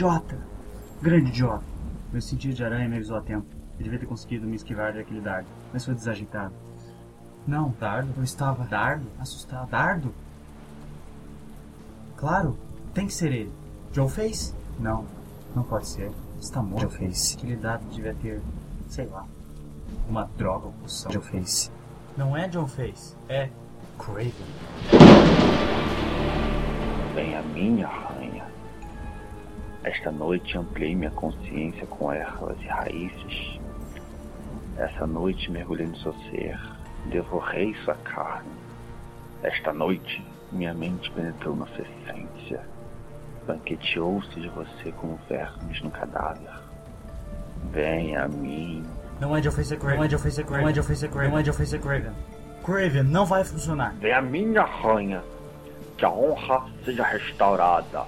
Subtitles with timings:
[0.00, 0.38] Idiota!
[1.02, 1.62] Grande idiota!
[2.10, 3.46] Meu sentido de aranha me avisou a tempo.
[3.78, 6.54] Eu devia ter conseguido me esquivar daquele dardo, mas foi desajeitado.
[7.46, 8.10] Não, dardo?
[8.16, 8.64] Eu estava.
[8.64, 9.06] Dardo?
[9.18, 9.68] Assustado.
[9.68, 10.14] Dardo?
[12.16, 12.56] Claro,
[12.94, 13.52] tem que ser ele.
[13.92, 14.54] Joe Face?
[14.78, 15.04] Não,
[15.54, 16.10] não pode ser.
[16.40, 16.80] Está morto.
[16.80, 17.36] Joe Face.
[17.36, 18.40] Aquele dardo devia ter,
[18.88, 19.26] sei lá,
[20.08, 21.12] uma droga ou poção.
[21.12, 21.70] Joe Face.
[22.16, 23.50] Não é John Face, é
[23.98, 24.32] Craven.
[27.14, 28.19] Vem a minha.
[29.82, 33.60] Esta noite ampliei minha consciência com ervas e raízes.
[34.76, 36.58] Essa noite mergulhei no seu ser,
[37.06, 38.50] devorei sua carne.
[39.42, 40.22] Esta noite
[40.52, 42.60] minha mente penetrou na sua essência.
[43.46, 46.60] Banqueteou-se de você como vermes no cadáver.
[47.72, 48.84] Venha a mim.
[49.18, 49.98] Não é Craven.
[49.98, 50.62] Não é Face, é Craven.
[50.62, 51.30] Não é Face, é Craven.
[51.30, 52.12] Não é Face, é Craven.
[52.64, 53.94] Craven, não vai funcionar.
[53.94, 55.22] Vem a minha rainha.
[55.96, 58.04] Que a honra seja restaurada.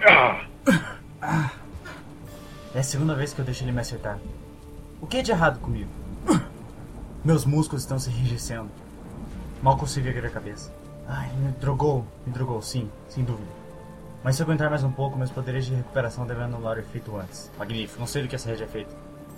[2.74, 4.18] É a segunda vez que eu deixo ele me acertar.
[5.00, 5.90] O que é de errado comigo?
[7.24, 8.68] Meus músculos estão se enrijecendo.
[9.62, 10.72] Mal consigo erguer a cabeça.
[11.06, 12.04] Ai, me drogou.
[12.26, 13.48] Me drogou, sim, sem dúvida.
[14.22, 17.16] Mas se eu aguentar mais um pouco, meus poderes de recuperação devem anular o efeito
[17.16, 17.50] antes.
[17.58, 18.94] Magnífico, não sei do que essa rede é feita.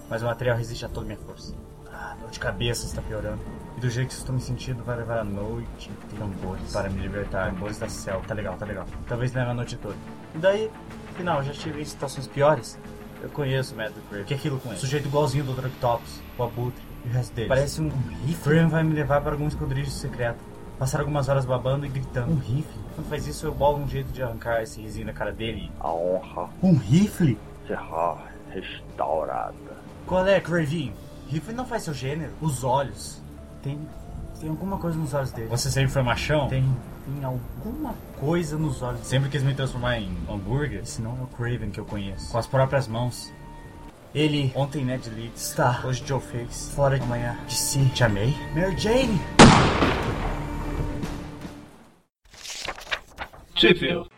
[0.08, 1.54] Mas o material resiste a toda a minha força.
[1.92, 3.40] Ah, dor de cabeça está piorando.
[3.76, 7.00] E do jeito que estou me sentindo, vai levar a noite inteira tambores para me
[7.00, 7.50] libertar.
[7.50, 8.26] Tambores da selva.
[8.26, 8.86] Tá legal, tá legal.
[9.08, 9.96] Talvez leve a noite toda.
[10.34, 10.70] E daí,
[11.16, 12.78] afinal, já estive em situações piores.
[13.22, 14.00] Eu conheço o método.
[14.12, 14.78] O que é aquilo com ele?
[14.78, 17.48] Sujeito igualzinho do Dractops, o Abutre e o resto dele.
[17.48, 17.90] Parece um
[18.26, 18.66] rifle.
[18.66, 20.38] Vai me levar para algum esconderijo secreto.
[20.78, 22.30] Passar algumas horas babando e gritando.
[22.32, 22.80] Um rifle?
[22.94, 25.72] Quando faz isso, eu bolo um jeito de arrancar esse risinho da cara dele.
[25.80, 27.38] A honra Um rifle?
[27.66, 28.18] será
[28.50, 29.54] restaurada.
[30.06, 30.92] Qual é, Craven?
[31.28, 32.32] Rifle não faz seu gênero.
[32.40, 33.22] Os olhos.
[33.62, 33.78] Tem.
[34.40, 35.48] Tem alguma coisa nos olhos dele.
[35.48, 36.48] Você sempre foi machão?
[36.48, 36.62] Tem.
[37.06, 39.00] Tem alguma coisa nos olhos.
[39.06, 40.80] Sempre quis me transformar em hambúrguer?
[40.82, 42.30] Esse não é o Craven que eu conheço.
[42.30, 43.32] Com as próprias mãos.
[44.14, 48.34] Ele, ontem Ned Leeds, está, hoje Joe Face, fora de amanhã, de si, te amei.
[48.54, 49.20] Mary Jane!
[53.54, 54.08] Sheffield.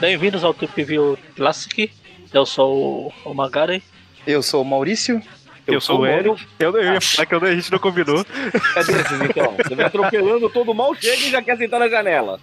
[0.00, 1.90] Bem-vindos ao Tip View Classic.
[2.34, 3.82] Eu sou o Magari.
[4.26, 5.22] Eu sou o Maurício.
[5.66, 6.46] Eu, sou o Eric.
[6.58, 8.26] Eu, eu ia falar que eu- a gente não combinou.
[8.76, 9.54] É desses, então.
[9.56, 12.38] Você vai atropelando todo mal, chega e já quer sentar na janela.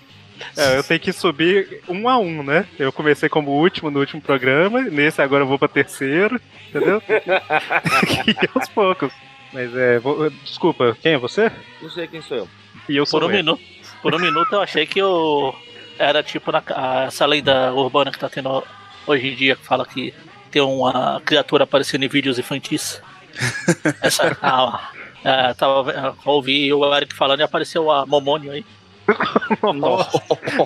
[0.57, 2.65] É, eu tenho que subir um a um, né?
[2.79, 6.99] Eu comecei como último no último programa, nesse agora eu vou pra terceiro, entendeu?
[7.05, 9.11] e aos poucos.
[9.53, 9.99] Mas é.
[9.99, 11.51] vou- desculpa, quem é você?
[11.81, 12.47] Não sei quem sou eu.
[12.89, 13.61] E eu sou Por um o minuto,
[14.01, 15.53] por um minuto eu achei que eu
[15.99, 18.63] era tipo na, a- essa lenda urbana que tá tendo
[19.11, 20.13] hoje em dia que fala que
[20.49, 23.01] tem uma criatura aparecendo em vídeos infantis.
[24.01, 24.91] Essa, ah,
[25.23, 25.93] é, tava, ve-
[26.25, 28.65] ouvi o Eric falando e apareceu a Momônio aí.
[29.75, 30.21] Nossa,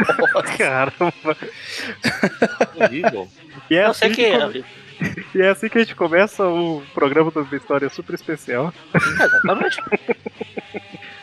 [0.58, 1.14] caramba.
[2.76, 3.28] Horrível.
[3.70, 4.66] E é, eu sei assim que que é, come-
[5.36, 8.74] e é assim que a gente começa o programa da história super especial.
[8.94, 9.82] Exatamente.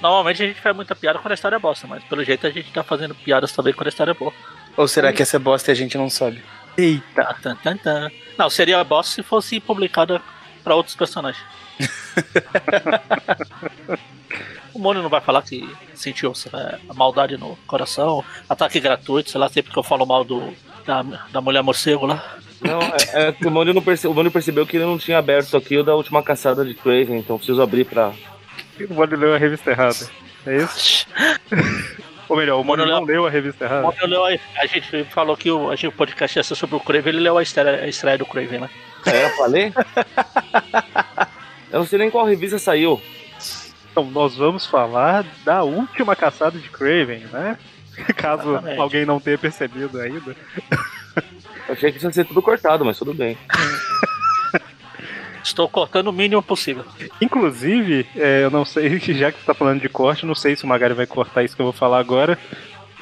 [0.00, 2.50] Normalmente a gente faz muita piada quando a história é bosta, mas pelo jeito a
[2.50, 4.32] gente tá fazendo piadas também quando a história é boa.
[4.76, 6.42] Ou será que essa é bosta e a gente não sabe?
[6.76, 7.24] Eita!
[7.24, 8.10] Tá, tan, tan, tan.
[8.38, 10.20] Não, seria bosta se fosse publicada
[10.64, 11.44] pra outros personagens.
[14.72, 16.32] o Mônio não vai falar que sentiu
[16.88, 20.52] a maldade no coração, ataque gratuito, sei lá, sempre que eu falo mal do,
[20.86, 22.36] da, da mulher morcego lá.
[22.60, 25.18] Não, é, é que o Mônio não perce- o Mônio percebeu que ele não tinha
[25.18, 28.12] aberto aqui o da última caçada de Craven, então preciso abrir pra.
[28.88, 29.96] O Mônio leu a revista errada.
[30.46, 31.06] É isso?
[32.32, 33.82] Ou melhor, o Mônio não leu a revista O errada.
[33.82, 36.76] Mônio leu a, a gente falou que o, a gente, o podcast ia ser sobre
[36.76, 38.70] o Craven, ele leu a estreia, a estreia do Craven, né?
[39.04, 39.70] É, eu falei?
[41.70, 42.98] Eu não sei nem qual revista saiu.
[43.90, 47.58] Então, nós vamos falar da última caçada de Craven, né?
[48.16, 48.80] Caso Exatamente.
[48.80, 50.34] alguém não tenha percebido ainda.
[51.68, 53.36] Eu achei que isso ia ser tudo cortado, mas tudo bem.
[55.42, 56.84] Estou cortando o mínimo possível.
[57.20, 60.64] Inclusive, é, eu não sei, já que você tá falando de corte, não sei se
[60.64, 62.38] o Magari vai cortar isso que eu vou falar agora.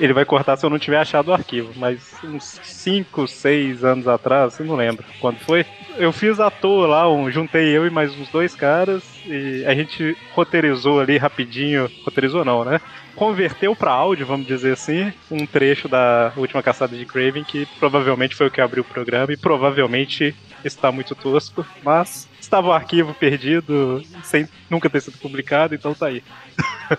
[0.00, 4.08] Ele vai cortar se eu não tiver achado o arquivo, mas uns 5, 6 anos
[4.08, 5.66] atrás, eu não lembro quando foi.
[5.98, 9.74] Eu fiz à toa lá, um, juntei eu e mais uns dois caras e a
[9.74, 11.90] gente roteirizou ali rapidinho.
[12.02, 12.80] Roteirizou não, né?
[13.14, 18.34] Converteu pra áudio, vamos dizer assim, um trecho da última caçada de Craven, que provavelmente
[18.34, 23.12] foi o que abriu o programa e provavelmente está muito tosco, mas estava o arquivo
[23.12, 26.22] perdido sem nunca ter sido publicado, então tá aí.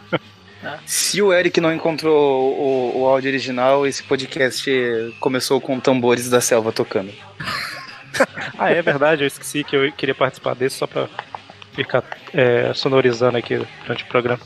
[0.86, 4.70] Se o Eric não encontrou o, o áudio original, esse podcast
[5.20, 7.12] começou com tambores da selva tocando.
[8.58, 11.08] Ah, é verdade, eu esqueci que eu queria participar desse só pra
[11.74, 12.04] ficar
[12.34, 14.42] é, sonorizando aqui durante o programa.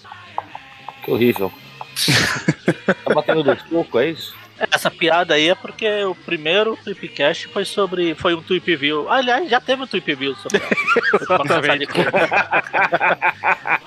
[1.03, 1.51] Que horrível.
[3.03, 4.35] Tá batendo do soco, é isso?
[4.71, 8.15] Essa piada aí é porque o primeiro Tweepcast foi sobre.
[8.15, 9.09] Foi um Tweep View.
[9.11, 10.61] Aliás, já teve um Tweep View sobre.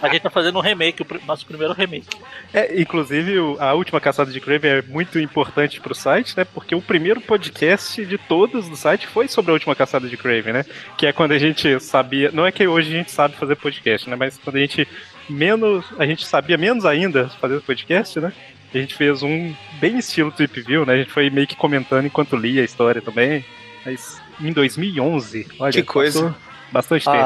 [0.03, 2.06] A gente tá fazendo um remake, o pr- nosso primeiro remake.
[2.53, 6.44] É, inclusive, o- a última caçada de Craven é muito importante pro site, né?
[6.44, 10.53] Porque o primeiro podcast de todos do site foi sobre a última caçada de Craven,
[10.53, 10.64] né?
[10.97, 12.31] Que é quando a gente sabia.
[12.32, 14.17] Não é que hoje a gente sabe fazer podcast, né?
[14.17, 14.87] Mas quando a gente
[15.29, 15.85] menos.
[15.99, 18.32] A gente sabia menos ainda fazer podcast, né?
[18.75, 20.94] A gente fez um bem estilo Trip View, né?
[20.94, 23.44] A gente foi meio que comentando enquanto lia a história também.
[23.85, 26.35] Mas em 2011, olha, Que coisa.
[26.70, 27.17] Bastante tempo.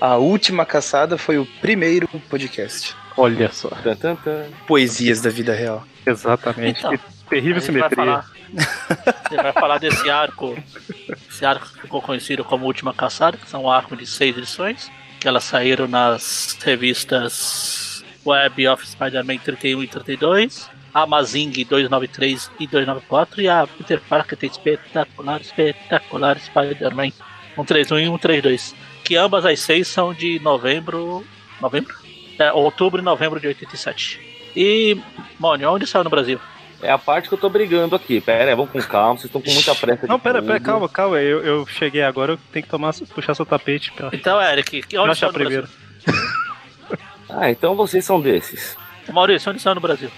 [0.00, 2.94] A, a última caçada foi o primeiro podcast.
[3.16, 3.68] Olha só.
[3.68, 4.46] Tan, tan, tan.
[4.66, 5.86] Poesias da vida real.
[6.04, 6.80] Exatamente.
[6.80, 7.96] Então, que terrível A gente vai simetria.
[7.96, 8.30] falar,
[9.06, 10.58] a gente vai falar desse arco.
[11.30, 14.90] Esse arco que ficou conhecido como Última Caçada, que são um arco de seis edições,
[15.20, 17.93] que elas saíram nas revistas
[18.24, 24.38] Web of Spider-Man 31 e 32, a Mazing 293 e 294 e a Peter Parker
[24.38, 27.10] tem espetacular, espetacular Spider-Man
[27.56, 28.74] 131 e 132.
[29.02, 31.24] Que ambas as seis são de novembro.
[31.60, 31.94] Novembro?
[32.38, 34.20] É, outubro e novembro de 87.
[34.56, 34.96] E,
[35.38, 36.40] Mônio, onde saiu no Brasil?
[36.80, 38.20] É a parte que eu tô brigando aqui.
[38.20, 40.06] Pera aí, vamos com calma, vocês estão com muita pressa.
[40.06, 41.20] Não, pera, pera, calma, calma.
[41.20, 45.10] Eu, eu cheguei agora, eu tenho que tomar, puxar seu tapete pra, Então, Eric, onde
[45.10, 45.64] achar saiu no Brasil?
[47.36, 48.76] Ah, então vocês são desses.
[49.12, 50.10] Maurício, onde saiu no Brasil?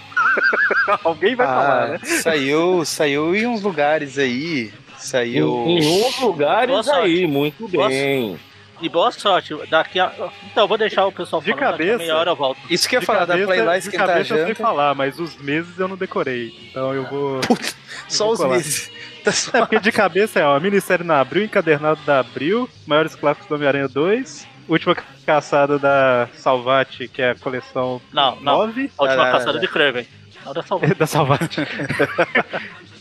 [1.03, 1.99] Alguém vai falar, Ah, né?
[2.03, 4.71] saiu, saiu em uns lugares aí.
[4.97, 5.65] Saiu.
[5.67, 8.39] Em, em uns lugares aí, muito Boa bem.
[8.79, 9.55] E boa sorte.
[9.69, 10.11] Daqui a...
[10.51, 11.97] Então, eu vou deixar o pessoal De falando, daqui a cabeça.
[11.97, 12.59] meia hora eu volto.
[12.69, 14.47] Isso que eu ia falar da cabeça- Play lá de esquentar a cabeça eu sei
[14.49, 14.63] janta.
[14.63, 16.53] falar, mas os meses eu não decorei.
[16.69, 17.41] Então eu vou.
[18.07, 18.55] Só vou os colar.
[18.57, 18.91] meses.
[19.27, 23.13] Tá só- É, porque de cabeça é, ó, minissérie na Abril, encadernado da Abril, maiores
[23.13, 28.57] clássicos do Homem-Aranha 2, última caçada da Salvati, que é a coleção Não, não.
[28.67, 29.59] 9 A última Ah, caçada não.
[29.61, 30.07] de Kraven.
[30.45, 30.87] Não da salva.
[30.95, 31.61] da Salvati.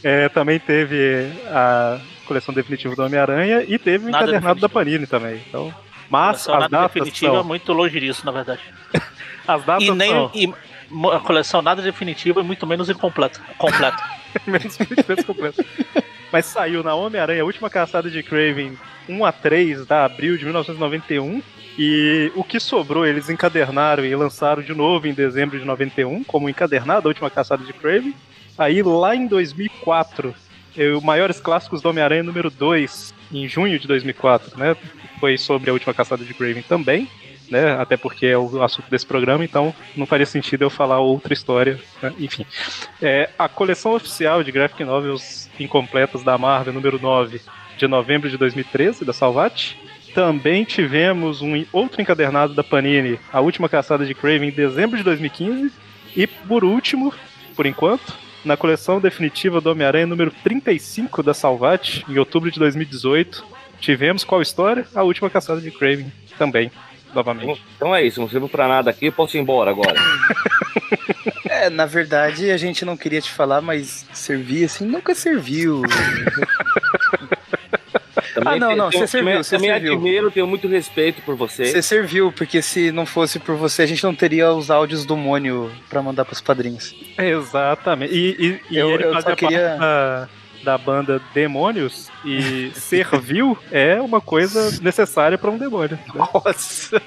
[0.05, 4.85] É, também teve a coleção definitiva do Homem-Aranha e teve o Nada encadernado da definitivo.
[5.01, 5.43] Panini também.
[5.49, 5.75] Então,
[6.09, 8.61] mas Só as datas definitiva é são, muito longe disso, na verdade.
[9.49, 10.55] as datas E nem são e
[11.13, 13.41] a coleção nada definitiva e muito menos incompleta.
[13.59, 13.97] Completa.
[14.47, 15.65] menos 20 vezes completo.
[16.33, 18.77] Mas saiu na Homem-Aranha, última caçada de Craven
[19.09, 21.43] 1 a 3 da abril de 1991.
[21.79, 26.49] E o que sobrou, eles encadernaram e lançaram de novo em dezembro de 91, como
[26.49, 28.15] encadernado, a última caçada de Craven.
[28.57, 30.35] Aí lá em 2004,
[30.77, 34.75] eh, o Maiores Clássicos do Homem-Aranha número 2, em junho de 2004, né?
[35.21, 37.09] Foi sobre a última caçada de Craven também.
[37.51, 41.33] Né, até porque é o assunto desse programa, então não faria sentido eu falar outra
[41.33, 41.79] história.
[42.03, 42.45] né, Enfim.
[43.01, 47.41] É, a coleção oficial de graphic novels incompletas da Marvel, número 9,
[47.77, 49.77] de novembro de 2013, da Salvat.
[50.15, 55.05] Também tivemos um outro encadernado da Panini, A Última Caçada de Craven, em dezembro de
[55.05, 55.71] 2015.
[56.17, 57.13] E por último,
[57.55, 63.45] por enquanto, na coleção definitiva do Homem-Aranha, número 35 da Salvat, em outubro de 2018,
[63.79, 64.87] tivemos qual história?
[64.95, 66.71] A Última Caçada de Craven também,
[67.15, 67.63] novamente.
[67.77, 69.95] Então é isso, não sirvo pra nada aqui, posso ir embora agora.
[71.49, 75.81] É, na verdade a gente não queria te falar, mas servir assim nunca serviu.
[78.35, 79.93] Também não, te- não, tenho- você serviu, você também serviu.
[79.95, 81.65] admiro, tenho muito respeito por você.
[81.67, 85.17] Você serviu, porque se não fosse por você, a gente não teria os áudios do
[85.17, 86.95] Mônio pra mandar pros padrinhos.
[87.17, 88.13] Exatamente.
[88.15, 90.29] E, e- e Eu- ele eu só fazia queria- parte da,
[90.67, 95.97] da banda Demônios e servil é uma coisa necessária para um demônio.
[95.97, 96.13] né?
[96.13, 97.01] Nossa!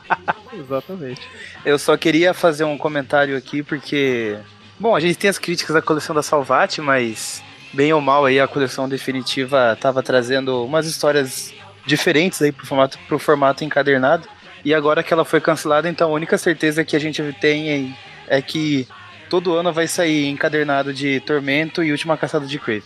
[0.58, 1.20] Exatamente.
[1.62, 4.38] Eu só queria fazer um comentário aqui, porque.
[4.80, 7.42] Bom, a gente tem as críticas da coleção da Salvati, mas
[7.72, 11.52] bem ou mal aí a coleção definitiva tava trazendo umas histórias
[11.86, 14.26] diferentes aí pro formato, pro formato encadernado.
[14.64, 17.94] E agora que ela foi cancelada, então a única certeza que a gente tem
[18.26, 18.88] é que
[19.28, 22.84] todo ano vai sair encadernado de Tormento e Última Caçada de Crave.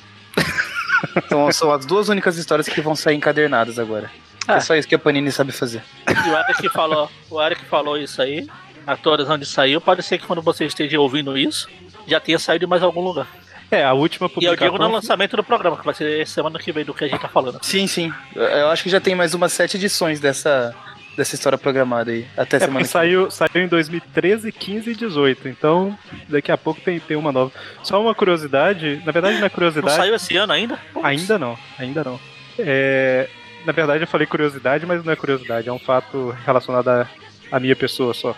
[1.16, 4.10] Então são as duas únicas histórias que vão sair encadernadas agora.
[4.48, 4.56] Ah.
[4.56, 5.82] É só isso que a Panini sabe fazer.
[6.08, 8.46] E o Eric falou, o Eric falou isso aí.
[8.86, 11.68] Atores onde saiu, pode ser que quando você esteja ouvindo isso,
[12.06, 13.26] já tenha saído em mais algum lugar.
[13.68, 14.64] É, a última E eu publicação.
[14.72, 17.20] digo no lançamento do programa, que vai ser semana que vem do que a gente
[17.20, 17.58] tá falando.
[17.62, 18.12] Sim, sim.
[18.32, 20.72] Eu- Eu acho que já tem mais umas sete edições dessa,
[21.16, 22.26] dessa história programada aí.
[22.36, 22.90] Até É, semana que vem.
[22.92, 25.48] saiu, saiu em 2013, 15 e 18.
[25.48, 25.96] Então,
[26.28, 27.52] daqui a pouco tem, tem uma nova.
[27.82, 29.96] Só uma curiosidade, na verdade não é Não curiosidade.
[29.96, 30.76] saiu esse ano ainda?
[30.92, 31.04] Putz.
[31.06, 32.20] Ainda não, ainda não.
[32.58, 33.28] É,
[33.64, 37.06] na verdade, eu falei curiosidade, mas não é curiosidade, é um fato relacionado à,
[37.50, 38.34] à minha pessoa só.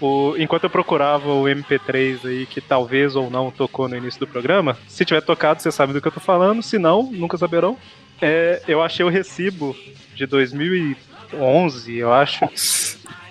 [0.00, 4.26] O- enquanto eu procurava o MP3 aí, que talvez ou não tocou no início do
[4.26, 7.76] programa, se tiver tocado, você sabe do que eu tô falando, se não, nunca saberão.
[8.20, 9.76] É, eu achei o recibo
[10.14, 10.26] de
[11.34, 12.48] 2011, eu acho,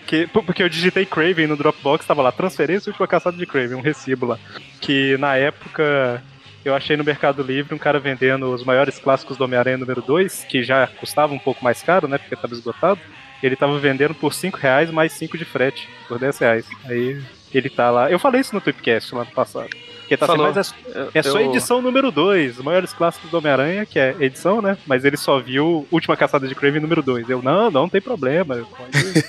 [0.06, 3.82] Que, porque eu digitei Craven no Dropbox, tava lá, transferência última caçada de Craven, um
[3.82, 4.40] recibo lá.
[4.80, 6.22] Que na época
[6.64, 10.46] eu achei no Mercado Livre um cara vendendo os maiores clássicos do Homem-Aranha número 2,
[10.46, 12.18] que já custava um pouco mais caro, né?
[12.18, 13.00] Porque tava esgotado.
[13.42, 16.66] Ele tava vendendo por 5 reais mais 5 de frete, por 10 reais.
[16.86, 17.22] Aí
[17.54, 18.12] ele tá lá.
[18.12, 19.70] Eu falei isso no Tweepcast lá no passado.
[20.08, 20.54] Que tá assim, Falou.
[20.54, 20.74] mas
[21.14, 24.62] é, é só Eu- edição número 2, os maiores clássicos do Homem-Aranha, que é edição,
[24.62, 24.78] né?
[24.86, 27.30] Mas ele só viu Última Caçada de Craven número 2.
[27.30, 28.56] Eu, não, não tem problema.
[28.56, 29.24] pode-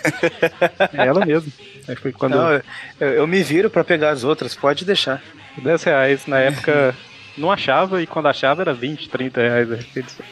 [0.97, 1.53] é ela mesmo.
[1.89, 2.35] Aí foi quando.
[2.37, 2.53] Não,
[3.01, 5.23] eu, eu me viro pra pegar as outras, pode deixar.
[5.57, 6.95] 10 reais na época
[7.39, 10.27] não achava e quando achava era 20, 30 reais a edição.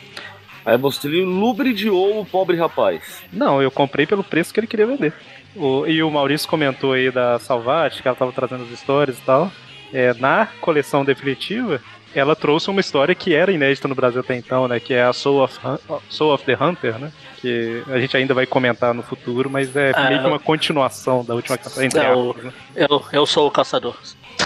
[0.65, 3.23] Aí você lubridiou o pobre rapaz.
[3.33, 5.13] Não, eu comprei pelo preço que ele queria vender.
[5.55, 9.23] O- e o Maurício comentou aí da Salvati, que ela tava trazendo as histórias e
[9.23, 9.51] tal.
[9.93, 11.81] É, na coleção definitiva,
[12.15, 14.79] ela trouxe uma história que era inédita no Brasil até então, né?
[14.81, 17.13] Que é a Soul of, Hun- Soul of the Hunter, né?
[17.41, 21.25] Que a gente ainda vai comentar no futuro, mas é Ah, meio que uma continuação
[21.25, 22.53] da última caçada entre É, o- aspas, né?
[22.77, 23.97] Eu, eu sou o caçador.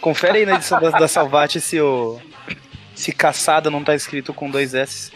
[0.00, 2.20] Confere aí na edição da, da Salvati se o.
[2.94, 5.12] Se caçada não tá escrito com dois S.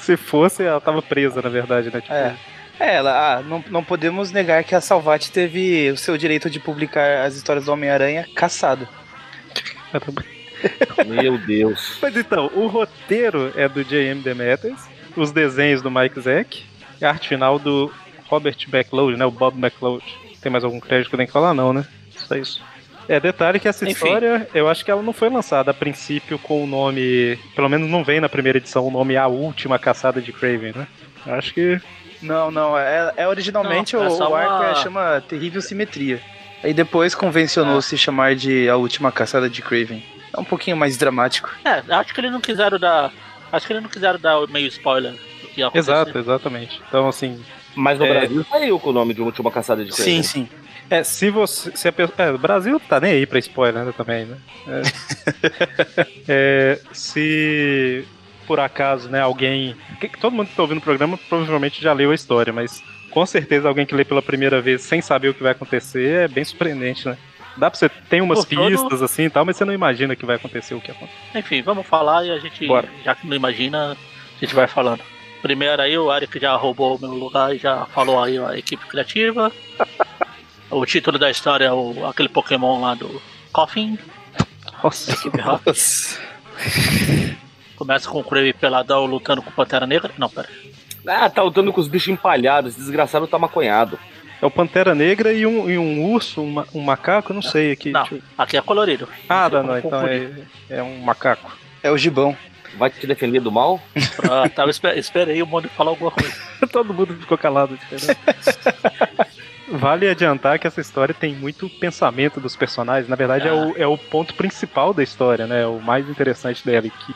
[0.00, 2.00] Se fosse, ela tava presa, na verdade, né?
[2.00, 2.36] Tipo, É.
[2.80, 6.58] É, ela, ah, não, não podemos negar que a Salvati teve o seu direito de
[6.58, 8.88] publicar as histórias do Homem-Aranha caçado.
[11.06, 11.98] Meu Deus.
[12.00, 14.22] Mas então, o roteiro é do J.M.
[14.22, 14.80] Demetrius,
[15.14, 16.64] os desenhos do Mike Zeck,
[16.98, 17.92] e a arte final do
[18.28, 19.26] Robert McLeod, né?
[19.26, 20.04] O Bob McLeod.
[20.40, 21.52] Tem mais algum crédito que eu tenho que falar?
[21.52, 21.84] Não, né?
[22.16, 22.62] Só isso.
[23.10, 23.92] É, detalhe que essa Enfim.
[23.92, 27.36] história, eu acho que ela não foi lançada a princípio com o nome.
[27.56, 30.86] Pelo menos não vem na primeira edição o nome A Última Caçada de Craven, né?
[31.26, 31.80] Acho que.
[32.22, 36.20] Não, não, é, é originalmente Não, é o, arco uma- é, chama Terrível Simetria.
[36.62, 40.04] Aí depois convencionou se chamar de A Última Caçada de Craven.
[40.32, 41.50] É um pouquinho mais dramático.
[41.64, 43.10] É, acho que eles não quiseram dar.
[43.50, 45.12] Acho que eles não quiseram dar meio spoiler
[45.42, 45.90] do que ia acontecer.
[45.90, 46.80] Exato, exatamente.
[46.86, 47.42] Então, assim.
[47.74, 48.20] Mas no É.
[48.20, 50.04] Brasil saiu com o nome de Última Caçada de Craven.
[50.04, 50.48] Sim, sim.
[50.90, 51.70] É, se você.
[51.76, 54.36] Se a pessoa, é, o Brasil tá nem aí pra spoiler né, também, né?
[54.68, 54.82] É.
[56.28, 58.04] É, se
[58.46, 59.76] por acaso, né, alguém.
[60.00, 62.82] que- que todo mundo que tá ouvindo o programa provavelmente já leu a história, mas
[63.10, 66.28] com certeza alguém que lê pela primeira vez sem saber o que vai acontecer é
[66.28, 67.16] bem surpreendente, né?
[67.56, 67.88] Dá pra você.
[67.88, 70.74] Tem umas Por todo- pistas assim e tal, mas você não imagina que vai acontecer
[70.74, 71.16] o que acontece.
[71.34, 72.88] Enfim, vamos falar e a gente, Bora.
[73.04, 75.02] já que não imagina, a gente vai falando.
[75.42, 78.84] Primeiro aí, o Eric já roubou o meu lugar e já falou aí a equipe
[78.86, 79.50] criativa.
[80.70, 83.20] o título da história é o, aquele Pokémon lá do
[83.52, 83.98] Coffin.
[84.82, 85.16] Nossa.
[85.36, 86.18] Nossa.
[87.76, 90.10] Começa com o Crave peladão lutando com o Pantera Negra.
[90.18, 90.48] Não, pera.
[91.06, 92.72] Ah, tá lutando com os bichos empalhados.
[92.72, 93.98] Esse desgraçado tá maconhado.
[94.40, 97.72] é o Pantera Negra e um, e um urso, um, um macaco, eu não sei
[97.72, 97.90] aqui.
[97.90, 99.08] Não, aqui é colorido.
[99.28, 100.30] Ah, Não não, então é,
[100.68, 101.56] é um macaco.
[101.82, 102.36] É o gibão.
[102.76, 103.82] Vai te defender do mal?
[104.30, 106.32] Ah, tava esper esperei o mundo falar alguma coisa.
[106.70, 107.76] Todo mundo ficou calado.
[109.80, 113.08] Vale adiantar que essa história tem muito pensamento dos personagens.
[113.08, 115.66] Na verdade, é, o, é o ponto principal da história, né?
[115.66, 116.86] O mais interessante dela.
[116.86, 117.14] e Que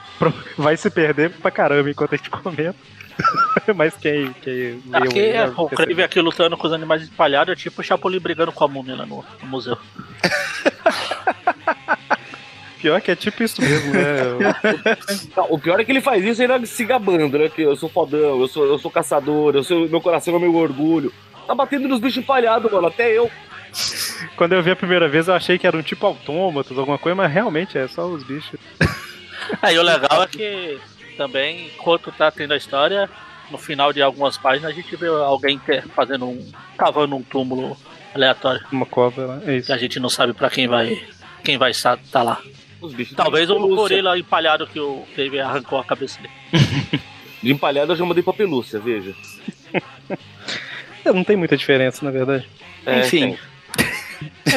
[0.56, 2.74] vai se perder pra caramba enquanto a gente comenta.
[3.76, 5.68] Mas quem, quem leu Aqui é o.
[5.68, 8.96] Crave aqui lutando com os animais espalhados, é tipo o Chapolin brigando com a múmia
[8.96, 9.78] no, no museu.
[12.84, 14.02] Pior que é tipo isso mesmo, né?
[15.34, 17.48] Não, o pior é que ele faz isso ainda se gabando, né?
[17.48, 20.54] Que eu sou fodão, eu sou, eu sou caçador, eu sou, meu coração é meu
[20.54, 21.10] orgulho.
[21.46, 22.88] Tá batendo nos bichos empalhados, mano.
[22.88, 23.30] Até eu.
[24.36, 27.16] Quando eu vi a primeira vez, eu achei que era um tipo autômatos, alguma coisa,
[27.16, 28.60] mas realmente é só os bichos.
[29.62, 30.78] Aí o legal é que
[31.16, 33.08] também, enquanto tá tendo a história,
[33.50, 36.52] no final de algumas páginas a gente vê alguém que- fazendo um.
[36.76, 37.78] cavando um túmulo
[38.14, 38.60] aleatório.
[38.70, 39.40] Uma cobra lá.
[39.46, 39.68] É isso.
[39.68, 41.02] Que a gente não sabe pra quem vai.
[41.42, 42.42] quem vai estar tá lá.
[42.84, 46.34] Os bichos Talvez o gorila empalhado que o Crave arrancou a cabeça dele.
[47.42, 49.14] De empalhado eu já mandei pra pelúcia, veja.
[51.04, 52.48] É, Não tem muita diferença, na verdade.
[52.86, 53.36] É, Enfim,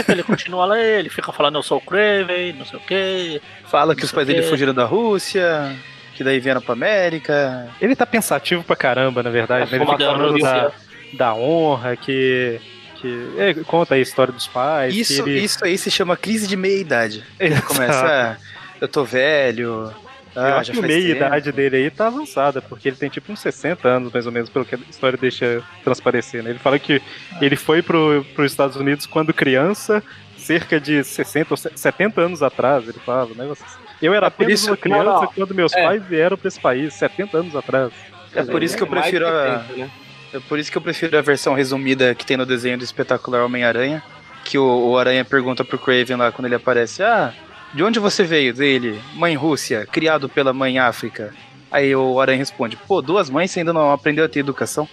[0.07, 3.41] ele continua lá, ele fica falando eu sou o Craven, não sei o que.
[3.65, 5.75] fala que os pais dele fugiram da Rússia,
[6.15, 7.69] que daí vieram pra América.
[7.81, 9.69] Ele tá pensativo pra caramba, na verdade.
[9.71, 9.77] né?
[9.77, 10.71] Ele Uma fica falando da,
[11.13, 12.59] da honra, que.
[12.99, 14.93] Que é, conta aí a história dos pais.
[14.93, 15.39] que Isso, ele...
[15.39, 17.23] isso aí se chama crise de meia-idade.
[17.39, 17.67] Exato.
[17.67, 18.37] Começa, ah,
[18.81, 19.91] eu tô velho.
[20.35, 21.25] Eu Ah, acho já que a faz meia tempo.
[21.25, 24.49] idade dele aí tá avançada, porque ele tem tipo uns 60 anos, mais ou menos,
[24.49, 26.43] pelo que a história deixa transparecer.
[26.43, 26.51] Né?
[26.51, 27.01] Ele fala que
[27.41, 30.03] ele foi pro, pros Estados Unidos quando criança,
[30.37, 33.51] cerca de 60 ou 70 anos atrás, ele fala, né?
[33.99, 35.27] Eu era É apenas isso- uma criança não, não.
[35.33, 35.83] quando meus É.
[35.83, 37.91] pais vieram pra esse país, 70 anos atrás.
[38.35, 39.89] É por isso que eu prefiro a, 70, né?
[40.33, 43.43] É por isso que eu prefiro a versão resumida que tem no desenho do espetacular
[43.43, 44.03] Homem-Aranha,
[44.43, 47.33] que o, o Aranha pergunta pro Craven lá quando ele aparece: "Ah,
[47.73, 48.53] de onde você veio?
[48.53, 51.33] Dele, mãe Rússia, criado pela mãe África.
[51.69, 54.87] Aí o Aranha responde, pô, duas mães você ainda não aprendeu a ter educação?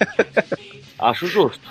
[0.98, 1.66] Acho justo.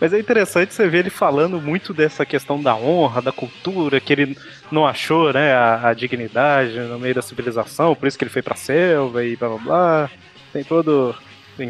[0.00, 4.12] Mas é interessante você ver ele falando muito dessa questão da honra, da cultura, que
[4.12, 4.36] ele
[4.70, 8.42] não achou, né, a, a dignidade no meio da civilização, por isso que ele foi
[8.42, 10.10] pra selva e blá blá blá.
[10.52, 11.14] Tem todo.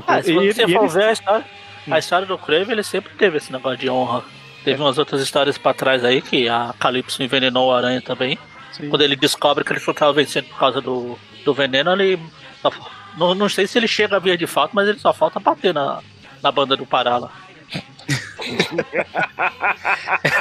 [0.07, 1.45] Ah, se você e for ver a história,
[1.91, 4.23] a história do Crave, ele sempre teve esse negócio de honra.
[4.65, 8.39] Teve umas outras histórias pra trás aí que a Calypso envenenou o aranha também.
[8.73, 8.89] Sim.
[8.89, 12.19] Quando ele descobre que ele só tava vencendo por causa do, do veneno, ele.
[12.63, 12.73] só-
[13.19, 15.75] Não, não sei se ele chega a via de fato, mas ele só falta bater
[15.75, 16.01] na,
[16.43, 17.31] na banda do Pará lá.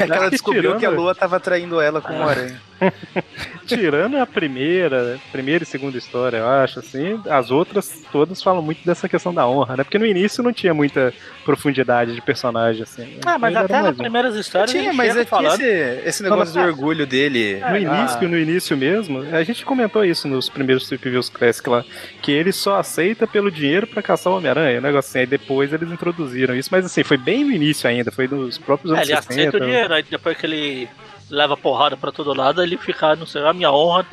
[0.02, 2.30] ela que descobriu tirando- que a Lua tava traindo ela com o Ah.
[2.30, 2.62] Aranha.
[3.66, 8.86] Tirando a primeira, primeira e segunda história, eu acho, assim, as outras todas falam muito
[8.86, 9.84] dessa questão da honra, né?
[9.86, 11.14] Porque no início não tinha muita
[11.46, 13.20] profundidade de personagem, assim.
[13.26, 14.70] Ah, mas até nas mais primeiras histórias.
[14.72, 15.62] Tinha, mas é que falando.
[15.62, 17.62] esse, esse negócio do Fala, orgulho dele.
[17.70, 21.86] No início, no início mesmo, a gente comentou isso nos primeiros Trip Views Classic lá,
[22.22, 25.72] que ele só aceita pelo dinheiro pra caçar o Homem-Aranha, um negócio assim, aí depois
[25.72, 29.10] eles introduziram isso, mas assim, foi bem no início ainda, foi nos próprios É, anos
[29.10, 29.34] ele 60.
[29.34, 30.90] aceita o dinheiro, aí depois que ele
[31.30, 34.06] leva porrada pra todo lado, ele fica, não sei, a minha honra.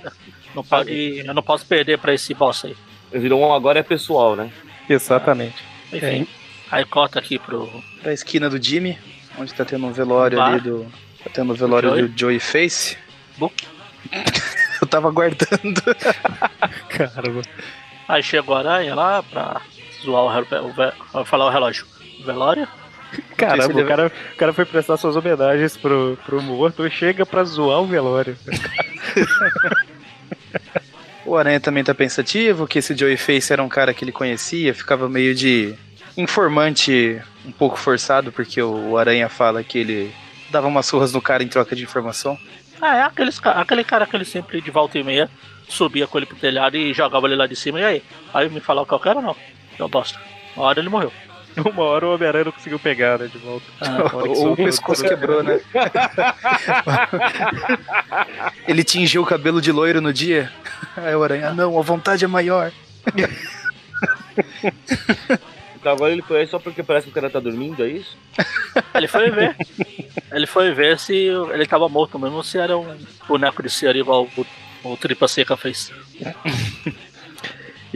[0.54, 2.76] Não pode, eu não posso perder pra esse boss aí.
[3.12, 4.50] Virou um agora é pessoal, né?
[4.88, 5.56] Exatamente.
[5.92, 6.26] Enfim.
[6.70, 7.68] Aí corta aqui pro.
[8.02, 8.98] Pra esquina do Jimmy,
[9.38, 10.52] onde tá tendo um velório Bar.
[10.52, 10.86] ali do.
[11.22, 12.08] Tá tendo um velório Joey.
[12.08, 12.96] do Joey Face.
[13.38, 13.52] Bu.
[14.80, 15.82] Eu tava aguardando.
[16.88, 17.42] Caramba.
[18.08, 19.60] Aí chegou a aranha lá pra
[20.02, 20.42] zoar
[21.14, 21.86] o, falar o relógio.
[22.24, 22.66] Velório?
[23.36, 27.44] Caramba, o cara, o cara foi prestar suas homenagens pro, pro morto e chega pra
[27.44, 28.36] zoar o velório.
[31.30, 34.74] O Aranha também tá pensativo, que esse Joey Face era um cara que ele conhecia,
[34.74, 35.76] ficava meio de
[36.16, 40.14] informante um pouco forçado, porque o Aranha fala que ele
[40.50, 42.36] dava umas surras no cara em troca de informação.
[42.80, 45.30] Ah, é aqueles, aquele cara que ele sempre de volta e meia
[45.68, 47.78] subia com ele pro telhado e jogava ele lá de cima.
[47.78, 48.02] E aí?
[48.34, 49.36] Aí me falar o que eu quero ou não?
[49.78, 50.18] Eu bosta.
[50.56, 51.12] Uma hora ele morreu.
[51.72, 53.66] Uma hora o Homem-Aranha não conseguiu pegar, né, de volta.
[53.80, 55.60] Ah, Ou o pescoço quebrou, né?
[58.66, 60.52] ele tingiu o cabelo de loiro no dia.
[60.96, 62.72] Aí o Aranha, ah, não, a vontade é maior.
[65.80, 68.16] Então agora ele conhece só porque parece que o cara tá dormindo, é isso?
[68.94, 69.56] Ele foi ver.
[70.30, 73.96] ele foi ver se ele tava morto mesmo ou se era um boneco de cera
[73.96, 74.46] igual o,
[74.84, 75.90] o Tripa Seca fez.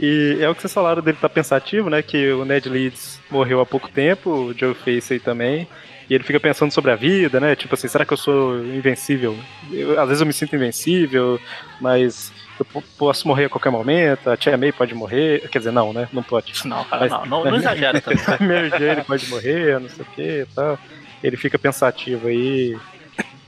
[0.05, 2.01] E é o que vocês falaram dele tá pensativo, né?
[2.01, 5.67] Que o Ned Leeds morreu há pouco tempo, o Joe Face aí também.
[6.07, 7.55] E ele fica pensando sobre a vida, né?
[7.55, 9.35] Tipo assim, será que eu sou invencível?
[9.71, 11.39] Eu- às vezes eu me sinto invencível,
[11.81, 14.29] mas eu po- posso morrer a qualquer momento.
[14.29, 15.49] A Tia May pode morrer.
[15.49, 16.07] Quer dizer, não, né?
[16.13, 16.53] Não pode.
[16.67, 18.23] Não, cara, Mas- não, não, não exagera também.
[18.27, 20.77] A Mary Jane pode morrer, não sei o que e tal.
[21.23, 22.77] Ele fica pensativo aí,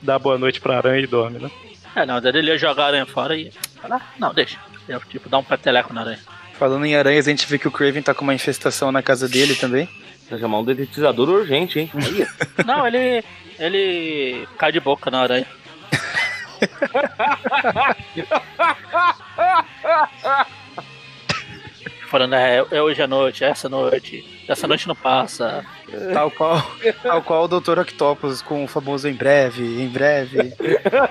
[0.02, 1.48] dá boa noite pra aranha e dorme, né?
[1.94, 3.52] É, não, ele ia jogar a aranha fora e.
[3.88, 4.58] Ah, não, deixa.
[4.88, 6.18] Eu, tipo, dá um peteleco na aranha.
[6.58, 9.28] Falando em aranhas, a gente vê que o Craven tá com uma infestação na casa
[9.28, 9.88] dele também.
[10.28, 11.90] Vai chamar um detetizador urgente, hein?
[12.66, 13.24] Não, ele.
[13.58, 15.46] Ele cai de boca na aranha.
[22.08, 25.62] Falando, é, é hoje à noite, é essa noite, essa noite não passa.
[26.14, 26.62] Tal qual,
[27.02, 27.80] tal qual o Dr.
[27.80, 30.54] Octopus com o famoso em breve, em breve.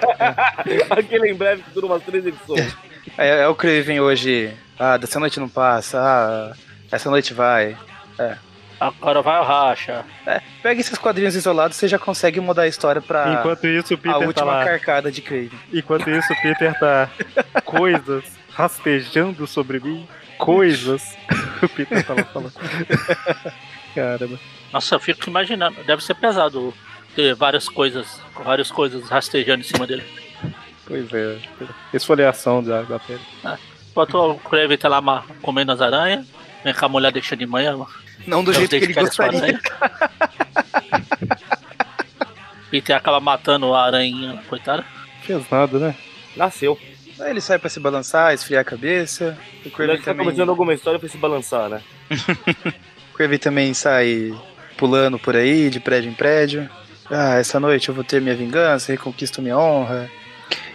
[0.89, 2.75] Aquele em breve que dura umas três edições.
[3.17, 4.53] É, é o Craven hoje.
[4.79, 5.99] Ah, dessa noite não passa.
[5.99, 6.53] Ah,
[6.91, 7.77] essa noite vai.
[8.79, 10.05] Agora vai o racha.
[10.25, 13.97] É, pega esses quadrinhos isolados, você já consegue mudar a história pra Enquanto isso, o
[13.97, 14.63] a Peter tá última lá.
[14.65, 15.51] carcada de Craven.
[15.73, 17.09] Enquanto isso, o Peter tá
[17.65, 20.07] coisas rastejando sobre mim.
[20.37, 21.15] Coisas.
[21.59, 22.53] O Peter tava falando.
[23.95, 24.39] Caramba.
[24.71, 26.71] Nossa, eu fico imaginando, deve ser pesado
[27.15, 30.03] ter várias coisas, várias coisas rastejando em cima dele.
[30.85, 31.39] Pois é.
[31.91, 33.19] Esfoliação da, da pele.
[33.97, 36.23] Enquanto o Crave tá lá comendo as aranhas,
[36.63, 37.75] vem com a mulher deixa de manhã.
[38.27, 39.59] Não do jeito que ele gostaria.
[42.69, 44.85] Peter acaba matando a aranha, coitada.
[45.23, 45.95] Fez nada, né?
[46.35, 46.77] Nasceu.
[47.19, 49.35] Aí ele sai pra se balançar, esfriar a cabeça.
[49.65, 51.81] O Ele Craven tá começando alguma história pra se balançar, né?
[53.11, 54.31] o Craven também sai
[54.77, 56.69] pulando por aí, de prédio em prédio.
[57.09, 60.07] Ah, essa noite eu vou ter minha vingança, reconquisto minha honra.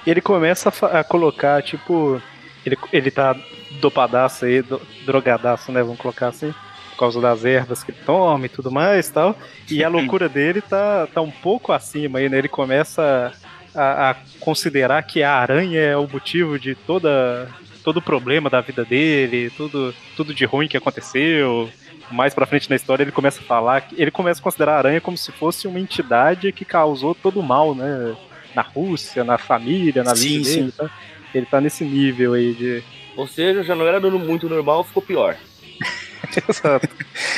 [0.04, 2.20] E ele começa a, a colocar, tipo.
[2.64, 3.36] Ele, ele tá
[3.80, 5.82] dopadaço aí, do- drogadaço, né?
[5.82, 6.54] Vamos colocar assim.
[6.90, 9.36] Por causa das ervas que ele toma e tudo mais e tal.
[9.70, 12.38] E a loucura dele tá, tá um pouco acima aí, né?
[12.38, 13.32] Ele começa
[13.74, 17.48] a, a considerar que a aranha é o motivo de toda
[17.82, 21.68] todo o problema da vida dele, tudo, tudo de ruim que aconteceu.
[22.12, 25.00] Mais pra frente na história ele começa a falar ele começa a considerar a aranha
[25.00, 28.14] como se fosse uma entidade que causou todo o mal, né?
[28.54, 30.70] na Rússia, na família, na Sim, vida dele.
[30.70, 30.76] sim.
[30.76, 30.90] Tá?
[31.34, 32.82] Ele tá nesse nível aí de.
[33.16, 35.36] Ou seja, já não era muito normal, ficou pior.
[36.48, 36.88] Exato.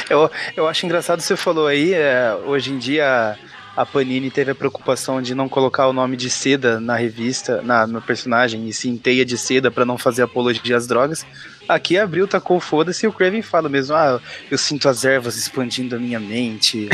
[0.08, 3.36] Eu, eu acho engraçado você falou aí, é, hoje em dia
[3.76, 7.86] a Panini teve a preocupação de não colocar o nome de seda na revista, na,
[7.86, 11.26] no personagem, e sim teia de seda pra não fazer apologia às drogas.
[11.68, 15.96] Aqui abriu, tacou foda-se e o Craven fala mesmo, ah, eu sinto as ervas expandindo
[15.96, 16.88] a minha mente.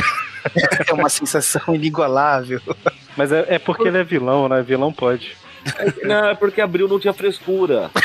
[0.89, 2.61] é uma sensação inigualável.
[3.17, 4.63] Mas é, é porque ele é vilão, né?
[4.63, 5.37] Vilão pode.
[6.03, 7.91] Não, é porque abril não tinha frescura.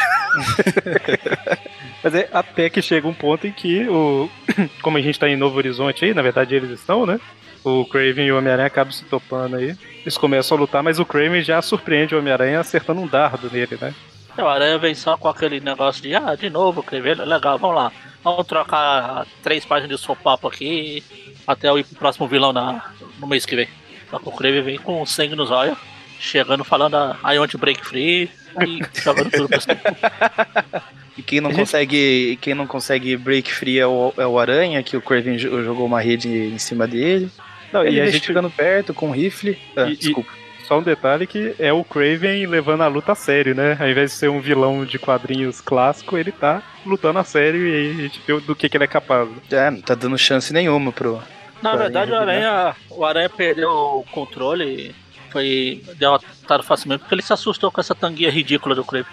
[2.04, 4.30] Mas é até que chega um ponto em que o.
[4.82, 7.20] Como a gente tá em Novo Horizonte aí, na verdade eles estão, né?
[7.64, 9.76] O Craven e o Homem-Aranha acabam se topando aí.
[10.02, 13.78] Eles começam a lutar, mas o Craven já surpreende o Homem-Aranha acertando um dardo nele,
[13.82, 13.94] né?
[14.38, 17.76] É, O Aranha vem só com aquele negócio de, ah, de novo, Creve, legal, vamos
[17.76, 17.92] lá.
[18.24, 21.04] Vamos trocar três páginas de sopapo aqui
[21.48, 23.68] até eu ir pro próximo vilão na, no mês que vem.
[24.10, 25.78] Só que o Creve vem com sangue nos olhos,
[26.20, 28.30] chegando falando a I want to break free
[28.66, 29.76] e jogando tudo pra cima.
[31.18, 34.98] E quem não consegue, quem não consegue break free é o, é o Aranha, que
[34.98, 37.30] o Craven jo- jogou uma rede em cima dele.
[37.72, 38.26] Não, e a gente.
[38.26, 39.58] chegando perto com um rifle.
[39.78, 40.30] Ah, E- e- desculpa.
[40.68, 43.78] Só um detalhe que é o Craven levando a luta a sério, né?
[43.80, 47.74] Ao invés de ser um vilão de quadrinhos clássico, ele tá lutando a sério e
[47.74, 49.30] aí a gente vê do que, que ele é capaz.
[49.52, 51.22] É, não tá dando chance nenhuma pro.
[51.62, 54.96] Na verdade, o Aranha, o Aranha perdeu o controle e
[55.36, 59.06] foi derrotado facilmente porque ele se assustou com essa tanguinha ridícula do Crave.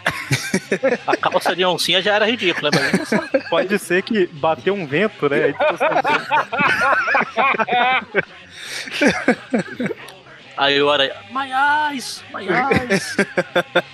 [1.04, 5.52] a calça de oncinha já era ridícula, mas Pode ser que bateu um vento, né?
[10.56, 11.50] Aí, o Aranha, my
[11.90, 13.16] eyes, my eyes.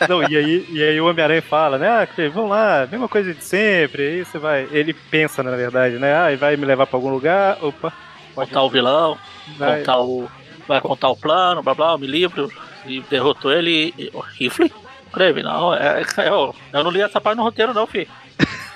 [0.07, 1.88] Não, e aí, e aí o Homem-Aranha fala, né?
[1.88, 4.03] Ah, vamos lá, mesma coisa de sempre.
[4.07, 4.69] Aí você vai.
[4.71, 6.14] Ele pensa, na verdade, né?
[6.14, 7.57] Ah, e vai me levar pra algum lugar.
[7.62, 7.91] Opa.
[8.35, 9.19] Pode Contar o vilão,
[9.57, 9.79] vai.
[9.79, 10.29] contar o.
[10.68, 12.52] Vai contar o plano, blá blá, eu me livro.
[12.87, 13.92] E derrotou ele.
[13.98, 14.72] E, rifle?
[15.12, 15.74] Creve, não.
[15.74, 18.07] É, é, eu, eu não li essa parte no roteiro, não, filho.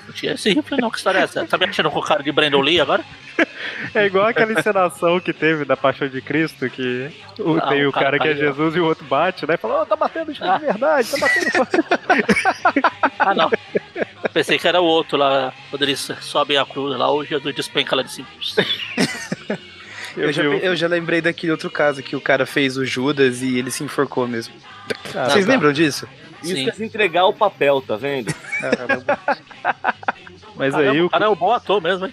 [0.06, 0.90] Não tinha esse rifle, não.
[0.90, 1.46] Que história é essa?
[1.46, 3.04] Tá me achando com o cara de Brandon Lee agora?
[3.94, 7.88] É igual aquela encenação que teve da Paixão de Cristo, que o- Ah, tem o
[7.88, 8.46] o cara, cara que é caiu.
[8.46, 9.56] Jesus e o outro bate, né?
[9.56, 10.56] Fala, oh, tá batendo de Ah.
[10.58, 11.50] verdade, tá batendo.
[13.18, 13.50] Ah, não.
[14.32, 17.96] Pensei que era o outro lá, quando eles sobem a cruz lá, o Jesus despenca
[17.96, 18.28] lá de cima.
[20.26, 22.84] Eu, já, vi o- eu já lembrei daquele outro caso que o cara fez o
[22.84, 24.54] Judas e ele se enforcou mesmo.
[25.14, 25.52] Ah, Vocês tá.
[25.52, 26.06] lembram disso?
[26.42, 26.72] Isso Sim.
[26.72, 28.34] se entregar o papel, tá vendo?
[30.56, 32.12] Mas Caramba, aí o o cara é um bom ator mesmo, hein?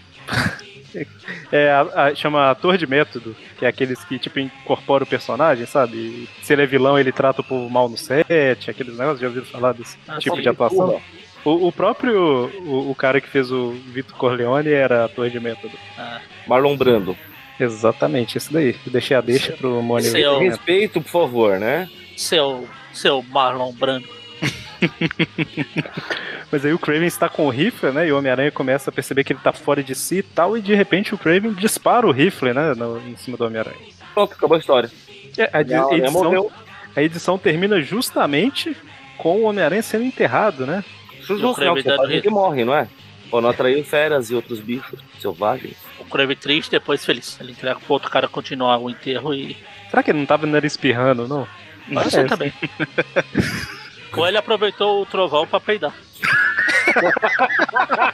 [1.52, 5.65] é, a- a- chama ator de método, que é aqueles que tipo incorporam o personagem,
[5.65, 5.98] sabe?
[5.98, 9.28] E se ele é vilão, ele trata o povo mal no set, aqueles negócios, já
[9.28, 10.41] ouviram falar desse Ah, tipo sim.
[10.41, 11.02] de atuação?
[11.45, 15.74] O, o próprio o, o cara que fez o Vitor Corleone era ator de método.
[16.48, 17.17] Marlon Brando.
[17.60, 18.76] Exatamente, isso daí.
[18.86, 20.10] Eu deixei a deixa pro Mônio.
[20.10, 21.89] Seu- Respeito, por favor, né?
[22.15, 24.08] Seu, seu Marlon Brando.
[26.52, 28.08] Mas aí o Craven está com o rifle, né?
[28.08, 30.62] E o Homem-Aranha começa a perceber que ele tá fora de si e tal, e
[30.62, 32.74] de repente o Craven dispara o rifle, né?
[32.76, 33.78] no- em cima do Homem-Aranha.
[34.13, 34.89] Pronto, acabou a história.
[35.38, 36.52] É, a, Não, ele edição,
[36.95, 38.76] a edição termina justamente
[39.17, 40.84] com o Homem-Aranha sendo enterrado, né?
[41.19, 42.88] O justo, não, Crave que dando a gente morre, não é?
[43.31, 45.77] Ou não atraiu feras e outros bichos selvagens.
[45.99, 47.39] O Crave triste, depois feliz.
[47.39, 49.55] Ele entrega pro outro cara continuar o enterro e.
[49.89, 51.47] Será que ele não tava nele espirrando, não?
[51.93, 52.53] Pode ser também.
[54.13, 55.93] Ou ele aproveitou o trovão pra peidar.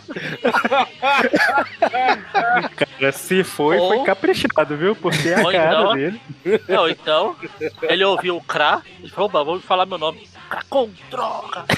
[2.76, 4.96] Cara, se foi, Ou- foi caprichado, viu?
[4.96, 6.22] Porque é a Ou cara então- dele.
[6.68, 7.36] Não, então,
[7.84, 10.28] ele ouviu o Kra e falou: oba, vou falar meu nome.
[10.50, 11.66] Kracon, droga!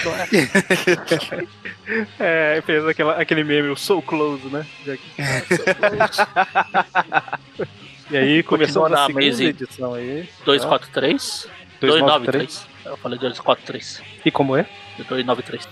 [2.19, 4.67] É, fez aquela, aquele meme, o So Close, né?
[4.85, 5.03] Já que-
[8.11, 10.27] E aí começou na segunda edição aí.
[10.43, 11.47] 243?
[11.79, 12.67] 293.
[12.87, 14.01] Eu falei 243.
[14.25, 14.65] E como é?
[14.97, 15.67] 293.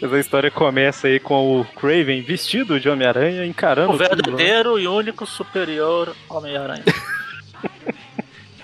[0.00, 4.06] Mas a história começa aí com o Craven vestido de Homem-Aranha encarando O né?
[4.08, 6.84] verdadeiro e único superior Homem-Aranha.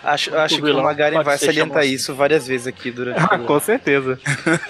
[0.02, 1.94] Acho, acho que o Magaren vai salientar chamado.
[1.94, 4.18] isso várias vezes aqui durante Ah, o com certeza.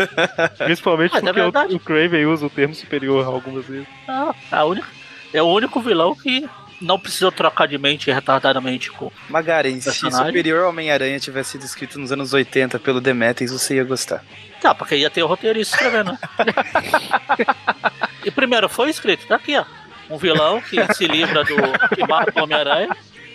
[0.59, 1.75] Principalmente Mas é porque o, verdade.
[1.77, 3.87] o Craven usa o termo superior algumas vezes.
[4.09, 4.89] Ah, a única,
[5.33, 6.49] é o único vilão que
[6.81, 9.11] não precisou trocar de mente retardadamente com.
[9.29, 9.93] Magaren, se.
[9.93, 14.25] Superior Homem-Aranha tivesse sido escrito nos anos 80 pelo Demetrius, você ia gostar.
[14.61, 16.13] Tá, porque ia ter o roteirista escrevendo.
[16.13, 16.19] né?
[18.25, 19.65] e primeiro foi escrito, tá aqui, ó.
[20.09, 21.55] Um vilão que se livra do.
[21.95, 22.89] que mata o Homem-Aranha,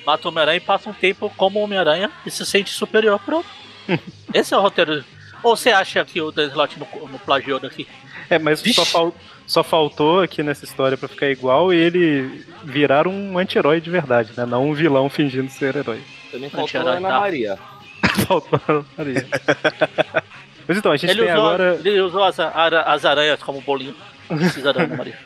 [0.05, 3.19] mata o Homem-Aranha e passa um tempo como Homem-Aranha e se sente superior.
[3.19, 3.47] Pronto.
[4.34, 5.03] Esse é o roteiro.
[5.41, 7.88] Ou você acha que o Dan Slott não, não plagiou daqui?
[8.29, 9.15] É, mas só, fal-
[9.47, 14.45] só faltou aqui nessa história pra ficar igual ele virar um anti-herói de verdade, né?
[14.45, 16.01] Não um vilão fingindo ser herói.
[16.31, 17.19] Também faltou a Ana tá.
[17.19, 17.60] Maria.
[18.27, 19.27] Faltou a Ana Maria.
[20.67, 21.79] Mas então, a gente Ele tem usou, agora.
[21.84, 23.95] ele usou as, ara- as aranhas como bolinho.
[24.29, 25.17] Não precisa da Ana Maria.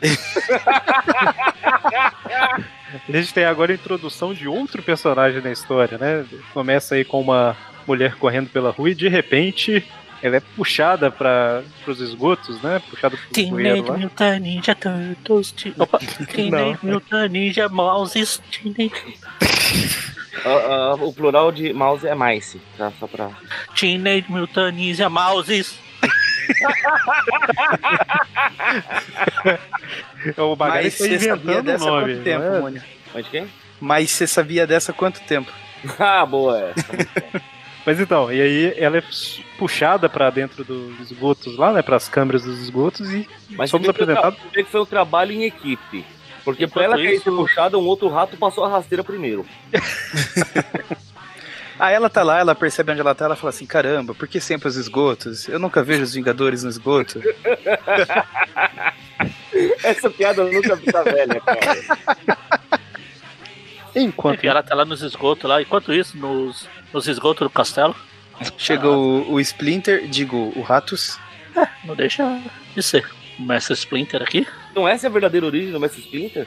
[3.08, 6.24] A gente tem agora a introdução de outro personagem na história, né?
[6.52, 7.56] Começa aí com uma
[7.86, 9.84] mulher correndo pela rua e de repente
[10.22, 12.80] ela é puxada para os esgotos, né?
[12.90, 13.96] Puxada pro Teenage lá.
[13.98, 15.52] Mutant Ninja Turtles.
[15.52, 15.98] ti- Opa,
[16.32, 18.40] Teenage Mutant Ninja Mouses.
[18.50, 18.92] Teenage,
[20.44, 22.92] Ah, ah, o plural de mouse é mice, tá?
[22.98, 23.30] Só pra.
[23.78, 25.78] Teenage Mutant Ninja Mouses.
[30.36, 32.12] O Bagari Mas está você sabia o dessa nome.
[32.14, 32.60] quanto tempo, é?
[32.60, 32.86] Mônica?
[33.14, 33.48] Mas de quem?
[33.80, 35.50] Mas você sabia dessa quanto tempo?
[35.98, 36.74] Ah, boa, é.
[37.86, 39.02] Mas então, e aí ela é
[39.58, 41.82] puxada para dentro dos esgotos lá, né?
[41.82, 44.38] Para as câmeras dos esgotos e Mas somos apresentados.
[44.52, 46.04] que foi um trabalho em equipe.
[46.44, 49.44] Porque pra Enquanto ela cair isso- ser puxada, um outro rato passou a rasteira primeiro.
[51.78, 54.38] Aí ela tá lá, ela percebe onde ela tá, ela fala assim, caramba, por que
[54.38, 55.48] sempre os esgotos?
[55.48, 57.18] Eu nunca vejo os Vingadores no esgoto.
[59.82, 62.80] Essa piada nunca fica velha, cara.
[63.94, 65.60] Enquanto Enfim, ela tá lá nos esgotos lá.
[65.60, 67.94] Enquanto isso, nos, nos esgotos do castelo,
[68.56, 71.18] Chega o, o Splinter, digo, o Ratus.
[71.84, 72.40] não deixa
[72.74, 73.06] de ser.
[73.38, 74.46] O Mestre Splinter aqui.
[74.70, 76.46] Então essa é a verdadeira origem do Mestre Splinter?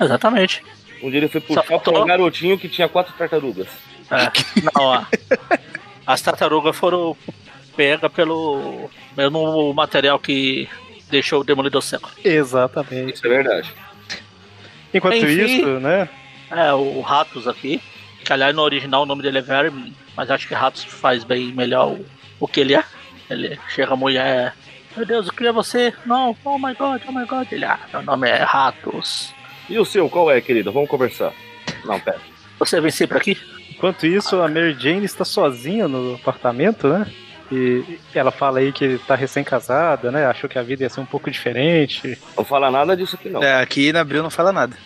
[0.00, 0.64] Exatamente.
[1.02, 3.68] Um dia ele foi puxar faltou- pra um garotinho que tinha quatro tartarugas.
[4.10, 4.32] É,
[4.74, 5.06] não, a-
[6.06, 7.14] as tartarugas foram
[7.76, 10.66] pegas pelo mesmo material que
[11.10, 12.10] deixou o Demolidor seco.
[12.24, 13.14] Exatamente.
[13.14, 13.70] Isso é verdade.
[14.94, 15.44] Enquanto Enfim.
[15.44, 16.08] isso, né?
[16.50, 17.80] É, o Ratos aqui,
[18.24, 21.52] que aliás no original o nome dele é Vermin, mas acho que Ratos faz bem
[21.52, 22.06] melhor o,
[22.40, 22.84] o que ele é.
[23.30, 24.54] Ele chega a mulher,
[24.96, 25.92] meu Deus, eu queria você.
[26.04, 27.46] Não, oh my god, oh my god.
[27.52, 29.32] Ele, ah, meu nome é Ratos.
[29.68, 30.72] E o seu, qual é, querido?
[30.72, 31.32] Vamos conversar.
[31.84, 32.20] Não, pera.
[32.58, 33.38] Você vem sempre aqui?
[33.70, 37.06] Enquanto isso, a Mary Jane está sozinha no apartamento, né?
[37.52, 40.26] E ela fala aí que tá recém-casada, né?
[40.26, 42.18] Achou que a vida ia ser um pouco diferente.
[42.36, 43.42] Não fala nada disso aqui, não.
[43.42, 44.76] É, aqui na Abril não fala nada.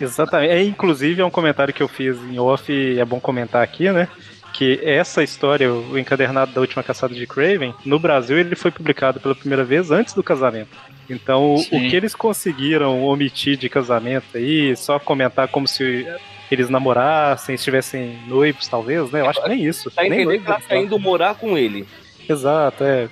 [0.00, 0.52] Exatamente.
[0.52, 3.90] É, inclusive, é um comentário que eu fiz em off e é bom comentar aqui,
[3.90, 4.08] né?
[4.52, 9.20] Que essa história, o encadernado da última caçada de Craven, no Brasil ele foi publicado
[9.20, 10.76] pela primeira vez antes do casamento.
[11.08, 11.86] Então, o- Sim.
[11.86, 16.06] o que eles conseguiram omitir de casamento aí, só comentar como se
[16.50, 19.20] eles namorassem, estivessem noivos, talvez, né?
[19.20, 19.90] Eu acho que nem isso.
[19.90, 21.86] Tá nem noivos que ela tá indo morar com ele.
[22.28, 23.08] Exato, é.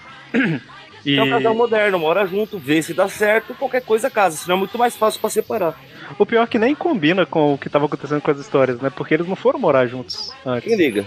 [1.07, 1.17] E...
[1.17, 4.59] É um casal moderno, mora junto, vê se dá certo, qualquer coisa casa, senão é
[4.59, 5.81] muito mais fácil pra separar.
[6.19, 8.91] O pior é que nem combina com o que estava acontecendo com as histórias, né?
[8.91, 10.69] Porque eles não foram morar juntos antes.
[10.69, 11.05] Quem liga?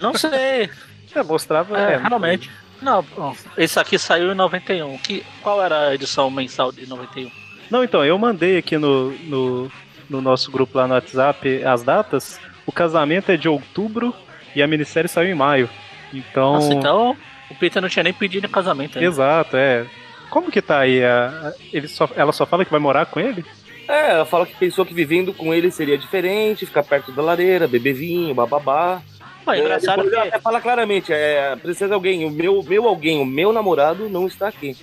[0.00, 0.70] Não sei.
[1.14, 1.78] É, mostrava.
[1.78, 2.50] É, é, realmente.
[2.80, 4.98] Não, não, esse aqui saiu em 91.
[4.98, 7.30] Que, qual era a edição mensal de 91?
[7.70, 9.70] Não, então, eu mandei aqui no, no,
[10.10, 12.40] no nosso grupo lá no WhatsApp as datas.
[12.66, 14.14] O casamento é de outubro
[14.54, 15.70] e a minissérie saiu em maio.
[16.12, 16.54] Então.
[16.54, 17.16] Nossa, então
[17.50, 19.08] o Peter não tinha nem pedido casamento ainda.
[19.08, 19.86] Exato, é.
[20.28, 21.04] Como que tá aí?
[21.04, 23.44] A, a- ele só, ela só fala que vai morar com ele?
[23.92, 27.68] É, ela fala que pensou que vivendo com ele seria diferente, ficar perto da lareira,
[27.68, 29.02] beber vinho, bababá.
[29.44, 32.88] Pô, é engraçado ela que até fala claramente, é, precisa de alguém, o meu, meu
[32.88, 34.76] alguém, o meu namorado não está aqui.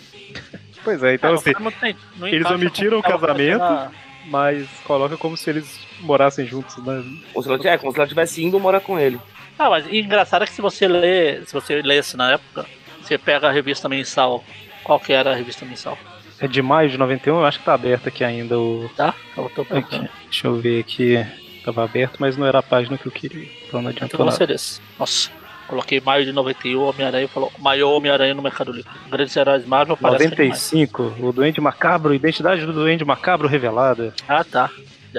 [0.84, 1.52] Pois é, então Ah, assim,
[2.24, 3.63] eles omitiram o casamento.
[3.63, 7.04] acontecendo mas coloca como se eles morassem juntos, né?
[7.34, 9.19] Como se ela, é, como se ela tivesse indo morar com ele.
[9.58, 12.65] Ah, mas engraçado é que se você lê, se você lesse na época,
[13.02, 14.43] você pega a revista mensal.
[14.84, 15.98] Qual que era a revista mensal?
[16.41, 18.89] É de maio de 91, eu acho que tá aberto aqui ainda o.
[18.95, 19.13] Tá?
[19.36, 21.25] Eu tô Aqui, deixa eu ver aqui.
[21.63, 23.47] Tava aberto, mas não era a página que eu queria.
[23.67, 24.47] Então não Então adiantou não nada.
[24.47, 24.82] desse.
[24.97, 25.30] Nossa.
[25.67, 28.89] Coloquei maio de 91, Homem-Aranha falou maior Homem-Aranha no Mercado Livre.
[29.08, 30.71] Grandes heróis Marvel parece que é demais.
[30.71, 34.12] 95, o Duende Macabro, identidade do Duende Macabro revelada.
[34.28, 34.71] Ah, tá.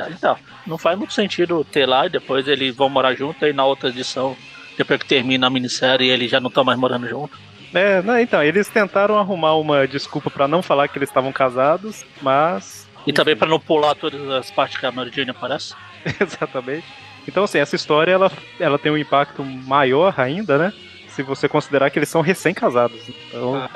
[0.08, 3.64] Então, não faz muito sentido ter lá e depois eles vão morar junto e na
[3.64, 4.36] outra edição,
[4.76, 7.38] depois que termina a minissérie, eles já não estão mais morando junto.
[7.72, 12.04] É, não, então, eles tentaram arrumar uma desculpa pra não falar que eles estavam casados,
[12.20, 12.88] mas.
[13.06, 15.74] E também pra não pular todas as partes que a Mary Jane aparece.
[16.20, 16.86] Exatamente.
[17.28, 20.72] Então, assim, essa história ela, ela tem um impacto maior ainda, né?
[21.10, 23.00] Se você considerar que eles são recém-casados.
[23.08, 23.68] Então,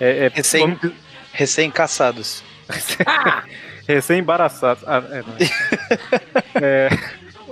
[0.00, 0.94] é, é Recém- dizer-
[1.32, 2.42] Recém-caçados.
[3.86, 4.82] Recém-embaraçados.
[4.86, 5.34] Ah, é, não
[6.62, 6.88] é.
[6.88, 6.88] É,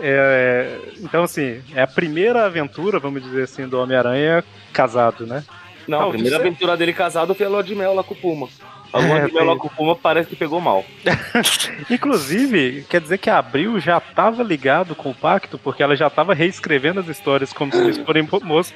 [0.01, 5.45] é, então, assim, é a primeira aventura, vamos dizer assim, do Homem-Aranha casado, né?
[5.87, 8.15] Não, Ah, a primeira você- aventura dele casado foi a lua de mel lá com
[8.15, 8.49] o Puma.
[8.93, 10.85] A lua É, de mel lá com o Puma parece que pegou mal.
[11.91, 16.07] Inclusive, quer dizer que a Abril já estava ligado com o pacto, porque ela já
[16.09, 18.27] estava reescrevendo as histórias como se eles forem,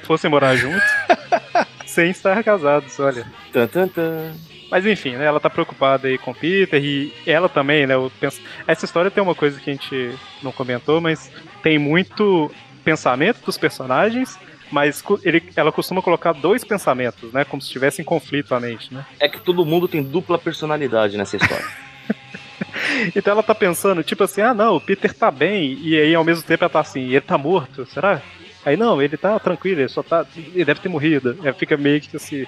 [0.03, 0.81] fossem morar juntos.
[1.85, 3.25] sem estar casados, olha.
[3.51, 4.33] Tan, tan, tan.
[4.69, 5.25] Mas enfim, né?
[5.25, 7.93] Ela tá preocupada aí com o Peter e ela também, né?
[7.95, 8.41] Eu penso...
[8.67, 10.11] Essa história tem uma coisa que a gente
[10.43, 11.31] não comentou, mas
[11.63, 12.51] tem muito
[12.83, 14.37] pensamento dos personagens,
[14.71, 17.45] mas ele, ela costuma colocar dois pensamentos, né?
[17.45, 19.05] Como se estivesse em conflito a mente, né?
[19.19, 21.65] É que todo mundo tem dupla personalidade nessa história.
[23.15, 26.23] Então ela tá pensando, tipo assim, ah não, o Peter tá bem, e aí ao
[26.23, 28.21] mesmo tempo ela tá assim, ele tá morto, será?
[28.67, 30.25] Aí não, ele tá tranquilo, ele só tá.
[30.35, 31.39] Ele deve ter morrido.
[31.41, 32.45] Aí fica meio que assim.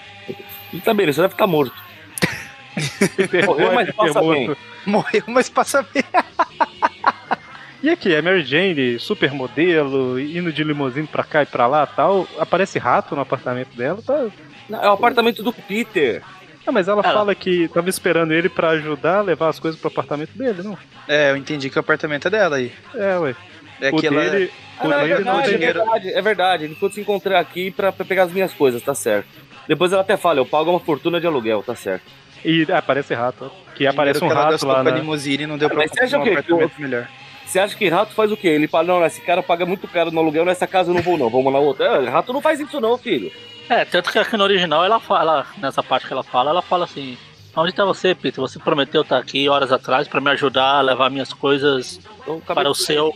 [0.73, 1.73] E tá bem, ele só deve estar morto.
[3.15, 4.55] Peter Morreu, mas passa bem.
[4.85, 6.03] Morreu, mas passa bem.
[7.81, 12.27] E aqui, a Mary Jane, supermodelo, indo de limusine pra cá e pra lá tal.
[12.37, 14.01] Aparece rato no apartamento dela.
[14.05, 14.27] Tá...
[14.69, 16.21] Não, é o apartamento do Peter.
[16.67, 19.79] Ah, mas ela Ela- fala que tava esperando ele pra ajudar a levar as coisas
[19.79, 20.77] pro apartamento dele, não?
[21.07, 22.71] É, eu entendi que o apartamento é dela aí.
[22.93, 23.35] É, ué.
[23.81, 24.29] É o que ela.
[24.29, 24.51] dele.
[24.77, 25.57] Ah, o não, é verdade, é tem.
[25.57, 26.63] verdade, é verdade.
[26.65, 29.27] Ele de se encontrar aqui pra, pra pegar as minhas coisas, tá certo.
[29.67, 32.03] Depois ela até fala, eu pago uma fortuna de aluguel, tá certo.
[32.43, 33.45] E ah, aparece rato.
[33.45, 33.73] ó.
[33.73, 34.97] Que aparece um que ela rato gastou lá com a na.
[34.97, 36.39] limusine e não deu Ah, pra mas você acha comprar um o quê?
[36.39, 37.07] apartamento Que melhor.
[37.49, 38.49] Você acha que rato faz o quê?
[38.49, 41.17] Ele fala, não, esse cara paga muito caro no aluguel, nessa casa eu não vou
[41.17, 41.85] não, vamos na outra.
[41.85, 43.31] É, rato não faz isso não, filho.
[43.67, 46.85] É, tanto que aqui no original ela fala, nessa parte que ela fala, ela fala
[46.85, 47.17] assim:
[47.55, 48.39] Onde tá você, Peter?
[48.39, 52.69] Você prometeu estar aqui horas atrás pra me ajudar a levar minhas coisas Então, para
[52.69, 53.11] o seu.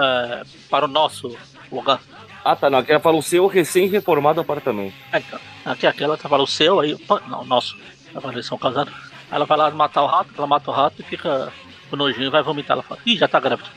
[0.00, 1.36] é, para o nosso
[1.70, 2.00] lugar.
[2.42, 4.94] Ah, tá, não, aqui ela fala o seu recém-reformado apartamento.
[5.12, 6.96] É, então, aqui aquela tá falando o seu, aí.
[7.28, 7.76] Não, nosso.
[8.14, 8.94] Agora eles são casados.
[9.30, 11.52] Ela vai lá matar o rato, ela mata o rato e fica
[11.94, 12.74] com nojinho e vai vomitar.
[12.74, 13.68] Ela fala, ih, já tá grávida.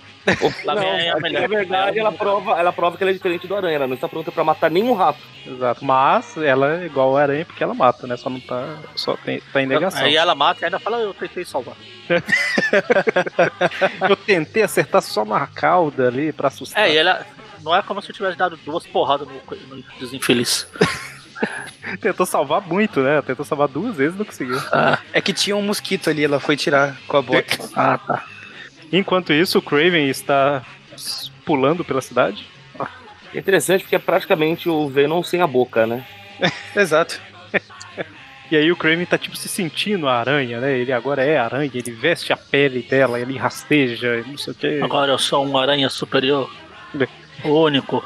[0.66, 1.42] Lá não, a mulher.
[1.42, 4.10] na verdade, ela prova, ela prova que ela é diferente do aranha, ela não está
[4.10, 5.20] pronta pra matar nenhum rato.
[5.46, 5.86] Exato.
[5.86, 8.18] Mas ela é igual a aranha porque ela mata, né?
[8.18, 8.78] Só não tá.
[8.96, 10.04] Só tem, tá em negação.
[10.04, 11.76] Aí ela mata e ainda fala, eu tentei salvar.
[14.10, 16.88] Eu tentei acertar só na cauda ali pra assustar.
[16.88, 17.26] É, e ela.
[17.62, 20.68] Não é como se eu tivesse dado duas porradas no, no desinfeliz.
[22.02, 23.22] Tentou salvar muito, né?
[23.22, 24.60] Tentou salvar duas vezes e não conseguiu.
[25.14, 27.58] É que tinha um mosquito ali, ela foi tirar com a bota.
[27.76, 28.26] Ah, tá.
[28.92, 30.64] Enquanto isso, o Craven está
[31.46, 32.48] pulando pela cidade.
[33.34, 36.06] É interessante porque é praticamente o Venom sem a boca, né?
[36.76, 37.20] Exato.
[38.50, 40.78] E aí o Craven tá tipo se sentindo a aranha, né?
[40.78, 44.82] Ele agora é aranha, ele veste a pele dela, ele rasteja, não sei o que.
[44.82, 46.50] Agora eu sou um aranha superior.
[47.44, 48.04] O único.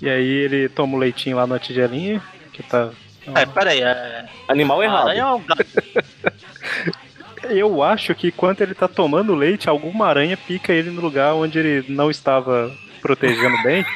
[0.00, 2.90] E aí ele toma o leitinho lá na tigelinha, que tá.
[3.34, 4.26] É, peraí, é.
[4.48, 5.08] Animal A errado.
[5.08, 5.66] aranha é um gato.
[7.50, 11.58] Eu acho que enquanto ele tá tomando leite, alguma aranha pica ele no lugar onde
[11.58, 13.84] ele não estava protegendo bem.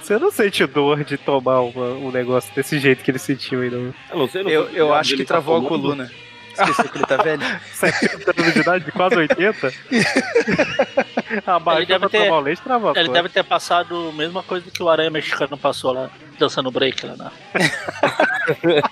[0.00, 3.70] Você não sente dor de tomar uma- um negócio desse jeito que ele sentiu aí,
[3.70, 3.92] não?
[4.10, 5.68] Eu não sei, não Eu, eu se acho que tá travou a tomando.
[5.82, 6.10] coluna.
[6.58, 7.42] Esqueci que ele tá velho.
[7.72, 9.72] 70 anos de idade, quase 80.
[11.46, 12.92] a barriga pra ter- tomar o leite travou.
[12.96, 17.06] Ele deve ter passado a mesma coisa que o aranha mexicano passou lá, dançando break
[17.06, 17.32] lá na.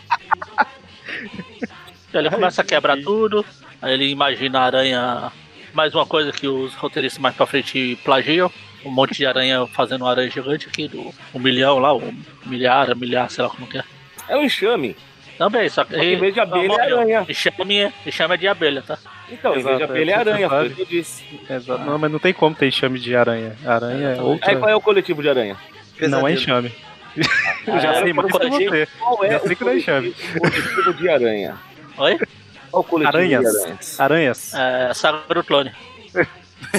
[2.15, 3.45] ele começa a quebrar tudo,
[3.81, 5.33] aí ele imagina a aranha.
[5.75, 8.51] Mais uma coisa que os roteiristas mais pra frente plagiam.
[8.85, 12.95] Um monte de aranha fazendo um aranha gigante aqui, do um milhão lá, um milhar,
[12.97, 13.85] milhar, sei lá como que é.
[14.29, 14.97] É um enxame.
[15.39, 15.95] Também, só que.
[15.95, 17.27] Só que em vez de abelha, é aranha.
[17.29, 18.99] Enxame, enxame é de abelha, tá?
[19.31, 21.25] Então, em vez de Exato, abelha é é, aranha, foi o que eu disse.
[21.51, 21.85] Exato.
[21.85, 23.57] Não, mas não tem como ter enxame de aranha.
[23.67, 24.51] Aranha é outra.
[24.51, 25.55] Aí qual é o coletivo de aranha?
[25.55, 26.31] Não é Pesadelo.
[26.31, 26.75] enxame.
[27.67, 28.89] Eu já Ah, sei é mais que você.
[28.99, 30.13] Qual é Já o sei que não é enxame.
[30.13, 31.57] coletivo, coletivo de aranha?
[31.99, 32.19] Oi?
[32.19, 33.43] Qual é o coletivo Aranhas.
[33.53, 34.01] de aranhas?
[34.01, 34.55] Aranhas.
[34.55, 35.73] É, Saga do Clone.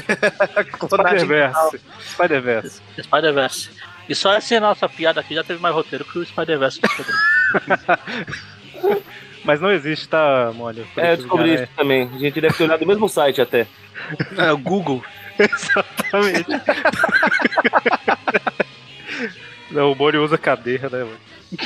[0.87, 1.79] Spider-Verse.
[2.13, 2.81] Spider-Verse.
[3.01, 3.69] Spider-Verse.
[4.09, 6.79] E só essa nossa piada aqui já teve mais roteiro que o Spider-Verse.
[9.43, 10.85] Mas não existe, tá, Mônio?
[10.97, 12.09] É, eu descobri isso também.
[12.13, 13.67] A gente deve ter olhado o mesmo site até.
[14.37, 15.03] É o Google.
[15.39, 16.49] Exatamente.
[19.71, 21.17] não, o Mônio usa cadeira, né, mano?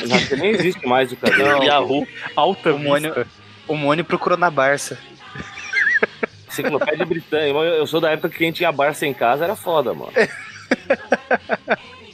[0.05, 1.63] Já que nem existe mais o cara.
[1.63, 2.07] Yahoo.
[2.35, 3.25] Alta O Mônio-.
[3.67, 4.99] O Mônio procurou na Barça.
[6.47, 7.57] Enciclopédia britânica.
[7.57, 10.11] Eu sou da época que quem tinha Barça em casa era foda, mano.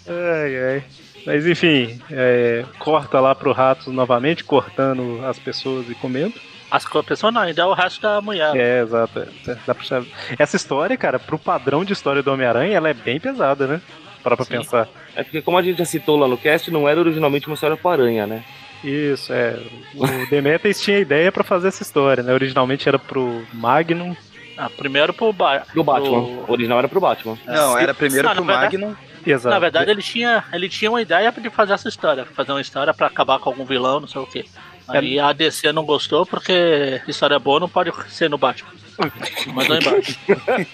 [0.08, 0.84] Ai, ai.
[1.26, 6.34] Mas enfim, é, corta lá pro Ratos novamente, cortando as pessoas e comendo.
[6.72, 8.55] As pessoas não, ainda é o resto da mulher.
[8.55, 9.26] É, exato.
[9.66, 10.03] dá pra.
[10.38, 13.82] Essa história, cara, pro padrão de história do Homem-Aranha, ela é bem pesada, né?
[14.24, 14.58] Para pra Sim.
[14.58, 14.88] pensar.
[15.16, 17.78] É porque, como a gente já citou lá no cast, não era originalmente uma história
[17.78, 18.43] com aranha, né?
[18.84, 19.58] Isso, é.
[19.95, 22.34] O Demetrius tinha ideia pra fazer essa história, né?
[22.34, 24.16] Originalmente era pro Magnum.
[24.58, 26.10] Ah, primeiro pro ba Do Batman.
[26.24, 27.38] pro- O original era pro Batman.
[27.45, 28.95] Não, era primeiro Não, pro Magnum.
[29.32, 29.53] Exato.
[29.53, 32.93] Na verdade, ele tinha, ele tinha uma ideia de fazer essa história, fazer uma história
[32.93, 34.45] pra acabar com algum vilão, não sei o quê.
[34.88, 38.72] Aí a DC não gostou porque história boa não pode ser no Batman.
[39.54, 40.18] Mandou embaixo.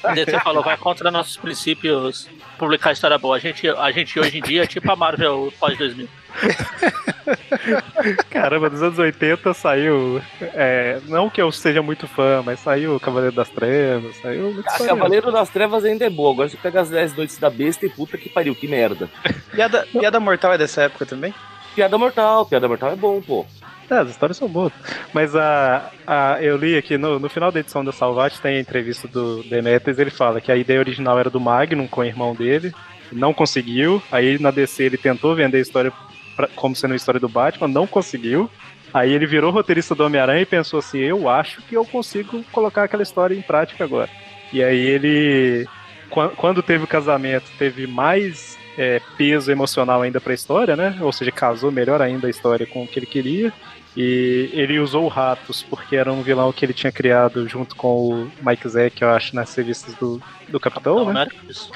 [0.03, 3.35] A DC falou, vai contra nossos princípios publicar história boa.
[3.35, 6.07] A gente, a gente hoje em dia é tipo a Marvel pós-2000.
[8.29, 10.21] Caramba, nos anos 80 saiu.
[10.41, 14.85] é, não que eu seja muito fã, mas saiu Cavaleiro das Trevas, saiu muito Ah,
[14.85, 16.33] Cavaleiro das Trevas ainda é boa.
[16.33, 19.09] Agora você pega as 10 noites da besta e puta que pariu, que merda.
[19.51, 21.33] Piada, piada Mortal é dessa época também?
[21.75, 23.45] Piada Mortal, Piada Mortal é bom, pô.
[23.89, 24.71] É, as histórias são boas.
[25.13, 28.59] Mas a, a, eu li aqui no, no final da edição da Salvat tem a
[28.59, 32.33] entrevista do Demetrius, ele fala que a ideia original era do Magnum com o irmão
[32.33, 32.73] dele,
[33.11, 34.01] não conseguiu.
[34.11, 35.91] Aí na DC ele tentou vender a história
[36.35, 38.49] pra- como sendo a história do Batman, não conseguiu.
[38.93, 42.83] Aí ele virou roteirista do Homem-Aranha e pensou assim: eu acho que eu consigo colocar
[42.83, 44.09] aquela história em prática agora.
[44.51, 45.67] E aí ele,
[46.09, 50.95] quan- quando teve o casamento, teve mais é, peso emocional ainda pra história, né?
[51.01, 53.51] Ou seja, casou melhor ainda a história com o que ele queria.
[53.95, 58.09] E ele usou o Ratos porque era um vilão que ele tinha criado junto com
[58.09, 61.21] o Mike Zack, eu acho, nas revistas do, do Capitão, Não, né?
[61.21, 61.71] era isso.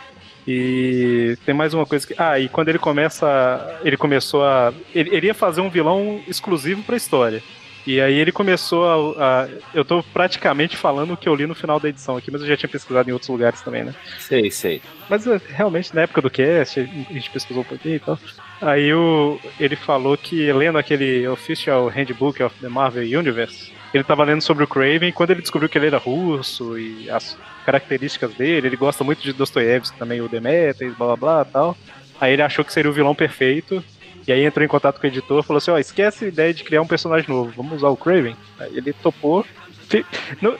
[0.48, 2.16] E tem mais uma coisa que.
[2.18, 3.80] Ah, e quando ele começa.
[3.84, 4.74] Ele começou a.
[4.96, 7.44] Ele, ele ia fazer um vilão exclusivo pra história.
[7.88, 11.56] E aí ele começou a, a- Eu tô praticamente falando o que eu li no
[11.56, 13.96] final da edição aqui, mas eu já tinha pesquisado em outros lugares também, né?
[14.20, 14.82] Sei, sei.
[15.10, 18.20] Mas eh, realmente, na época do cast, a gente pesquisou um pouquinho e tal.
[18.62, 24.24] Aí o, ele falou que, lendo aquele Official Handbook of the Marvel Universe, ele tava
[24.26, 28.34] lendo sobre o Craven, e quando ele descobriu que ele era russo e as características
[28.34, 31.78] dele, ele gosta muito de Dostoiévski também, o Demetrius, blá blá blá tal.
[32.20, 33.82] Aí ele achou que seria o vilão perfeito,
[34.28, 36.54] e aí entrou em contato com o editor e falou assim, ó, esquece a ideia
[36.54, 38.36] de criar um personagem novo, vamos usar o Craven.
[38.60, 39.46] Aí ele topou.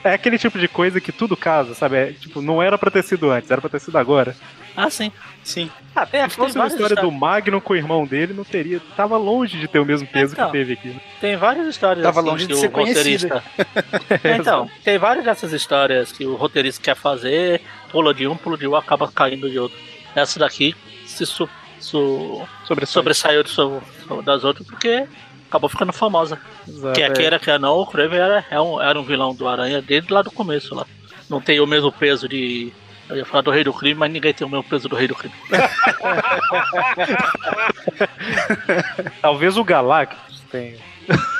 [0.02, 1.96] É aquele tipo de coisa que tudo casa, sabe?
[1.96, 4.34] É, tipo, não era pra ter sido antes, era pra ter sido agora.
[4.74, 5.12] Ah, sim.
[5.44, 5.70] Sim.
[5.94, 8.80] Ah, tem, Se fosse uma história do histórias- Magnum com o irmão dele, não teria.
[8.96, 10.46] Tava longe de ter o mesmo peso Então.
[10.46, 10.88] que teve aqui.
[10.88, 11.00] né?
[11.20, 13.42] Tem várias histórias Tava assim, longe que de o ser conhecida.
[13.44, 14.18] roteirista.
[14.24, 17.60] É, então, tem várias dessas histórias que o roteirista quer fazer,
[17.90, 19.76] pula de um, pula de outro, acaba caindo de outro.
[20.14, 21.46] Essa daqui se su,
[21.80, 23.82] su, Sobre sobressaiu do seu-
[24.24, 25.06] das outras porque
[25.48, 26.38] acabou ficando famosa.
[26.66, 27.14] Exato, Quer é.
[27.14, 30.22] queira, quer não, o Kraven era, é um, era um vilão do Aranha desde lá
[30.22, 30.86] do começo lá.
[31.28, 32.72] Não tem o mesmo peso de.
[33.08, 35.08] Eu ia falar do Rei do Crime, mas ninguém tem o mesmo peso do Rei
[35.08, 35.34] do Crime.
[39.22, 40.76] Talvez o Galactus tenha.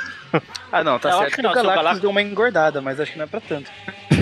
[0.71, 2.09] Ah, não, tá Eu acho certo que que não, o se o Galactus Galactus- deu
[2.11, 3.71] uma engordada, mas acho que não é pra tanto.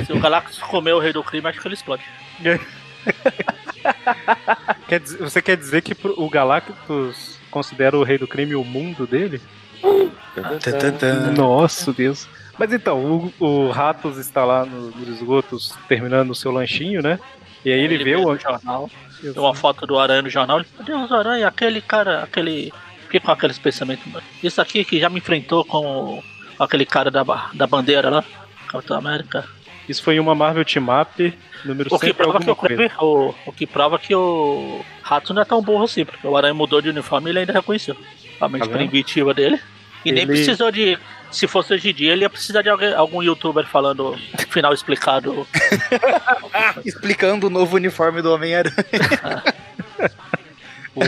[0.06, 2.02] Se o Galactus comer o Rei do Crime, acho que ele explode.
[4.88, 9.06] Quer dizer- você quer dizer que o Galactus considera o rei do crime o mundo
[9.06, 9.42] dele?
[11.36, 12.28] Nossa, Deus.
[12.58, 17.20] Mas então, o, o Ratos está lá no- nos esgotos terminando o seu lanchinho, né?
[17.66, 18.38] E aí ele, vê o.
[18.38, 18.90] jornal,
[19.22, 20.60] vê uma foto do Aranha no jornal.
[20.60, 22.72] Ele, Meu Deus, Aranha, aquele cara, aquele.
[23.04, 24.06] Fiquei com aqueles pensamentos.
[24.44, 26.22] Isso aqui que já me enfrentou com
[26.60, 27.24] aquele cara da,
[27.54, 28.24] da bandeira lá,
[28.68, 29.46] Capitão América.
[29.88, 31.34] Isso foi em uma Marvel Team Up,
[31.64, 32.92] número O que 100 prova que alguma o, coisa.
[33.00, 36.54] O, o que prova que o Rato não é tão burro assim, porque o Aranha
[36.54, 37.96] mudou de uniforme e ele ainda reconheceu.
[38.42, 39.60] A mente Tá primitiva dele.
[40.06, 40.98] E nem Ele- precisou de.
[41.32, 44.16] Se fosse hoje em dia, ele ia precisar de alguém, algum youtuber falando
[44.50, 45.46] final explicado.
[46.86, 48.74] Explicando o novo uniforme do Homem-Aranha.
[50.96, 51.02] O-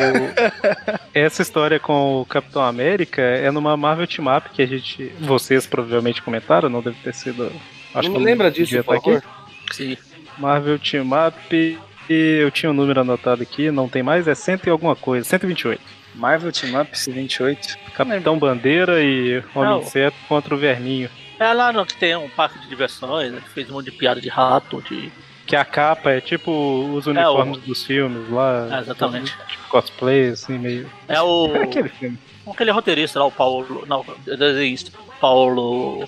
[1.15, 5.11] Essa história com o Capitão América é numa Marvel Team Up que a gente.
[5.19, 7.51] Vocês provavelmente comentaram, não deve ter sido.
[7.93, 9.05] Acho não lembra disso, por aqui.
[9.05, 9.23] favor?
[9.71, 9.97] Sim.
[10.37, 11.79] Marvel Team Up.
[12.09, 15.23] E eu tinha um número anotado aqui, não tem mais, é cento e alguma coisa,
[15.27, 15.79] 128.
[16.15, 17.77] Marvel Team Up 28.
[17.93, 19.81] Capitão Bandeira e Homem Não.
[19.81, 21.07] Inseto contra o Verminho.
[21.39, 23.91] É lá no que tem um parque de diversões, né, que fez um monte de
[23.91, 25.11] piada de rato, de.
[25.45, 26.51] Que a capa é tipo
[26.95, 28.67] os uniformes dos filmes lá.
[28.71, 29.31] É, exatamente.
[29.47, 30.89] Tipo cosplay, assim, meio.
[31.07, 31.55] É o.
[31.55, 32.17] É aquele filme.
[32.45, 33.85] Aquele roteirista lá, o Paulo.
[33.87, 34.91] Não, desenhista.
[35.21, 36.07] Paulo.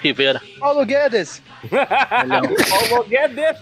[0.00, 0.40] Rivera.
[0.58, 1.42] Paulo Guedes!
[1.70, 3.56] Paulo Guedes.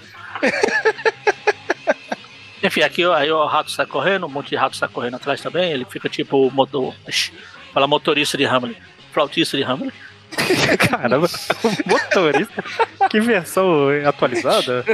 [2.63, 5.71] Enfim, aqui aí o rato sai correndo, um monte de rato sai correndo atrás também.
[5.73, 6.95] Ele fica tipo o motor.
[7.73, 8.81] Fala motorista de Hamlet.
[9.13, 9.95] Flautista de Hamlet.
[10.91, 11.27] Caramba,
[11.63, 12.65] o motorista.
[13.11, 14.85] Que versão atualizada?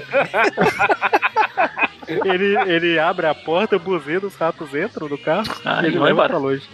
[2.09, 6.11] ele, ele abre a porta, buzina, os ratos entram no carro Ah, e ele vai
[6.11, 6.28] embora.
[6.28, 6.68] pra longe.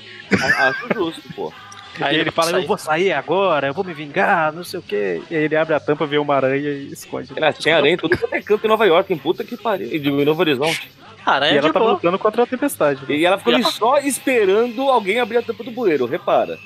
[0.59, 1.53] Acho justo, pô.
[2.01, 2.63] Aí e ele fala, sai.
[2.63, 5.23] eu vou sair agora, eu vou me vingar, não sei o quê.
[5.31, 7.33] E aí ele abre a tampa, vê uma aranha e esconde.
[7.37, 9.89] Ela tinha aranha em tudo quanto é canto em Nova York, em puta que pariu.
[9.93, 10.91] E de Novo Horizonte.
[11.25, 11.93] Aranha E ela tá boa.
[11.93, 13.01] lutando contra a tempestade.
[13.09, 13.17] né?
[13.17, 16.59] E ela ficou E ali ela- só esperando alguém abrir a tampa do bueiro, repara.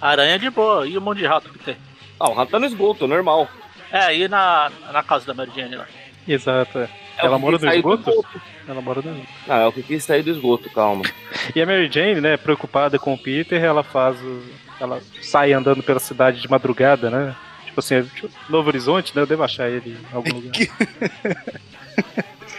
[0.00, 0.86] Aranha de boa.
[0.86, 1.76] E um monte de rato que tem.
[2.18, 3.48] Ah, o rato tá no esgoto, normal.
[3.90, 5.86] É, aí na, na casa da Mary Jane lá.
[6.26, 6.78] Exato.
[6.78, 6.88] é.
[7.18, 8.10] É Ela mora no esgoto?
[8.66, 9.28] Ela mora no esgoto.
[9.48, 11.04] Ah, é o que quis sair do esgoto, calma.
[11.54, 14.42] E a Mary Jane, né, preocupada com o Peter, ela faz o...
[14.80, 17.36] Ela sai andando pela cidade de madrugada, né?
[17.66, 19.22] Tipo assim, tipo, Novo Horizonte, né?
[19.22, 20.52] Eu devo achar ele em algum lugar.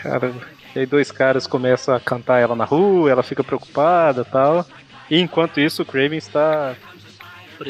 [0.02, 0.42] Caramba.
[0.76, 4.66] E aí dois caras começam a cantar ela na rua, ela fica preocupada e tal.
[5.10, 6.76] E enquanto isso, o Craven está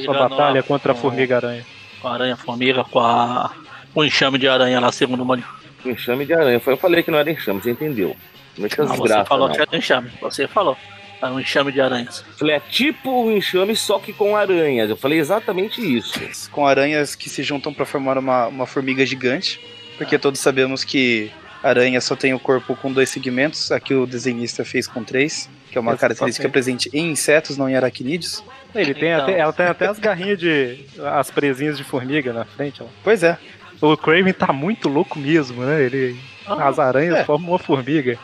[0.03, 1.65] sua batalha contra a Formiga-Aranha.
[2.01, 3.51] Com a aranha-formiga, com a.
[3.93, 5.43] Com o enxame de aranha lá, segundo o.
[5.85, 6.59] Enxame de aranha.
[6.59, 8.15] Foi- Eu falei que não era enxame, você entendeu?
[8.57, 9.55] Não é que Ah, as você graças, falou não.
[9.55, 10.09] que era enxame.
[10.21, 10.77] Você falou.
[11.21, 12.23] É um enxame de aranhas.
[12.37, 14.89] Falei, é tipo um enxame, só que com aranhas.
[14.89, 16.19] Eu falei exatamente isso.
[16.51, 19.59] Com aranhas que se juntam pra formar uma, uma formiga gigante.
[19.97, 21.31] Porque todos sabemos que
[21.63, 23.71] aranha só tem o corpo com dois segmentos.
[23.71, 25.49] Aqui o desenhista fez com três.
[25.71, 28.43] Que é uma característica presente em insetos, não em aracnídeos.
[28.75, 29.23] Ele tem Então.
[29.23, 30.85] até, ela tem até as garrinhas de.
[31.03, 32.83] as presinhas de formiga na frente.
[32.83, 32.85] Ó.
[33.03, 33.37] Pois é.
[33.85, 35.81] O Craven tá muito louco mesmo, né?
[35.83, 36.17] Ele,
[36.47, 37.23] Ah, as aranhas é.
[37.25, 38.17] formam uma formiga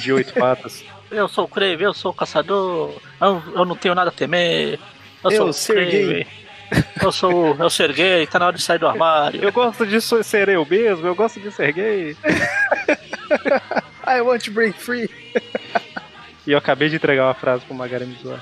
[0.00, 0.84] de oito patas.
[1.10, 2.94] eu sou o Crave, eu sou o caçador.
[3.20, 4.78] Eu, eu não tenho nada a temer.
[5.24, 6.26] Eu, Eu sou o ser Crave.
[7.02, 9.42] Eu sou eu ser gay, tá na hora de sair do armário.
[9.42, 12.16] Eu gosto de ser eu mesmo, eu gosto de ser gay.
[14.06, 15.10] I want to break free.
[16.46, 18.40] E eu acabei de entregar uma frase pro Magari me zoar.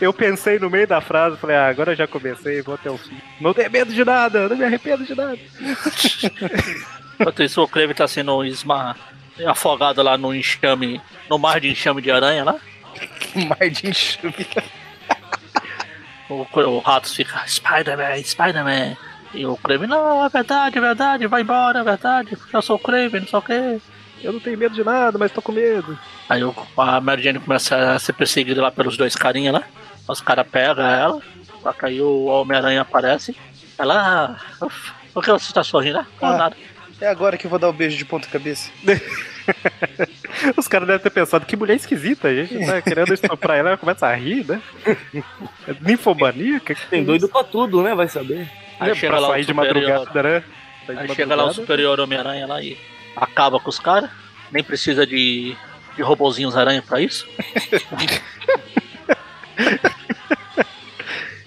[0.00, 2.98] Eu pensei no meio da frase, falei, ah, agora eu já comecei, vou até o
[2.98, 3.16] fim.
[3.40, 5.38] Não tenho medo de nada, não me arrependo de nada.
[7.18, 8.96] Enquanto isso, o Crave tá sendo esma...
[9.46, 11.00] afogado lá no enxame,
[11.30, 12.56] no mar de enxame de aranha lá.
[13.48, 14.34] Mar de enxame.
[16.28, 18.96] O, o Ratos fica, Spider-Man, Spider-Man.
[19.34, 22.36] E o Crave, não, é verdade, é verdade, vai embora, é verdade.
[22.52, 23.80] Eu sou o Crave, não sei o quê.
[24.22, 25.98] Eu não tenho medo de nada, mas tô com medo.
[26.28, 29.62] Aí o- a Mary Jane começa a ser perseguida lá pelos dois carinha lá.
[30.06, 31.20] Os caras pegam ela,
[31.62, 33.34] só que aí o Homem-Aranha aparece.
[33.78, 36.04] Ela, ah, uf, por que você tá sorrindo?
[36.20, 36.36] Não, Ah.
[36.36, 36.56] nada.
[37.00, 38.70] É agora que eu vou dar o beijo de ponta cabeça.
[40.56, 43.76] Os caras devem ter pensado, que mulher esquisita, a gente tá querendo estuprar ela, ela
[43.78, 44.62] começa a rir, né?
[45.66, 46.74] É Ninfomaníaca?
[46.76, 47.92] que Tem doido pra tudo, né?
[47.94, 48.48] Vai saber.
[48.80, 50.44] Aí chega pra lá o sair de madrugada, né?
[50.86, 52.76] Sair Aí chega lá o superior Homem-Aranha lá e
[53.16, 54.10] acaba com os caras.
[54.50, 55.56] Nem precisa de,
[55.96, 57.26] de robozinhos aranha pra isso.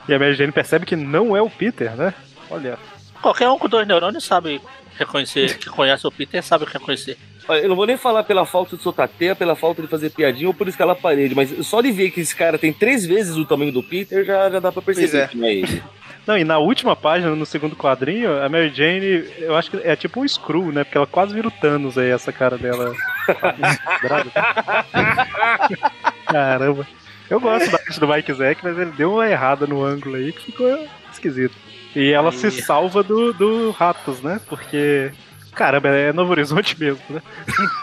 [0.07, 2.13] E a Mary Jane percebe que não é o Peter, né?
[2.51, 2.77] Olha,
[3.25, 4.61] Qualquer um com dois neurônios sabe
[4.99, 7.17] reconhecer, que conhece o Peter, sabe reconhecer.
[7.47, 10.11] Olha, Eu não vou nem falar pela falta de soltar teia, pela falta de fazer
[10.11, 13.03] piadinha ou por escalar a parede, mas só de ver que esse cara tem três
[13.03, 15.27] vezes o tamanho do Peter já, já dá pra perceber é.
[15.27, 15.83] que não é ele.
[16.25, 19.95] Não, e na última página, no segundo quadrinho, a Mary Jane, eu acho que é
[19.95, 20.83] tipo um Screw, né?
[20.83, 22.93] Porque ela quase vira o Thanos aí, essa cara dela.
[26.25, 26.87] Caramba.
[27.29, 30.31] Eu gosto da arte do Mike Zack, mas ele deu uma errada no ângulo aí
[30.31, 31.55] que ficou esquisito.
[31.95, 32.51] E ela se Aí.
[32.51, 34.39] salva do, do Ratos, né?
[34.47, 35.11] Porque.
[35.53, 37.21] Caramba, é Novo Horizonte mesmo, né?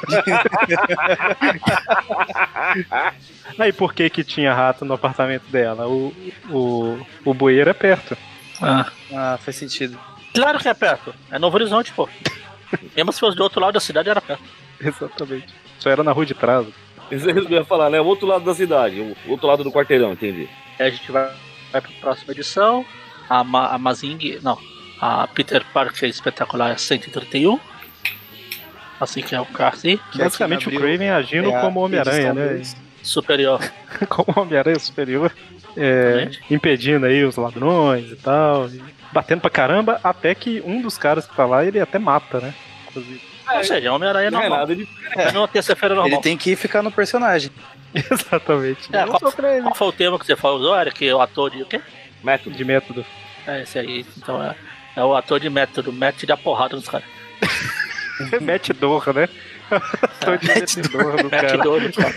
[3.59, 5.89] Aí por que que tinha rato no apartamento dela?
[5.89, 6.13] O,
[6.51, 8.15] o, o bueiro é perto.
[8.63, 9.99] Ah, Ah, faz sentido.
[10.35, 11.15] claro que é perto.
[11.31, 12.09] É Novo Horizonte, pô.
[12.97, 14.43] Mesmo se fosse do outro lado da cidade, era perto.
[14.81, 15.47] Exatamente.
[15.79, 16.67] Só era na rua de trás.
[17.11, 18.01] Isso eu ia falar, né?
[18.01, 20.49] O outro lado da cidade, o outro lado do quarteirão, entendi.
[20.79, 21.31] Aí a gente vai,
[21.71, 22.85] vai pra próxima edição.
[23.29, 24.39] A, Ma, a Mazing.
[24.43, 24.59] Não.
[25.01, 27.59] A Peter Parker Espetacular 131.
[29.01, 30.01] Assim que é o Carthy.
[30.13, 32.63] Que Basicamente o Craven agindo é como Homem-Aranha, né?
[33.03, 33.61] Superior.
[34.09, 35.33] como Homem-Aranha superior.
[35.77, 38.69] É, impedindo aí os ladrões e tal.
[38.69, 42.41] e batendo pra caramba, até que um dos caras que tá lá, ele até mata,
[42.41, 42.55] né?
[42.89, 43.21] Inclusive.
[43.55, 44.59] Ou seja, Homem-Aranha Não é normal.
[44.61, 44.89] nada de.
[45.17, 46.13] É terça-feira normal.
[46.13, 47.51] Ele tem que ficar no personagem.
[47.95, 48.89] Exatamente.
[48.95, 51.13] É, qual, qual foi o termo que você falou, Eric?
[51.13, 51.81] O ator de o quê?
[52.23, 52.57] Método.
[52.57, 53.05] De método.
[53.47, 54.07] É esse aí.
[54.17, 54.55] Então é,
[54.97, 55.93] é o ator de método.
[55.93, 57.07] Mete de a porrada nos caras.
[58.41, 59.29] Mete dor, né?
[60.21, 61.59] Tô de mete dor do Mete cara.
[61.59, 62.17] dor nos caras.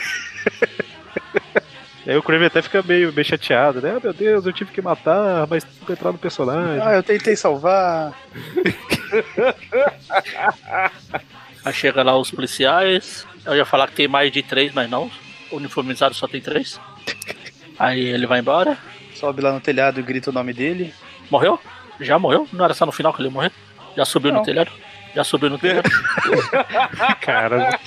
[2.07, 3.95] Aí o Craven até fica meio, meio chateado, né?
[3.97, 6.79] Ah, meu Deus, eu tive que matar, mas tive que entrar no personagem.
[6.85, 8.13] Ah, eu tentei salvar.
[11.63, 13.25] Aí chega lá os policiais.
[13.45, 15.09] Eu ia falar que tem mais de três, mas não.
[15.51, 16.79] Uniformizado só tem três.
[17.79, 18.77] Aí ele vai embora.
[19.15, 20.93] Sobe lá no telhado e grita o nome dele.
[21.31, 21.59] Morreu?
[21.99, 22.47] Já morreu?
[22.53, 23.51] Não era só no final que ele morreu?
[23.97, 24.39] Já subiu Não.
[24.39, 24.71] no telhado?
[25.15, 25.89] Já subiu no telhado?
[27.21, 27.79] Cara.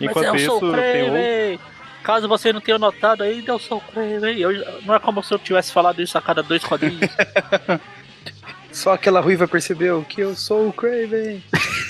[0.00, 1.12] Enquanto Mas eu isso, sou o tem um.
[1.12, 1.60] Kraven.
[2.02, 4.38] Caso você não tenha notado ainda, eu sou o Kraven.
[4.38, 7.10] Eu, não é como se eu tivesse falado isso a cada dois quadrinhos.
[8.72, 11.42] Só aquela ruiva percebeu que eu sou o Craven.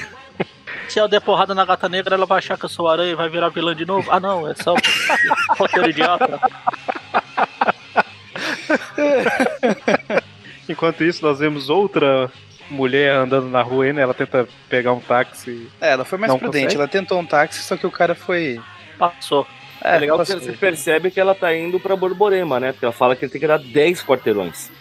[0.88, 3.14] se eu der porrada na gata negra, ela vai achar que eu sou aranha e
[3.14, 4.11] vai virar vilã de novo.
[4.11, 4.74] Ah não, é só
[5.58, 6.40] roteiro idiota.
[10.68, 12.30] Enquanto isso, nós vemos outra
[12.70, 14.02] mulher andando na rua aí, né?
[14.02, 15.68] Ela tenta pegar um táxi.
[15.80, 16.64] É, ela foi mais prudente.
[16.64, 16.76] consegue?
[16.76, 18.60] Ela tentou um táxi, só que o cara foi.
[18.98, 19.46] Passou.
[19.82, 22.72] É, legal que posso você percebe que ela tá indo pra Borborema, né?
[22.72, 24.70] Porque ela fala que ele tem que dar 10 quarteirões.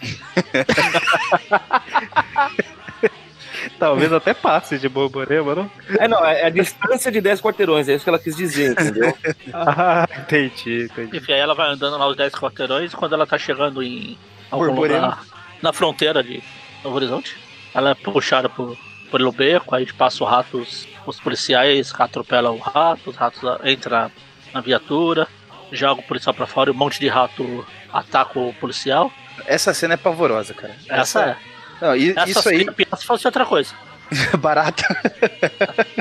[3.78, 5.70] Talvez até passe de Borborema, não?
[5.98, 9.16] É, não, é a distância de 10 quarteirões, é isso que ela quis dizer, entendeu?
[9.52, 11.16] Ah, entendi, entendi.
[11.16, 14.18] Enfim, aí ela vai andando lá os 10 quarteirões e quando ela tá chegando em
[14.50, 15.00] algum Borborema.
[15.00, 15.24] lugar
[15.62, 16.42] na fronteira de
[16.84, 17.36] Novo Horizonte,
[17.74, 18.76] ela é puxada por,
[19.10, 24.10] pelo beco, aí passa os ratos, os policiais atropelam o rato, os ratos entram
[24.52, 25.26] na viatura,
[25.72, 29.12] joga o policial pra fora e um monte de rato ataca o policial.
[29.46, 30.74] Essa cena é pavorosa, cara.
[30.88, 31.36] Essa, é.
[31.80, 33.74] Não, e- Essa isso aí, pior se fosse outra coisa.
[34.38, 34.84] barata.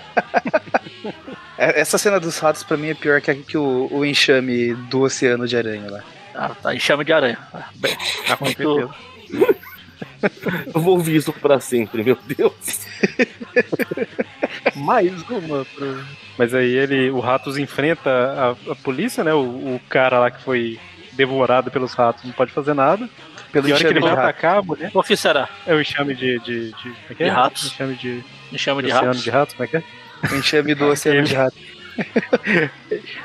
[1.57, 4.74] É, Essa cena dos ratos pra mim é pior que, a- que o, o enxame
[4.74, 6.03] do oceano de aranha lá.
[6.34, 7.38] Ah, tá enxame de aranha.
[7.76, 7.97] Bem,
[8.30, 8.95] Ah, com muito.
[10.74, 12.86] Eu vou ouvir isso pra sempre, meu Deus.
[14.76, 16.03] Mais uma pro...
[16.38, 19.34] Mas aí ele, o Ratos enfrenta a, a polícia, né?
[19.34, 19.39] O,
[19.76, 20.80] o cara lá que foi
[21.13, 23.09] devorado pelos ratos não pode fazer nada.
[23.51, 25.49] Pelo E a hora que ele de vai atacar a mulher, O que será?
[25.65, 26.39] é o enxame de.
[26.39, 27.26] de, de, como é que é?
[27.26, 27.65] De ratos.
[27.65, 29.24] Enxame de, Enxame de de oceano ratos.
[29.24, 29.84] de ratos, como é que é?
[30.32, 31.57] O enxame do oceano de rato.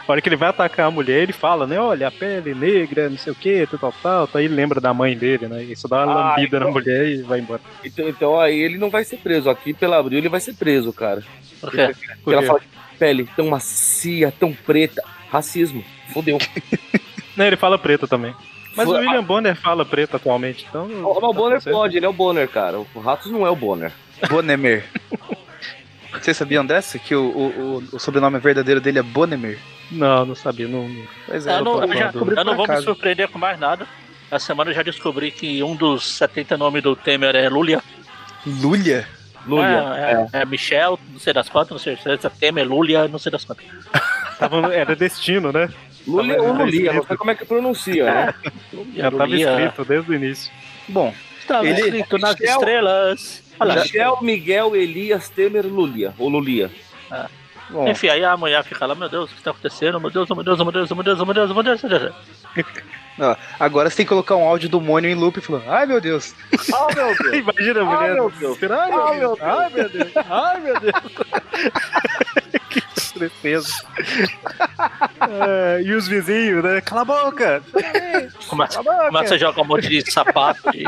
[0.07, 1.79] A hora que ele vai atacar a mulher, ele fala, né?
[1.81, 4.29] Olha, a pele negra, não sei o que, tal, tal, tal.
[4.35, 5.62] Aí ele lembra da mãe dele, né?
[5.64, 7.61] Isso dá uma Ah, lambida então- na mulher e vai embora.
[7.85, 9.49] Então, então aí ele não vai ser preso.
[9.51, 11.22] Aqui pela abril ele vai ser preso, cara.
[11.61, 11.95] Por quê?
[12.22, 12.66] Porque ela fala que
[12.99, 15.03] pele tão macia, tão preta.
[15.31, 15.85] Racismo.
[16.12, 16.39] Fodeu.
[17.37, 18.33] Não, ele fala preta também.
[18.77, 20.87] Mas Foi- o William Bonner fala preta atualmente, então.
[20.87, 22.79] O, o Bonner pode, ele é o Bonner, cara.
[22.79, 23.91] O Ratos não é o Bonner.
[24.29, 24.85] Bonemer.
[26.20, 26.98] Vocês sabiam dessa?
[26.98, 29.58] Que o, o, o- sobrenome verdadeiro dele é Bonemer?
[29.90, 30.66] Não, não sabia.
[30.68, 32.84] Não, não- Pois é, Eu não, eu já- eu não vou me Acaso.
[32.84, 33.86] surpreender com mais nada.
[34.30, 37.82] Essa semana eu já descobri que um dos 70 nomes do Temer é Lulia.
[38.46, 39.06] Lulia?
[39.46, 40.26] Lulia.
[40.32, 43.18] É, é, é Michel, não sei das quantas, não sei se é Temer, Lulia, não
[43.18, 43.64] sei das quantas.
[44.38, 45.68] Tava, era destino, né?
[46.06, 48.34] Lulia ou Lulia, não sei como é que pronuncia, né?
[48.96, 49.50] Já tava Lulia.
[49.50, 50.52] escrito desde o início.
[50.88, 53.43] Bom, Estava Ele- escrito nas Michel- estrelas.
[53.61, 53.82] Olha lá.
[53.82, 56.12] Michel Miguel Elias Temer Lulia.
[56.18, 56.70] Ou Lulia.
[57.70, 57.88] bom.
[57.88, 60.00] Enfim, aí a mulher fica lá, meu Deus, o que tá acontecendo?
[60.00, 62.14] Meu Deus, meu Deus, meu Deus, meu Deus, meu Deus, meu Deus, meu Deus.
[63.16, 66.00] Ó, agora você tem que colocar um áudio do Mônio em loop falando, ai meu
[66.00, 66.34] Deus.
[66.72, 67.18] Ah, meu Deus.
[67.38, 68.14] Imagina a Ah, mulher.
[68.14, 68.59] meu Deus.
[68.64, 69.38] Ai, meu Ah, Deus.
[69.38, 70.12] meu Ai, meu Deus.
[70.16, 70.94] Ai, meu Deus.
[72.70, 72.80] que
[73.14, 73.72] tristeza.
[75.30, 76.80] É, e os vizinhos, né?
[76.80, 77.62] Cala a boca.
[78.48, 79.07] Começa, Cala a boca.
[79.07, 80.61] começa a jogar um monte de sapato.
[80.72, 80.84] de-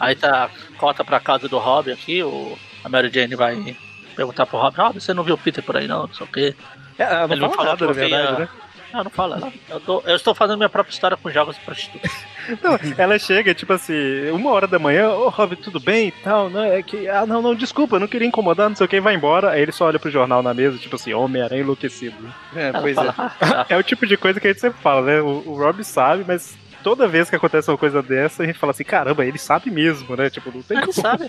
[0.00, 3.76] Aí tá, corta pra casa do Rob aqui, o, a Mary Jane vai
[4.16, 6.30] perguntar pro Rob, Rob, você não viu o Peter por aí não, não sei o
[6.30, 6.54] quê.
[6.98, 8.48] É, ela Ele não não fala nada, na verdade, vinha- né?
[8.96, 9.52] Ah, não fala, não.
[9.68, 12.08] Eu, tô- eu estou fazendo minha própria história com jogos de prostituta.
[12.62, 16.50] Não, ela chega, tipo assim, uma hora da manhã, ô Rob, tudo bem e tal,
[16.50, 19.00] não, é que, ah, não, não, desculpa, eu não queria incomodar, não sei o que,
[19.00, 19.52] vai embora.
[19.52, 22.14] Aí ele só olha pro jornal na mesa, tipo assim, Homem-Aranha enlouquecido.
[22.54, 23.14] É, Ela pois fala, é.
[23.16, 25.20] "Ah, tá." É o tipo de coisa que a gente sempre fala, né?
[25.22, 26.54] O, o Rob sabe, mas
[26.84, 30.14] toda vez que acontece uma coisa dessa, a gente fala assim, caramba, ele sabe mesmo,
[30.14, 30.30] né?
[30.30, 30.92] Tipo, não tem Ele como.
[31.00, 31.28] sabe.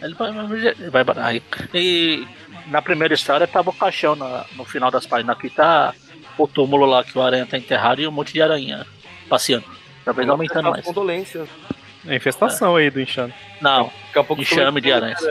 [0.00, 0.14] Ele
[0.90, 1.42] vai, vai aí.
[1.74, 2.26] E
[2.68, 5.36] na primeira história tava o caixão na- no final das páginas.
[5.36, 5.92] Aqui tá
[6.38, 8.86] o túmulo lá que o aranha tá enterrado e um monte de aranha
[9.28, 9.64] passeando.
[10.04, 10.84] Talvez aumentando mais.
[10.84, 11.46] Condolência.
[12.06, 13.32] É a infestação aí do enxame.
[13.62, 15.22] Não, Daqui a pouco Enxame de aranhas.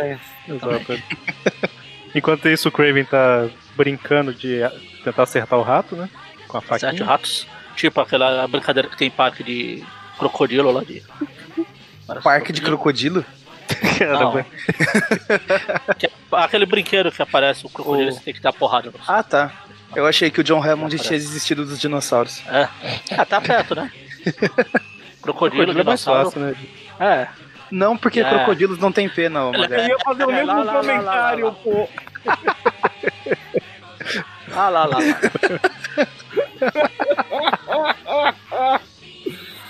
[0.47, 1.01] Exato.
[2.15, 4.59] Enquanto isso, o Craven tá brincando de
[5.03, 6.09] tentar acertar o rato, né?
[6.47, 7.05] Com a sete faquinha.
[7.05, 7.47] ratos.
[7.75, 9.83] Tipo aquela brincadeira que tem parque de
[10.17, 11.03] crocodilo lá de.
[12.07, 13.23] Parece Parque de crocodilo.
[13.23, 13.43] crocodilo?
[13.97, 14.45] Caramba.
[15.97, 18.91] Que é aquele brinquedo que aparece o crocodilo O- você tem que dar porrada.
[18.91, 19.51] no- Ah, tá.
[19.95, 22.41] Eu achei que o John Hammond tinha desistido dos dinossauros.
[22.47, 22.67] É.
[23.17, 23.91] Ah, tá perto, né?
[25.21, 26.25] Crocodilo, Crocodilo é mais dinossauro.
[26.31, 26.55] fácil, né?
[26.99, 27.27] É.
[27.71, 28.29] Não, porque É.
[28.29, 30.79] crocodilos não tem pena, ô, Eu ia fazer o É, mesmo lá, lá, lá, lá,
[30.81, 31.57] comentário, lá, lá.
[31.63, 31.89] pô.
[34.55, 36.42] Ah lá, lá, lá.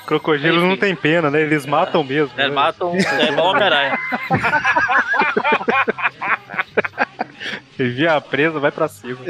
[0.06, 0.68] Crocodilos Enfim.
[0.68, 1.42] não tem pena, né?
[1.42, 2.32] Eles matam mesmo.
[2.38, 2.56] Eles né?
[2.56, 2.94] matam.
[2.96, 3.98] É igual Homem-Aranha.
[7.78, 9.18] Via a presa, vai pra cima.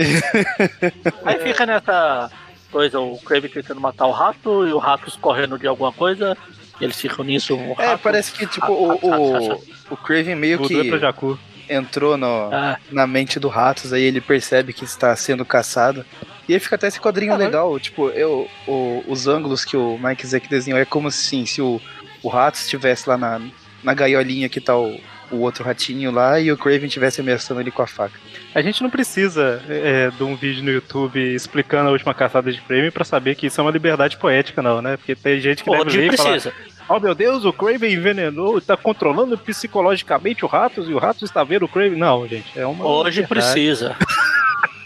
[1.25, 2.29] Aí fica nessa
[2.71, 6.37] coisa, o Kraven tentando matar o rato e o rato escorrendo de alguma coisa.
[6.81, 7.55] E eles ficam nisso.
[7.55, 11.39] O É, rato, parece que, tipo, o, o, o Craven meio Mudou que pra Jacu.
[11.69, 16.05] entrou no, Ah, na mente do Ratos, aí ele percebe que está sendo caçado.
[16.47, 20.25] E aí fica até esse quadrinho legal, tipo, eu, o- os ângulos que o Mike
[20.27, 21.79] Zeck desenhou é como assim, se o,
[22.21, 23.41] o Ratos estivesse lá na,
[23.83, 24.99] na gaiolinha que tá o,
[25.31, 28.19] o outro ratinho lá e o Craven estivesse ameaçando ele com a faca.
[28.53, 32.61] A gente não precisa é, de um vídeo no YouTube explicando a última caçada de
[32.61, 34.95] Craven pra saber que isso é uma liberdade poética, não, né?
[34.97, 36.53] Porque tem gente que deve hoje ver e falar, precisa.
[36.87, 41.43] oh meu Deus, o Craven envenenou, tá controlando psicologicamente o Ratos e o Ratos está
[41.43, 41.97] vendo o Craven.
[41.97, 43.53] Não, gente, é uma Hoje liberdade.
[43.53, 43.95] precisa.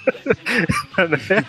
[1.29, 1.45] né?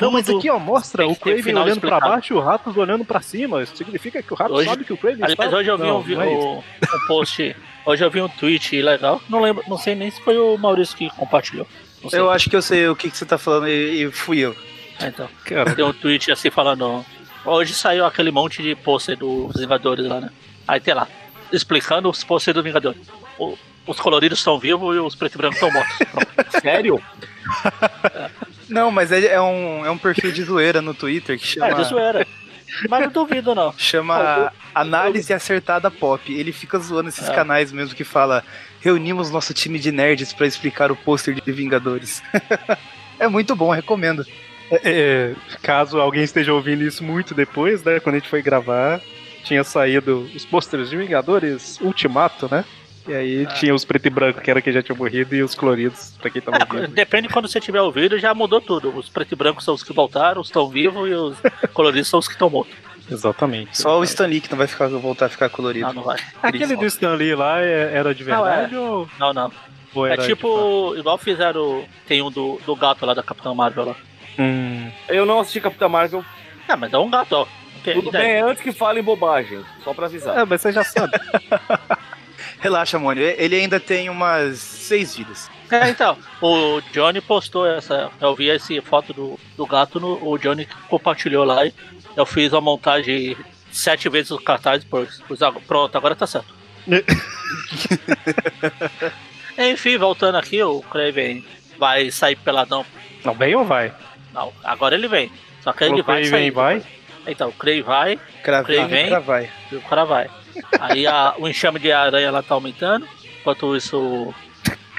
[0.00, 2.08] Não, mas aqui, ó, mostra o Craven olhando pra explicado.
[2.10, 3.62] baixo e o Ratos olhando pra cima.
[3.62, 5.56] Isso significa que o Ratos Hoje- sabe que o Craven Aliás, está...
[5.56, 6.62] hoje eu vi Não, um, não é um-
[7.06, 7.56] post.
[7.86, 9.22] Hoje eu vi um tweet legal.
[9.28, 11.66] Não lembro, não sei nem se foi o Maurício que compartilhou.
[12.12, 14.54] Eu acho que eu sei o que, que você tá falando e, e fui eu.
[15.00, 17.04] Ah, Então, Cara, tem um tweet assim falando.
[17.44, 20.30] Hoje saiu aquele monte de pôster dos Vingadores lá, né?
[20.68, 21.06] Aí tem lá,
[21.52, 23.00] explicando os pôster dos Vingadores.
[23.38, 25.96] O- os coloridos estão vivos e os preto e branco estão mortos.
[26.60, 27.00] Sério?
[28.68, 31.74] Não, mas é, é um, é um perfil de zoeira no Twitter que É, chama,
[31.74, 32.26] de zoeira.
[32.90, 33.72] Mas não duvido, não.
[33.78, 36.32] chama Análise Acertada Pop.
[36.32, 37.32] Ele fica zoando esses É.
[37.34, 38.42] canais mesmo que fala
[38.80, 42.22] reunimos nosso time de nerds pra explicar o pôster de Vingadores.
[43.20, 44.26] é muito bom, recomendo.
[44.84, 45.32] é,
[45.62, 48.00] caso alguém esteja ouvindo isso muito depois, né?
[48.00, 49.00] Quando a gente foi gravar,
[49.44, 52.64] tinha saído os pôsteres de Vingadores Ultimato, né?
[53.08, 55.54] E aí tinha os preto e branco, que era quem já tinha morrido, e os
[55.54, 56.88] coloridos, pra quem tava É, vivo.
[56.88, 58.96] depende de quando você tiver ouvido, já mudou tudo.
[58.96, 61.36] Os preto e brancos são os que voltaram, os que estão vivos e os
[61.72, 62.74] coloridos são os que estão mortos.
[63.10, 63.78] Exatamente.
[63.78, 65.86] Só o Stan Lee que não vai ficar, voltar a ficar colorido.
[65.86, 66.16] Não, não vai.
[66.42, 69.52] Aquele do Stan Lee lá é- era de Não, verdade ou, Não, não.
[69.94, 71.84] ou É tipo, igual fizeram.
[72.08, 73.96] Tem um do, do gato lá da Capitã Marvel lá.
[74.38, 76.24] Hum, Eu não assisti Capitã Marvel.
[76.68, 77.46] Ah, mas é um gato, ó.
[77.84, 79.64] Que- Tudo bem, antes que falem bobagem.
[79.84, 80.36] Só pra avisar.
[80.38, 81.12] é, mas você já sabe.
[82.60, 83.22] Relaxa, Mônio.
[83.22, 85.50] Ele ainda tem umas seis vidas.
[85.70, 88.10] É, então, o Johnny postou essa.
[88.20, 91.74] Eu vi essa foto do, do gato, no, o Johnny compartilhou lá e
[92.16, 93.36] eu fiz uma montagem
[93.70, 96.54] sete vezes o cartaz, pois, pois agora- pronto, agora tá certo.
[99.58, 101.44] Enfim, voltando aqui, o Craven
[101.78, 102.84] vai sair peladão.
[103.24, 103.92] Não, vem ou vai?
[104.32, 105.30] Não, agora ele vem.
[105.62, 106.50] Só que ele O vai Craven sair.
[106.50, 106.82] vai?
[107.26, 109.06] Então, o Craven vai Cravei, Craven.
[109.08, 109.50] cravai.
[109.72, 110.30] e o cara vai.
[110.80, 113.06] Aí a- o enxame de aranha lá tá aumentando.
[113.40, 114.34] Enquanto isso, o,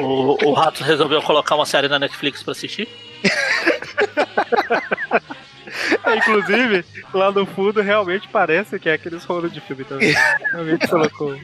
[0.03, 2.87] o, o Rato resolveu colocar uma série na Netflix pra assistir.
[6.05, 10.15] É, inclusive, lá no fundo realmente parece que é aqueles rolos de filme também.
[10.51, 11.35] Realmente colocou.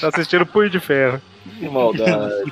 [0.00, 1.20] tá assistindo Punho de Ferro.
[1.58, 2.44] Que maldade.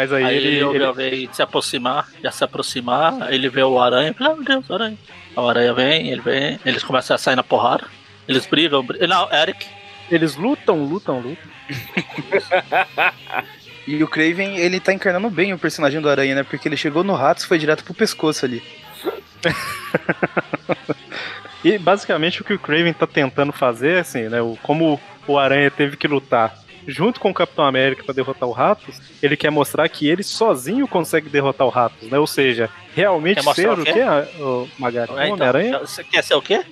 [0.00, 3.62] Mas aí, Aí ele, ele, ouve ele- alguém se aproximar, já se aproximar, ele vê
[3.62, 4.96] o aranha, fala, ah, meu Deus, aranha.
[5.36, 7.84] A aranha vem, ele vem, eles começam a sair na porrada,
[8.26, 9.06] eles brigam, brigam.
[9.06, 9.66] Não, Eric,
[10.10, 11.36] eles lutam, lutam, lutam.
[13.86, 16.42] E o Craven, ele tá encarnando bem o personagem do Aranha, né?
[16.44, 18.62] Porque ele chegou no Ratos e foi direto pro pescoço ali.
[21.62, 24.40] E basicamente o que o Craven tá tentando fazer, assim, né?
[24.40, 26.54] O, como o Aranha teve que lutar
[26.86, 30.86] junto com o Capitão América pra derrotar o Ratos, ele quer mostrar que ele sozinho
[30.88, 32.18] consegue derrotar o Ratos, né?
[32.18, 33.92] Ou seja, realmente Quer ser o quê?
[33.92, 35.10] quê, a- o Magari?
[35.10, 35.78] é, Um então, Homem-Aranha?
[35.80, 36.64] você quer ser o quê?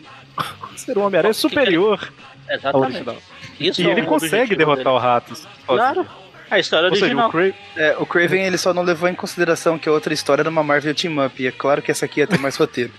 [0.76, 2.12] Ser um Homem-Aranha que ele- superior
[2.48, 2.92] ao Exatamente.
[2.94, 3.16] original.
[3.60, 4.96] Isso E é ele consegue derrotar dele.
[4.96, 5.46] o Ratos.
[5.66, 6.06] Claro,
[6.50, 7.28] a história Ou seja, original.
[7.28, 10.42] o Craven, É, o Craven, ele só não levou em consideração que a outra história
[10.42, 11.42] era uma Marvel Team Up.
[11.42, 12.92] E é claro que essa aqui ia ter mais roteiro.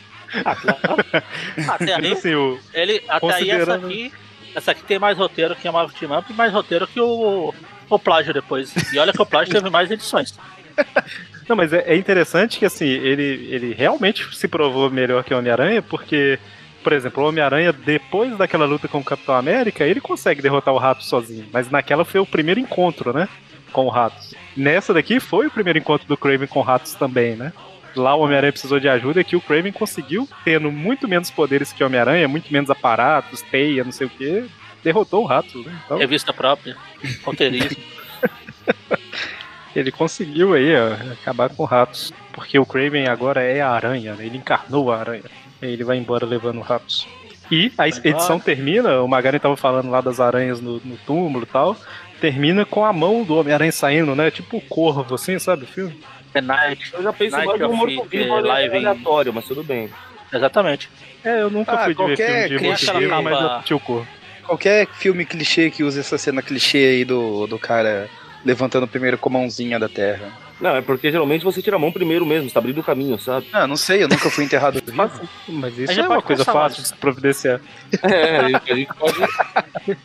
[0.45, 0.77] Ah, claro.
[1.69, 4.13] Até aí, assim, o, ele, até aí essa considerando- aqui,
[4.55, 7.53] essa aqui tem mais roteiro que a Marvel Team Up e mais roteiro que o,
[7.89, 8.73] o plágio depois.
[8.93, 10.37] E olha que o plágio teve mais edições.
[11.47, 15.37] Não, mas é, é interessante que assim, ele, ele realmente se provou melhor que o
[15.37, 16.37] Homem-Aranha, porque,
[16.83, 20.77] por exemplo, o Homem-Aranha, depois daquela luta com o Capitão América, ele consegue derrotar o
[20.77, 21.47] rato sozinho.
[21.51, 23.27] Mas naquela foi o primeiro encontro, né?
[23.71, 24.33] Com o Ratos.
[24.55, 27.53] Nessa daqui foi o primeiro encontro do Craven com Ratos também, né?
[27.99, 31.73] Lá o Homem-Aranha precisou de ajuda e aqui o Craven conseguiu, tendo muito menos poderes
[31.73, 34.45] que o Homem-Aranha, muito menos aparatos, teia, não sei o que,
[34.83, 35.79] derrotou o Ratos, né?
[35.85, 36.77] Então, Revista própria,
[37.23, 37.81] roteirismo.
[39.75, 42.11] Ele conseguiu aí ó, acabar com ratos.
[42.33, 44.25] Porque o Craven agora é a aranha, né?
[44.25, 45.23] Ele encarnou a aranha.
[45.61, 47.07] E aí ele vai embora levando ratos.
[47.51, 48.07] E a embora.
[48.07, 51.75] edição termina, o Magari tava falando lá das aranhas no, no túmulo e tal.
[52.19, 54.31] Termina com a mão do Homem-Aranha saindo, né?
[54.31, 55.99] Tipo o corvo, assim, sabe o filme?
[56.33, 56.91] The Night.
[56.93, 59.89] Eu já penso Night mais of morto-vivo in- aleatório, mas tudo bem.
[60.33, 60.89] Exatamente.
[61.23, 64.07] É, eu nunca Ah, fui de ver filme de morto-vivo, mas eu o corvo.
[64.45, 68.09] Qualquer filme clichê que use essa cena clichê aí do, do cara
[68.43, 70.31] levantando primeiro com a mãozinha da terra.
[70.59, 73.17] Não, é porque geralmente você tira a mão primeiro mesmo, você tá abrindo o caminho,
[73.19, 73.47] sabe?
[73.53, 74.95] Ah, não sei, eu nunca fui enterrado vivo.
[74.97, 75.11] Mas,
[75.47, 76.75] mas isso é uma coisa fácil mais.
[76.77, 77.61] de se providenciar.
[78.03, 78.39] É,
[78.71, 79.17] a gente pode.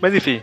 [0.00, 0.40] Mas enfim.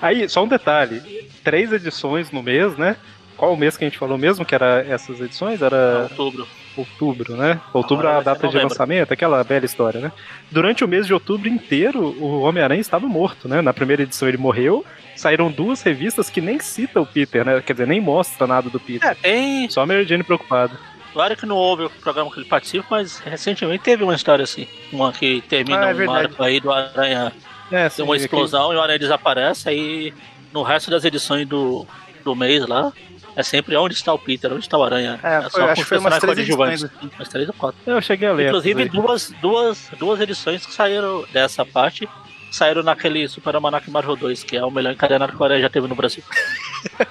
[0.00, 1.00] Aí, só um detalhe:
[1.42, 2.96] três edições no mês, né?
[3.36, 5.60] Qual o mês que a gente falou mesmo que era essas edições?
[5.60, 6.46] Era Outubro.
[6.76, 7.60] outubro, né?
[7.72, 8.68] Outubro é Agora a vai ser data de novembro.
[8.68, 10.12] lançamento, aquela velha história, né?
[10.50, 13.60] Durante o mês de outubro inteiro, o Homem-Aranha estava morto, né?
[13.60, 14.84] Na primeira edição ele morreu.
[15.16, 17.60] Saíram duas revistas que nem citam o Peter, né?
[17.60, 19.08] Quer dizer, nem mostra nada do Peter.
[19.08, 19.68] É, tem.
[19.70, 20.76] Só a Mary Jane preocupada.
[21.12, 24.66] Claro que não houve o programa que ele participa, mas recentemente teve uma história assim.
[24.92, 26.26] Uma que termina Ah, é um verdade.
[26.26, 27.32] arco aí do Aranha
[27.70, 30.12] É, tem uma explosão e o Aranha desaparece, aí
[30.52, 31.86] no resto das edições do,
[32.24, 32.92] do mês lá.
[33.36, 35.18] É sempre onde está o Peter, onde está o Aranha.
[35.22, 36.84] É, foi- só acho que foi umas três edições.
[36.84, 37.10] assim.
[37.16, 37.80] Umas três ou quatro.
[37.86, 38.46] Eu cheguei a ler.
[38.48, 42.08] Inclusive, duas, duas, duas edições que saíram dessa parte
[42.50, 45.68] saíram naquele Super Almanac Marvel 2, que é o melhor encadernado que o Aranha já
[45.68, 46.22] teve no Brasil.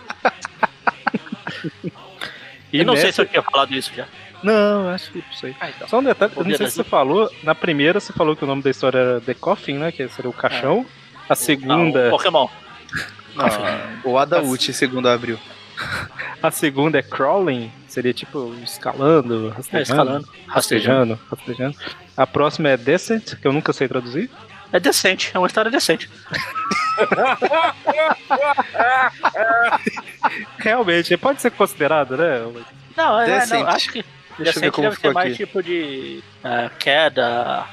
[2.72, 4.08] E eu não sei nessa- se eu tinha falado isso já.
[4.44, 5.56] Não, acho que isso aí.
[5.62, 5.88] Ah, então.
[5.88, 8.48] Só um detalhe, eu não sei se você falou, na primeira você falou que o
[8.48, 9.92] nome da história era The Coffin, né?
[9.92, 10.86] Que seria o caixão.
[11.26, 12.48] A Não, segunda, Pokémon.
[13.36, 13.46] Não,
[14.12, 15.40] o Adaut, segundo abril.
[16.42, 20.48] A segunda é Crawling, seria tipo escalando, É, rastejando, escalando, rastejando.
[20.48, 21.76] rastejando, rastejando.
[22.18, 24.30] A próxima é Descent, que eu nunca sei traduzir.
[24.72, 26.10] É decente, é uma história decente.
[30.58, 32.40] Realmente, pode ser considerado, né?
[32.96, 34.06] Não, é, não acho que
[34.38, 35.46] Deixa decente como deve ficou ser mais aqui.
[35.46, 37.66] tipo de é, queda,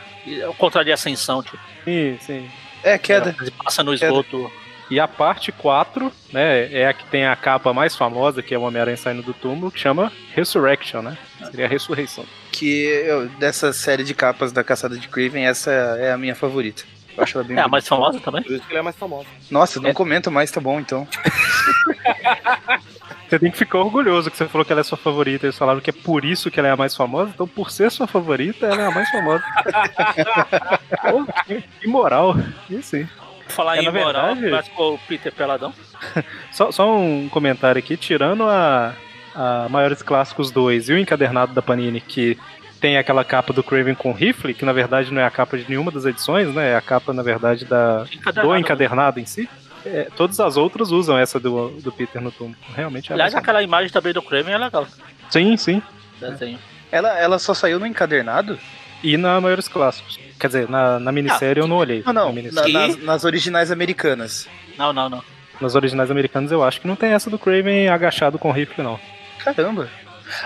[0.48, 1.58] o contrário de ascensão, tipo.
[1.84, 2.50] Sim, sim.
[2.82, 3.34] É, queda.
[3.40, 4.50] Ele passa no esgoto.
[4.90, 8.58] E a parte 4, né, é a que tem a capa mais famosa, que é
[8.58, 11.16] o Homem-Aranha saindo do túmulo, que chama Resurrection, né?
[11.50, 12.24] Seria a ressurreição.
[12.50, 16.82] Que eu, dessa série de capas da Caçada de Craven, essa é a minha favorita.
[17.16, 17.70] Eu acho ela bem É a bonita.
[17.70, 18.42] mais famosa também?
[18.42, 19.26] Por isso que ele é mais famoso.
[19.50, 19.94] Nossa, não É.
[19.94, 21.06] comento mais, tá bom então.
[23.28, 25.46] Você tem que ficar orgulhoso que você falou que ela é sua favorita.
[25.46, 27.30] Eles falaram que é por isso que ela é a mais famosa.
[27.32, 29.44] Então, por ser sua favorita, ela é a mais famosa.
[31.02, 32.34] Pô, que, moral.
[32.68, 33.08] Isso sim.
[33.50, 35.72] Falar É, em na moral, verdade- com o Peter Peladão.
[36.52, 38.94] Só, só um comentário aqui, tirando a,
[39.34, 42.38] a Maiores Clássicos 2 e o encadernado da Panini, que
[42.80, 45.68] tem aquela capa do Craven com rifle, que na verdade não é a capa de
[45.68, 46.70] nenhuma das edições, né?
[46.70, 48.60] É a capa, na verdade, da, Encadernado, do né?
[48.60, 49.48] encadernado em si.
[49.84, 52.56] É, todas as outras usam essa do, do Peter no túmulo.
[52.74, 54.86] Realmente é Aliás, mais aquela imagem também do Kraven é legal.
[55.30, 55.82] Sim, sim.
[56.18, 56.58] Desenho.
[56.90, 58.58] Ela, ela só saiu no encadernado?
[59.02, 60.18] E na Maiores Clássicos.
[60.40, 62.02] Quer dizer, na, na minissérie eu não olhei.
[62.04, 62.26] Não, não.
[62.28, 62.72] Na minissérie.
[62.72, 64.48] na- nas, nas originais americanas.
[64.78, 65.22] Não, não, não.
[65.60, 68.98] Nas originais americanas eu acho que não tem essa do Craven agachado com rifle, não.
[69.44, 69.88] Caramba.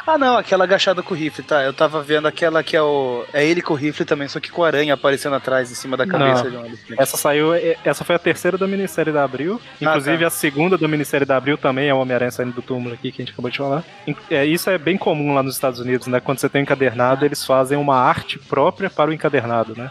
[0.07, 1.63] Ah, não, aquela agachada com o rifle, tá?
[1.63, 3.25] Eu tava vendo aquela que é o.
[3.33, 5.97] É ele com o rifle também, só que com a aranha aparecendo atrás, em cima
[5.97, 6.63] da cabeça Não.
[6.63, 6.77] de um.
[6.99, 7.55] Essa saiu.
[7.85, 9.61] Essa foi a terceira da minissérie da Abril.
[9.81, 10.27] Inclusive, tá.
[10.27, 13.23] a segunda da minissérie da Abril também é o Homem-Aranha saindo do túmulo aqui, que
[13.23, 13.85] a gente acabou de falar.
[14.31, 16.21] É, isso é bem comum lá nos Estados Unidos, né?
[16.21, 19.91] Quando você tem um encadernado, eles fazem uma arte própria para o encadernado, né?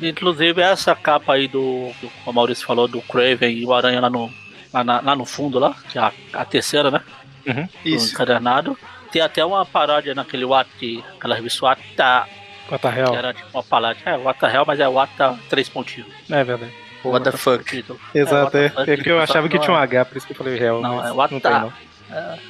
[0.00, 4.08] Inclusive essa capa aí do, como o Maurício falou, do Craven e o Aranha lá
[4.08, 4.30] no,
[4.72, 7.02] lá, lá no fundo lá, que é a, a terceira, né?
[7.44, 8.12] Do Isso.
[8.14, 8.76] encadernado.
[9.12, 13.14] Tem até uma paródia naquele Watt, aquela revista a que real.
[13.16, 14.00] era tipo uma paródia.
[14.06, 16.08] É, Wata Real, mas é Wata 3 pontinhos.
[16.30, 16.72] É verdade.
[17.02, 17.64] What the fuck?
[17.64, 17.98] Título.
[18.14, 18.62] Exato, É, é.
[18.64, 20.32] what the fuck, É que eu achava que tinha um é- H, por isso que
[20.32, 20.80] eu falei real.
[20.80, 21.72] Não, é what não tem, the- não.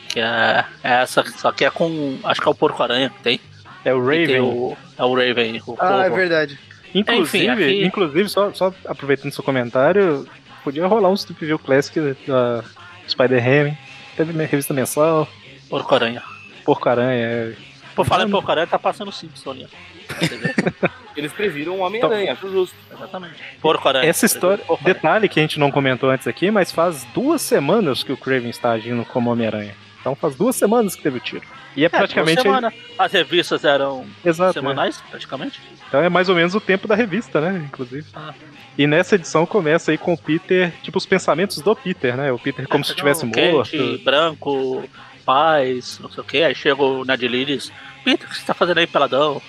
[0.09, 2.19] Que é, é essa, só que é com.
[2.25, 3.41] Acho que é o Porco-Aranha que tem.
[3.85, 4.41] É o Raven.
[4.41, 6.17] o, é o Raven, o Ah, é povo.
[6.17, 6.59] verdade.
[6.95, 10.27] Inclusive, Enfim, aqui- inclusive só, só aproveitando seu comentário,
[10.65, 12.63] podia rolar um Stupid View Classic da
[13.09, 13.75] Spider-Ham.
[14.17, 15.29] Teve minha revista mensal.
[15.69, 16.23] Porco-Aranha.
[16.65, 17.27] Porco-Aranha.
[17.27, 17.53] é.
[17.95, 18.37] Por falar em Mano.
[18.39, 19.69] Porco-Aranha, tá passando o Simpson ali.
[21.17, 22.75] Eles previram um Homem-Aranha, acho justo.
[22.93, 23.35] Exatamente.
[23.61, 24.09] Porco-Aranha.
[24.09, 24.59] Essa história.
[24.65, 24.95] Porco-Aranha.
[24.95, 28.51] Detalhe que a gente não comentou antes aqui, mas faz duas semanas que o Craven
[28.51, 29.75] está agindo como Homem-Aranha.
[30.01, 31.43] Então faz duas semanas que teve o tiro.
[31.77, 32.43] E é, É, praticamente.
[32.43, 32.75] duas semanas.
[32.99, 34.51] As revistas eram Exato.
[34.51, 34.53] é.
[34.55, 35.61] semanais, praticamente.
[35.89, 37.65] Então é mais ou menos o tempo da revista, né?
[37.67, 38.07] Inclusive.
[38.15, 38.33] Ah.
[38.79, 42.33] E nessa edição começa aí com o Peter, tipo, os pensamentos do Peter, né?
[42.33, 43.99] O Peter como se estivesse Quente, morto.
[44.05, 44.85] branco,
[45.25, 46.43] paz, não sei o que.
[46.43, 47.71] Aí chega o Ned Lee diz:
[48.05, 49.41] Peter, o que você tá fazendo aí, peladão?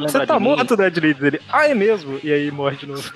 [0.00, 1.22] Você tá morto, Ned Leeds?
[1.22, 2.20] Ele, ah, é mesmo?
[2.22, 3.12] E aí morre de novo.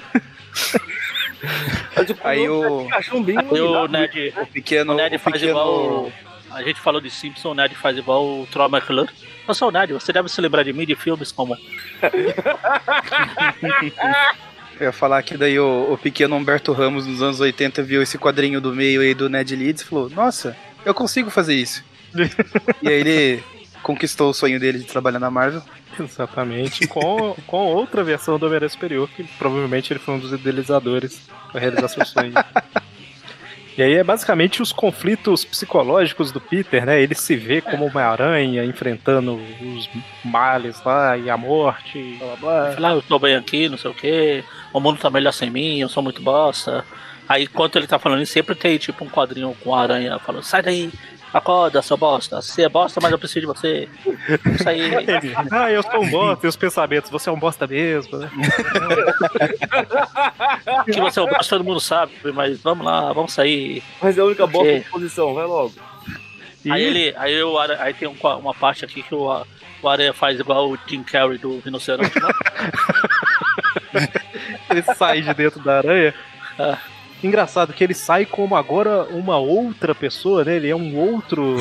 [2.24, 3.88] Aí o, Aí o.
[3.88, 4.92] Ned, o pequeno.
[4.92, 5.50] o Ned o faz pequeno...
[5.50, 6.12] igual.
[6.54, 9.10] A gente falou de Simpson, o Ned faz igual o Troy McClure.
[9.46, 11.56] Eu sou o Ned, você deve se lembrar de mim de filmes como.
[14.78, 18.18] Eu ia falar que daí o, o pequeno Humberto Ramos nos anos 80 viu esse
[18.18, 21.84] quadrinho do meio aí do Ned Leeds e falou: Nossa, eu consigo fazer isso.
[22.82, 23.42] e aí ele
[23.82, 25.62] conquistou o sonho dele de trabalhar na Marvel.
[25.98, 26.88] Exatamente.
[26.88, 31.20] Com, com outra versão do Homem-Aranha Superior, que provavelmente ele foi um dos idealizadores
[31.52, 32.32] para realizar seu sonho.
[33.76, 37.02] E aí é basicamente os conflitos psicológicos do Peter, né?
[37.02, 39.90] Ele se vê como uma aranha enfrentando os
[40.24, 42.18] males lá e a morte.
[42.78, 44.44] Lá, eu tô bem aqui, não sei o que.
[44.72, 46.84] O mundo tá melhor sem mim, eu sou muito bosta.
[47.28, 50.62] Aí, enquanto ele tá falando sempre tem tipo um quadrinho com a aranha falando: sai
[50.62, 50.92] daí,
[51.34, 52.40] acorda, seu bosta.
[52.40, 53.88] Você é bosta, mas eu preciso de você.
[54.54, 54.80] Isso aí.
[54.94, 58.30] Ele, ah, eu sou um bosta, e os pensamentos, você é um bosta mesmo, né?
[60.86, 63.82] que você é um bosta, todo mundo sabe, mas vamos lá, vamos sair.
[64.00, 65.72] Mas é a única bosta de posição, vai logo.
[66.64, 69.44] E Aí ele, aí, o Aranha- aí tem um uma parte aqui que o,
[69.82, 72.18] o Aranha faz igual o Jim Carrey do Rinoceronte.
[72.18, 72.30] lá.
[74.70, 76.14] ele sai de dentro da aranha.
[76.58, 76.78] Ah.
[77.26, 80.56] Engraçado que ele sai como agora uma outra pessoa, né?
[80.56, 81.56] Ele é um outro.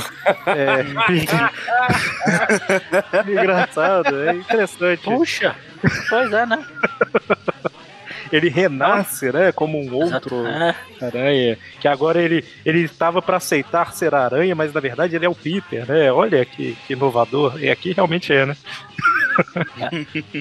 [0.45, 0.84] É...
[3.32, 5.03] Engraçado, é interessante.
[5.03, 5.55] Puxa!
[6.09, 6.66] Pois é, né?
[8.32, 9.51] Ele renasce, né?
[9.51, 11.57] Como um outro É, aranha.
[11.80, 15.30] Que agora ele ele estava para aceitar ser a aranha, mas na verdade ele é
[15.30, 16.11] o Peter, né?
[16.11, 17.61] Olha que, que inovador.
[17.61, 18.57] E aqui realmente é, né?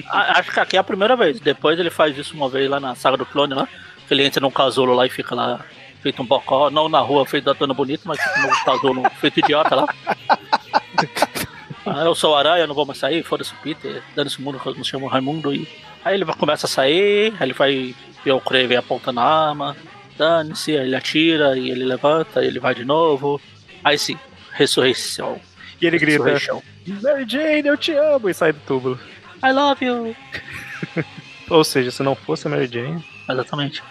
[0.09, 1.39] a- acho que aqui é a primeira vez.
[1.39, 3.67] Depois ele faz isso uma vez lá na saga do clone lá.
[4.13, 5.65] Que ele entra num casulo lá e fica lá
[5.99, 6.69] feito um bocó.
[6.69, 9.87] Não na rua feito da dona bonita, mas fica no casulo feito idiota lá.
[11.85, 14.57] Ah, eu sou o aranha, não vou mais sair, foda-se o Peter, dane-se o mundo,
[14.57, 15.53] que eu me chamo Raimundo.
[15.53, 15.67] E...
[16.05, 17.93] Aí ele começa a sair, aí ele vai
[18.23, 19.75] ver o Kraven apontando a arma,
[20.17, 23.41] dane-se, aí ele atira e ele levanta, e ele vai de novo.
[23.83, 24.17] Aí sim,
[24.53, 25.41] ressurreição.
[25.81, 26.23] E ele grita.
[26.23, 28.29] Mary Jane, eu te amo!
[28.29, 28.97] E sai do túmulo.
[29.43, 30.15] I love you.
[31.51, 33.03] Ou seja, se não fosse a Mary Jane.
[33.29, 33.83] Exatamente.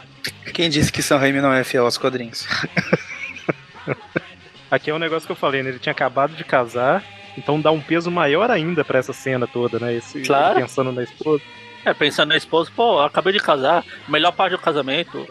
[0.55, 2.47] Quem disse que Sam Raimi não é fiel aos quadrinhos?
[4.71, 5.71] Aqui é um negócio que eu falei, né?
[5.71, 7.05] Ele tinha acabado de casar,
[7.37, 9.95] então dá um peso maior ainda pra essa cena toda, né?
[9.95, 10.61] Esse, Claro.
[10.61, 11.43] pensando na esposa.
[11.85, 15.27] É, pensando na esposa, pô, eu acabei de casar, melhor parte do casamento.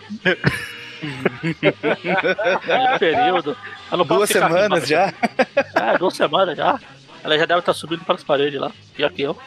[1.61, 1.77] Melhor
[2.99, 3.57] período.
[4.07, 5.13] Duas semanas já.
[5.75, 6.79] É, duas semanas já.
[7.23, 9.37] Ela já deve estar subindo pelas paredes lá, pior que eu.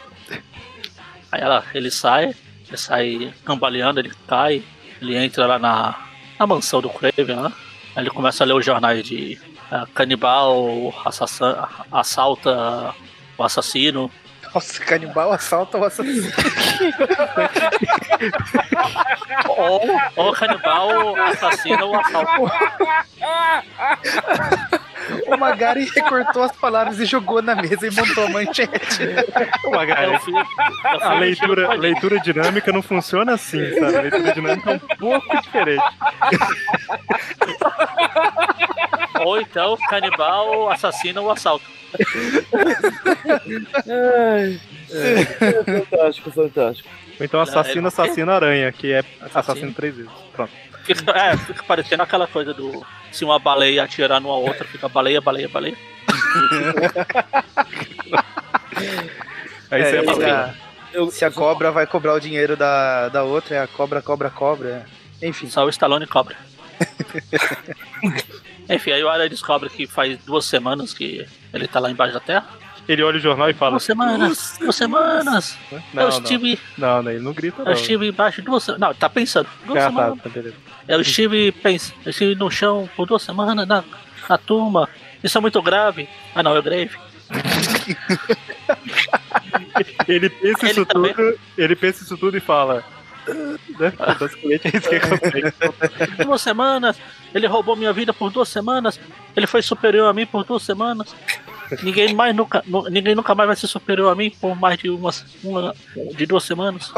[1.30, 2.34] Aí ela, ele sai,
[2.68, 4.62] ele sai cambaleando, ele cai,
[5.04, 5.94] ele entra lá na,
[6.38, 7.52] na mansão do Craven.
[7.94, 9.38] Aí ele começa a ler os jornais de
[9.70, 11.54] ah, canibal, assassin,
[11.92, 12.94] assalta
[13.36, 14.10] o assassino.
[14.54, 16.32] Nossa, canibal assalta o assassino.
[19.48, 22.50] Ou, ou canibal assassina o assalto.
[25.26, 29.02] O Magari recortou as palavras e jogou na mesa e montou a manchete.
[29.64, 33.96] Eu galera, fiz, eu a leitura, um leitura dinâmica não funciona assim, sabe?
[33.96, 35.82] A leitura dinâmica é um pouco diferente.
[39.24, 41.64] Ou então canibal assassina o assalto.
[43.86, 46.88] Ai, é, fantástico, fantástico.
[47.18, 50.12] Ou então assassino, assassino aranha, que é assassino três vezes.
[50.32, 50.52] Pronto.
[50.84, 52.84] Fica, é, fica parecendo aquela coisa do.
[53.10, 55.76] Se uma baleia atirar numa outra, fica baleia, baleia, baleia.
[59.70, 60.54] Aí É, você é a-
[60.92, 64.30] Eu- se a cobra vai cobrar o dinheiro da, da outra, é a cobra, cobra,
[64.30, 64.86] cobra.
[65.20, 65.48] Enfim.
[65.48, 66.36] Só o Stallone cobra.
[68.68, 72.20] Enfim, aí o Aranha descobre que faz duas semanas que ele tá lá embaixo da
[72.20, 72.46] terra.
[72.88, 73.72] Ele olha o jornal e fala.
[73.72, 75.56] Duas semanas, duas semanas.
[75.92, 76.60] Não, eu não, estive.
[76.76, 77.70] não, não, ele não grita, não.
[77.70, 78.80] Eu estive embaixo duas semanas.
[78.80, 79.48] Não, ele tá pensando.
[79.66, 80.22] Duas Ah, tá, semanas.
[80.22, 80.56] tá, beleza.
[80.86, 81.94] Eu estive pens...
[82.04, 83.82] eu estive no chão por duas semanas na,
[84.28, 84.88] na turma.
[85.22, 86.08] Isso é muito grave.
[86.34, 86.90] Ah não, é grave.
[90.06, 92.84] Ele pensa Ele isso também- tudo, ele pensa isso tudo e fala.
[93.26, 93.92] Né?
[94.20, 96.24] Basicamente é isso que acontece.
[96.24, 96.96] Duas semanas.
[97.34, 99.00] Ele roubou minha vida por duas semanas.
[99.34, 101.14] Ele foi superior a mim por duas semanas.
[101.82, 104.88] Ninguém mais nunca, nu- ninguém nunca mais vai ser superior a mim por mais de
[104.90, 105.74] umas, uma,
[106.14, 106.92] de duas semanas.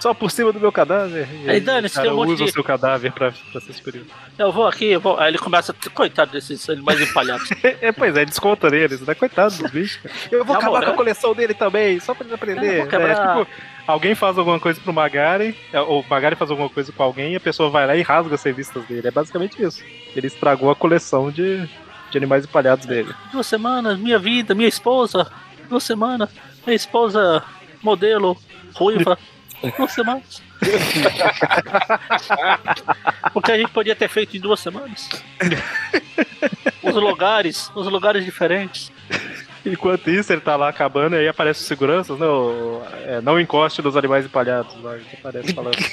[0.00, 1.28] Só por cima do meu cadáver.
[1.46, 4.04] Aí, Dani, cara tem um monte usa de- o seu cadáver pra, pra ser superior.
[4.36, 5.16] Eu vou aqui, eu vou.
[5.16, 5.72] Aí ele começa.
[5.94, 7.48] Coitado desses mais empalhados.
[7.80, 9.14] É, pois é, desconta neles, né?
[9.14, 10.00] Coitado dos bichos.
[10.30, 10.86] Eu vou Na acabar moral.
[10.88, 12.36] com a coleção dele também, só pra vou
[12.88, 13.36] quebrar.
[13.36, 13.44] né?
[13.44, 13.46] Tipo,
[13.86, 17.34] alguém faz alguma coisa pro Magari, é, ou o Magari faz alguma coisa com alguém
[17.34, 19.06] e a pessoa vai lá e rasga as revistas dele.
[19.06, 19.84] É basicamente isso.
[20.16, 21.68] Ele estragou a coleção de,
[22.12, 23.12] de animais empalhados dele.
[23.32, 25.30] Duas semanas, minha vida, minha esposa.
[25.68, 26.28] Duas semanas,
[26.66, 27.42] minha esposa,
[27.82, 28.36] modelo,
[28.74, 29.18] ruiva.
[29.76, 30.42] Duas semanas.
[33.34, 35.08] o que a gente podia ter feito em duas semanas?
[36.82, 38.92] Os lugares, os lugares diferentes.
[39.64, 42.26] Enquanto isso, ele tá lá acabando e aí aparece os seguranças, né?
[42.26, 44.74] o- é, não encoste nos animais empalhados.
[44.82, 45.78] Lá, aparece falando.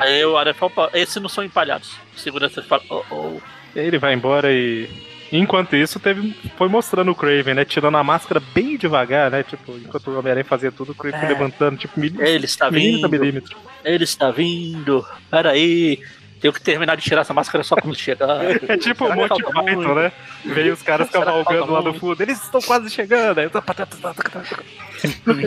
[0.00, 1.92] Aí o Aranha fala, "Opa, esses não são empalhados.
[2.16, 3.40] O segurança fala, oh, oh.
[3.74, 4.88] Ele vai embora e.
[5.30, 7.62] Enquanto isso, teve, foi mostrando o Craven, né?
[7.64, 9.42] Tirando a máscara bem devagar, né?
[9.42, 11.32] Tipo, enquanto o Homem-Aranha fazia tudo, o Craven foi É.
[11.32, 12.00] levantando, tipo.
[12.02, 13.54] Ele está vindo, milímetro.
[13.84, 15.04] ele está vindo.
[15.30, 16.00] Pera aí,
[16.40, 18.28] tenho que terminar de tirar essa máscara só quando chegar.
[18.68, 20.12] É tipo o Monty Python, né?
[20.44, 22.20] Veio os caras cavalgando lá no fundo.
[22.22, 23.38] Eles estão quase chegando.
[23.38, 23.50] Aí...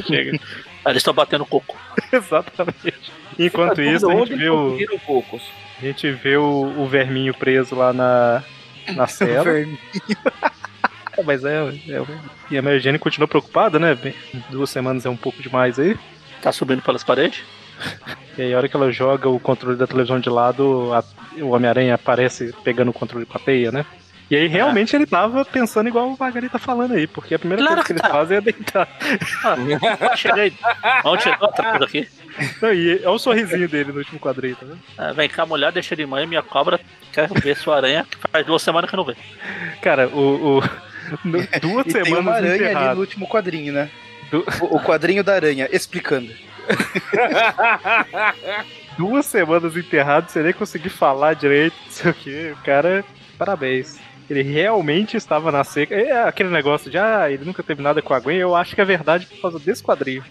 [0.04, 0.32] Chega.
[0.84, 1.78] Aí eles estão batendo coco.
[2.12, 2.94] Exatamente.
[3.38, 4.78] Enquanto isso, a gente vê o,
[5.78, 8.44] a gente vê o, o verminho preso lá na,
[8.96, 9.50] na cela.
[9.50, 9.66] É,
[11.24, 11.58] Mas é,
[11.90, 12.32] é o verminho.
[12.50, 13.98] E a Mary Jane continua preocupada, né?
[14.50, 15.98] Duas semanas é um pouco demais aí.
[16.42, 17.44] Tá subindo pelas paredes.
[18.38, 21.04] E aí, a hora que ela joga o controle da televisão de lado, a-
[21.44, 23.86] o Homem-Aranha aparece pegando o controle com a teia, né?
[24.30, 27.62] E aí, realmente, ele tava pensando igual o Margarita tá falando aí, porque a primeira
[27.62, 28.18] Claro coisa que que ele tá.
[28.18, 28.88] faz é deitar.
[30.16, 30.54] Cheguei.
[31.04, 32.08] Vamos tirar outra coisa aqui.
[32.62, 34.80] Não, e é o sorrisinho dele no último quadrinho, tá vendo?
[34.98, 36.80] É, vem cá, mulher, deixa de mãe, minha cobra
[37.12, 39.20] quer ver sua aranha, que faz duas semanas que eu não vejo.
[39.82, 40.60] Cara, o.
[40.60, 40.64] o
[41.26, 43.90] no- duas E tem semanas uma aranha ali no último quadrinho, né?
[44.32, 46.32] Du- O, o quadrinho da aranha, explicando.
[48.98, 52.52] Duas semanas enterrado, sem nem conseguir falar direito, não sei o que.
[52.52, 53.04] O cara,
[53.38, 54.00] parabéns.
[54.30, 55.94] Ele realmente estava na seca.
[55.94, 58.38] É aquele negócio de, ah, ele nunca teve nada com a Gwen.
[58.38, 60.24] Eu acho que é verdade por causa desse quadrinho.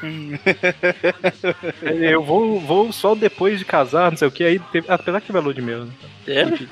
[1.82, 4.44] eu vou, vou só depois de casar, não sei o que.
[4.44, 5.92] Aí teve, apesar que teve a lua de mel, né?
[6.24, 6.68] Teve?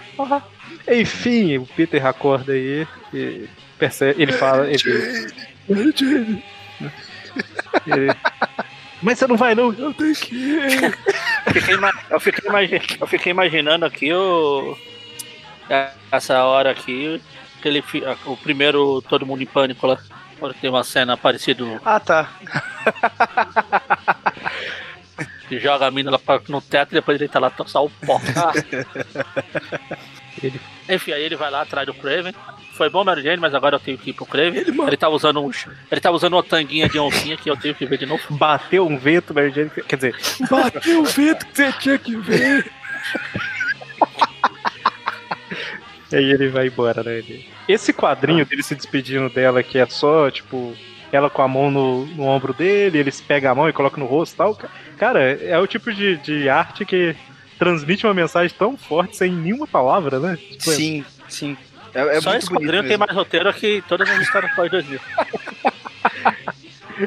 [0.86, 3.48] Enfim, o Peter acorda aí e
[3.78, 4.66] percebe, ele fala.
[4.68, 4.78] Ele,
[7.86, 8.14] ele-
[9.02, 9.72] Mas você não vai não?
[9.72, 10.98] Eu tenho que ir.
[11.52, 12.50] Fiquei ima- eu, fiquei
[13.00, 14.76] eu fiquei imaginando aqui o.
[16.10, 17.20] Essa hora aqui,
[17.58, 17.84] aquele,
[18.26, 19.98] o primeiro Todo Mundo em Pânico lá.
[20.38, 22.30] Quando tem uma cena parecida Ah, tá.
[25.48, 27.90] que joga a mina lá pra- no teto e depois ele tá lá só o
[27.90, 28.20] pó.
[30.42, 32.32] Ele- Enfim, aí ele vai lá atrás do Craven.
[32.78, 34.60] Foi bom, Mary Jane, mas agora eu tenho que ir pro Craven.
[34.86, 35.50] Ele, tá usando um,
[35.90, 38.22] ele tá usando uma tanguinha de oncinha que eu tenho que ver de novo.
[38.30, 40.14] Bateu um vento, Mary Jane, quer dizer,
[40.48, 42.70] bateu um vento que você tinha que ver.
[46.12, 47.18] E aí ele vai embora, né?
[47.18, 50.72] Ele- Esse quadrinho dele se despedindo dela, que é só, tipo,
[51.12, 54.06] ela com a mão no, no ombro dele, eles pegam a mão e colocam no
[54.06, 54.54] rosto e tal.
[54.54, 57.14] ca- Cara, é o tipo de, de arte que
[57.58, 60.36] transmite uma mensagem tão forte sem nenhuma palavra, né?
[60.36, 61.56] Tipo, é- Sim, sim.
[61.98, 65.00] É, é Só esse quadrinho tem mais roteiro que todas as histórias pós 2000.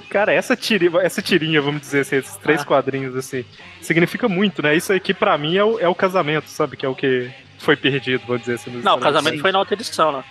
[0.10, 2.66] Cara, essa tirinha, essa tirinha, vamos dizer assim, esses três Ah.
[2.66, 3.44] quadrinhos, assim,
[3.82, 4.76] significa muito, né?
[4.76, 6.78] Isso aqui pra mim é o, é o casamento, sabe?
[6.78, 8.72] Que é o que foi perdido, vamos dizer assim.
[8.82, 9.42] Não, o casamento Sim.
[9.42, 10.24] foi na outra edição, né?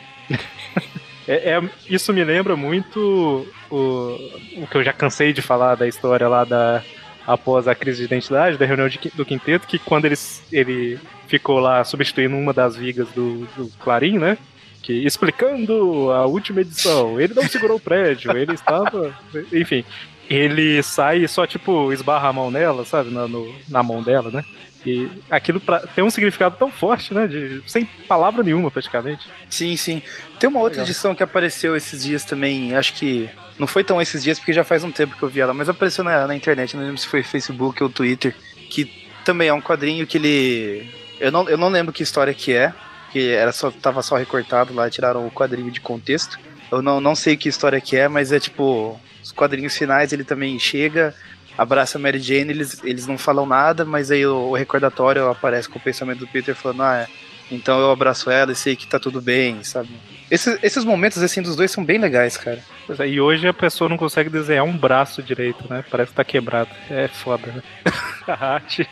[1.29, 4.17] É, é- isso me lembra muito o,
[4.57, 6.83] o que eu já cansei de falar da história lá da
[7.27, 10.99] após a crise de identidade, da reunião de do quinteto, que quando eles, ele
[11.29, 14.37] ficou lá substituindo uma das vigas do, do Clarim, né?
[14.83, 19.15] Que explicando a última edição, ele não segurou o prédio, ele estava.
[19.53, 19.85] Enfim.
[20.29, 23.11] Ele sai e só, tipo, esbarra a mão nela, sabe?
[23.11, 24.45] Na, no- na mão dela, né?
[24.87, 27.27] E aquilo pra- tem um significado tão forte, né?
[27.27, 29.29] De, sem palavra nenhuma, praticamente.
[29.51, 30.01] Sim, sim.
[30.39, 30.87] Tem uma outra Legal.
[30.91, 33.29] edição que apareceu esses dias também, acho que.
[33.59, 35.69] Não foi tão esses dias, porque já faz um tempo que eu vi ela, mas
[35.69, 38.35] apareceu na, na internet, não lembro se foi Facebook ou Twitter,
[38.71, 38.91] que
[39.23, 40.89] também é um quadrinho que ele.
[41.19, 42.73] Eu não, eu não lembro que história que é,
[43.11, 46.39] que era só, tava só recortado lá, tiraram o quadrinho de contexto.
[46.71, 48.99] Eu não, não sei que história que é, mas é tipo.
[49.23, 51.15] Os quadrinhos finais ele também chega,
[51.57, 55.69] abraça a Mary Jane, eles, eles não falam nada, mas aí o, o recordatório aparece
[55.69, 57.07] com o pensamento do Peter falando, ah,
[57.51, 59.91] então eu abraço ela e sei que tá tudo bem, sabe?
[60.31, 62.61] Esses, esses momentos assim dos dois são bem legais, cara.
[62.99, 65.85] É, e hoje a pessoa não consegue desenhar um braço direito, né?
[65.91, 66.71] Parece que tá quebrado.
[66.89, 67.63] É foda, né?
[68.27, 68.89] a arte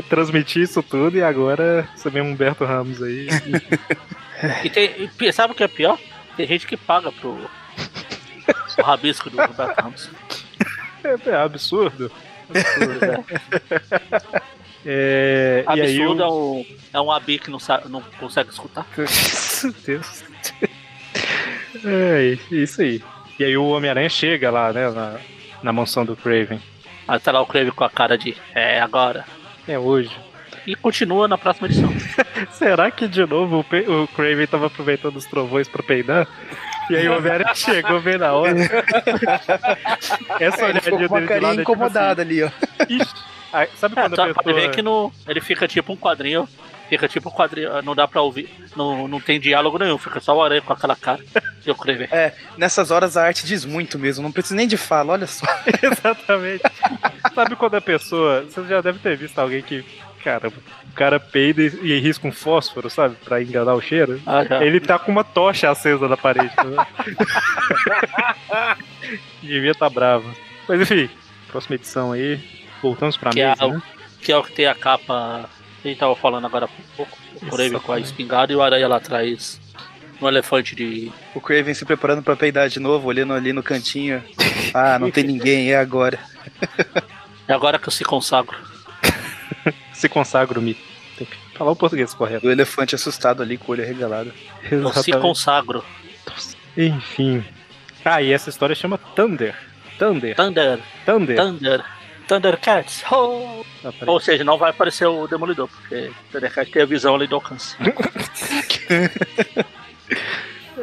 [0.00, 3.26] transmitir isso tudo e agora você vê um Humberto Ramos aí.
[4.64, 5.98] E, tem, e sabe o que é pior?
[6.36, 7.30] Tem gente que paga pro
[8.78, 10.10] o rabisco do Roberto Ramos.
[11.04, 12.10] É, é absurdo.
[12.48, 13.24] Absurdo.
[14.84, 18.50] É, e aí Absurdo o- é um, é um abi que não, sabe, não consegue
[18.50, 18.86] escutar.
[18.96, 20.24] Meu Deus.
[21.84, 23.02] É, isso aí.
[23.38, 24.90] E aí o Homem-Aranha chega lá, né?
[24.90, 25.18] Na,
[25.62, 26.60] na mansão do Craven.
[27.06, 29.24] Aí tá lá o Crave com a cara de é agora.
[29.66, 30.10] É hoje.
[30.66, 31.90] E continua na próxima edição.
[32.52, 36.26] Será que de novo o, Pe- o Craven tava aproveitando os trovões pra peidar?
[36.90, 38.54] E aí o Homem-Aranha chegou bem na hora.
[40.40, 42.46] Essa É, ele ficou olhadinha com uma carinha é incomodada ali, ó.
[42.46, 43.14] assim, "Ixi".
[43.52, 44.68] Aí, sabe É, quando tu a pessoa...
[44.70, 46.48] que no, ele fica tipo um quadrinho.
[46.88, 48.50] Fica tipo um quadrinho, não dá pra ouvir.
[48.76, 51.20] Não, não tem diálogo nenhum, fica só o aranha com aquela cara.
[51.64, 52.08] E o Crave.
[52.10, 55.46] É, nessas horas a arte diz muito mesmo, não precisa nem de fala, olha só.
[55.82, 56.62] Exatamente.
[57.34, 58.42] Sabe quando a pessoa.
[58.42, 59.84] Você já deve ter visto alguém que.
[60.22, 63.16] Cara, o cara peida e, e risca um fósforo, sabe?
[63.24, 64.20] Pra enganar o cheiro.
[64.24, 64.44] Ah.
[64.64, 66.54] Ele tá com uma tocha acesa na parede.
[66.64, 66.86] Né?
[69.42, 70.32] Devia tá bravo.
[70.68, 71.10] Mas enfim,
[71.48, 72.40] próxima edição aí.
[72.80, 73.82] Voltamos pra Que é mesa, o- né?
[74.20, 75.48] Que é o que tem a capa.
[75.84, 77.18] A gente tava falando agora há pouco.
[77.42, 79.60] O Crave com a espingarda e o aranha lá atrás.
[80.20, 81.10] Um elefante de.
[81.34, 84.22] O Craven se preparando pra peidar de novo, olhando ali no cantinho.
[84.72, 86.18] Ah, não tem ninguém, é agora.
[87.48, 88.56] É agora que eu se consagro.
[89.92, 90.08] Se
[90.60, 90.80] mito.
[91.18, 92.46] Tem que falar o português correto.
[92.46, 94.32] O elefante assustado ali com o olho arregalado.
[94.70, 95.84] Eu se consagro.
[96.76, 97.44] Enfim.
[98.04, 99.56] Ah, e essa história chama Thunder.
[99.98, 100.36] Thunder.
[100.36, 101.36] Thunder, Thunder.
[101.36, 101.84] Thunder,
[102.22, 103.04] Thundercats.
[103.10, 103.64] Oh!
[103.80, 104.10] Aparece.
[104.10, 107.36] Ou seja, não vai aparecer o Demolidor, porque o Thundercat tem a visão ali do
[107.36, 107.76] alcance.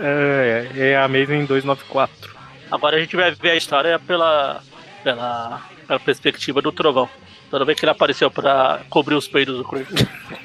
[0.02, 2.34] É, é a Amazing 294.
[2.72, 4.64] Agora a gente vai ver a história pela.
[5.04, 7.10] pela pela perspectiva do trovão.
[7.50, 9.88] Toda vez que ele apareceu pra cobrir os peidos do Craven.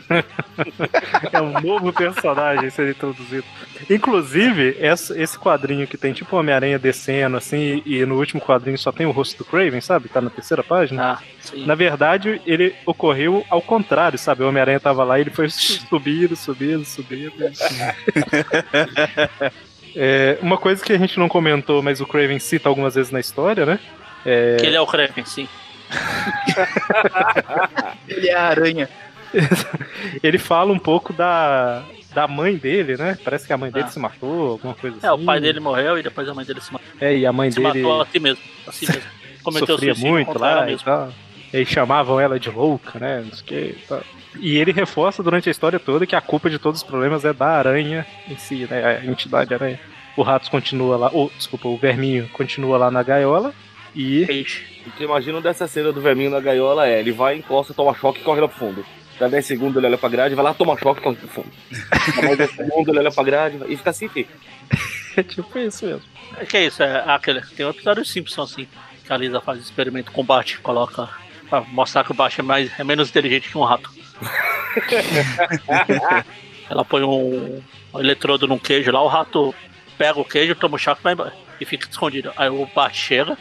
[1.33, 3.45] É um novo personagem sendo introduzido.
[3.91, 8.93] Inclusive, esse quadrinho que tem tipo o Homem-Aranha descendo, assim, e no último quadrinho só
[8.93, 10.09] tem o rosto do Craven, sabe?
[10.09, 11.15] Tá na terceira página.
[11.15, 11.19] Ah.
[11.57, 14.45] Na verdade, ele ocorreu ao contrário, sabe?
[14.45, 17.33] O Homem-Aranha tava lá e ele foi subindo, subindo, subindo.
[19.97, 23.21] É, uma coisa que a gente não comentou, mas o Craven cita algumas vezes na
[23.21, 23.79] história, né?
[24.25, 25.49] É, Que ele é o Craven, sim.
[28.09, 28.89] Ele é a aranha.
[30.23, 31.83] ele fala um pouco da,
[32.15, 33.19] da mãe dele, né?
[33.25, 33.91] Parece que a mãe dele Ah.
[33.91, 35.07] se matou, alguma coisa assim.
[35.07, 36.89] É, o pai dele morreu e depois a mãe dele se matou.
[37.01, 38.43] É, e a mãe Se dele matou a si mesmo.
[38.67, 39.03] A si mesmo.
[39.43, 40.85] Cometeu sofria suicídio muito lá e mesmo.
[40.85, 41.13] tal.
[41.53, 43.23] E aí chamavam ela de louca, né?
[43.25, 44.01] Não sei o que e tal.
[44.39, 47.33] E ele reforça durante a história toda que a culpa de todos os problemas é
[47.33, 49.01] da aranha em si, né?
[49.03, 49.79] A entidade aranha.
[50.17, 53.53] O Ratos continua lá, ou, desculpa, o Verminho continua lá na gaiola
[53.95, 54.65] e Peixe.
[54.85, 58.23] Você imagina dessa cena do verminho na gaiola é, ele vai, encosta, toma choque e
[58.23, 58.85] corre lá pro fundo.
[59.19, 61.51] Dá 10 segundos, ele olha pra grade, vai lá, toma choque e corre pro fundo.
[62.17, 64.35] Dá mais 10 segundos, ele olha pra grade e fica assim, fica.
[65.17, 66.03] é tipo isso mesmo.
[66.37, 67.41] É que é isso, é aquele.
[67.41, 68.67] Tem um episódio Simpsons assim,
[69.05, 71.09] que a Lisa faz experimento com o Bart, coloca.
[71.49, 73.91] Pra mostrar que o Bart é, mais, é menos inteligente que um rato.
[76.69, 77.63] Ela põe um,
[77.93, 79.55] um eletrodo num queijo lá, o rato
[79.99, 81.33] pega o queijo, toma o choque e vai embora.
[81.61, 82.33] E fica escondido.
[82.37, 83.39] Aí o Bart chega,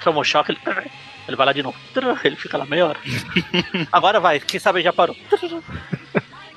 [0.00, 0.60] toma o choque, ele,
[1.26, 1.76] ele vai lá de novo.
[2.24, 2.98] Ele fica lá meia hora.
[3.92, 5.16] Agora vai, quem sabe já parou.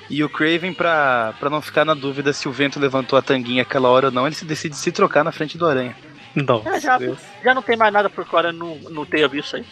[0.08, 3.62] E o Craven, pra, pra não ficar na dúvida se o vento levantou a tanguinha
[3.62, 5.94] aquela hora ou não, ele se decide se trocar na frente do aranha.
[6.34, 6.62] Não.
[6.66, 6.98] É, já,
[7.44, 9.64] já não tem mais nada porque o cara não, não tenha visto aí.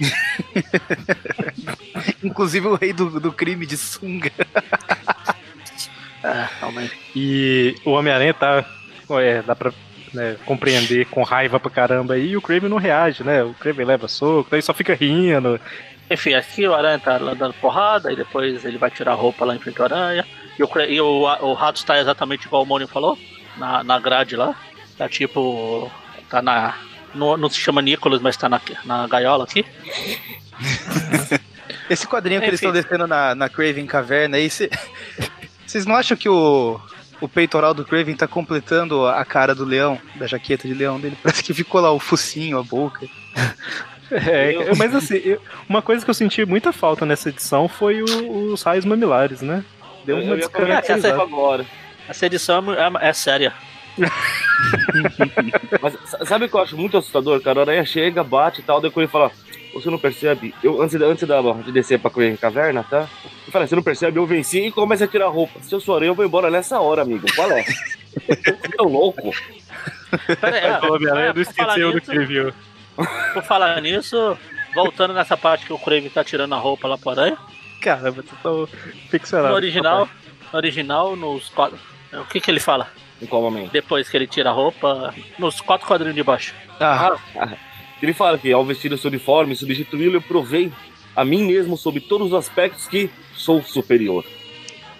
[2.22, 4.32] Inclusive o rei do, do crime de sunga.
[6.22, 6.98] É, realmente.
[7.14, 8.64] E o Homem-Aranha tá.
[9.10, 9.72] É, dá pra
[10.12, 13.43] né, compreender com raiva pra caramba aí, e o Craven não reage, né?
[13.43, 15.60] O Craven leva soco, daí só fica rindo.
[16.10, 19.44] Enfim, aqui o Aranha tá lá dando porrada, e depois ele vai tirar a roupa
[19.44, 20.24] lá em frente ao Aranha.
[20.59, 23.16] E o, e o, o Rato está exatamente igual o Mônio falou,
[23.56, 24.55] na, na grade lá.
[24.97, 25.90] Tá tipo.
[26.28, 26.74] Tá na.
[27.14, 29.64] Não, não se chama Nicholas, mas tá na, na gaiola aqui.
[31.89, 32.68] Esse quadrinho que eles Enfim.
[32.68, 34.70] estão descendo na, na Craven Caverna aí, cê-
[35.66, 36.78] vocês não acham que o,
[37.20, 41.16] o peitoral do Craven tá completando a cara do leão, da jaqueta de leão dele?
[41.22, 43.06] Parece que ficou lá o focinho, a boca.
[44.10, 45.38] É, mas assim, eu-
[45.68, 49.62] uma coisa que eu senti muita falta nessa edição foi o- os raios mamilares, né?
[50.06, 51.22] Deu Eu uma isso descaracterizada.
[51.22, 51.66] agora.
[52.08, 53.52] Essa edição é, é séria.
[55.82, 57.60] Mas sa- sabe o que eu acho muito assustador, cara?
[57.60, 59.30] A aranha chega, bate e tal, depois ele fala,
[59.72, 60.54] você não percebe?
[60.62, 63.08] Eu, antes, antes da, de descer pra Caverna, tá?
[63.46, 64.18] Eu falei, você não percebe?
[64.18, 65.60] Eu venci e começa a tirar a roupa.
[65.62, 67.26] Se eu sou aranha, eu vou embora nessa hora, amigo.
[67.34, 67.64] Qual é?
[68.18, 69.30] Você é louco?
[70.40, 72.52] Pera aí, O Homem-Aranha não por falar esqueceu do que viu.
[73.34, 74.36] Por falar nisso,
[74.74, 77.38] voltando nessa parte que o Craven tá tirando a roupa lá pro Aranha.
[77.80, 78.78] Caramba, tu tá
[79.08, 79.50] ficcionado.
[79.50, 80.08] No original,
[80.52, 81.80] no original, nos quadros.
[82.12, 82.88] O que que ele fala?
[83.20, 83.70] Em qual momento?
[83.70, 86.54] Depois que ele tira a roupa, nos quatro quadrinhos de baixo.
[86.80, 87.16] Ah,
[88.02, 90.70] Ele fala que ao vestir o seu uniforme, substituí-lo, eu provei
[91.16, 94.24] a mim mesmo sob todos os aspectos que sou superior.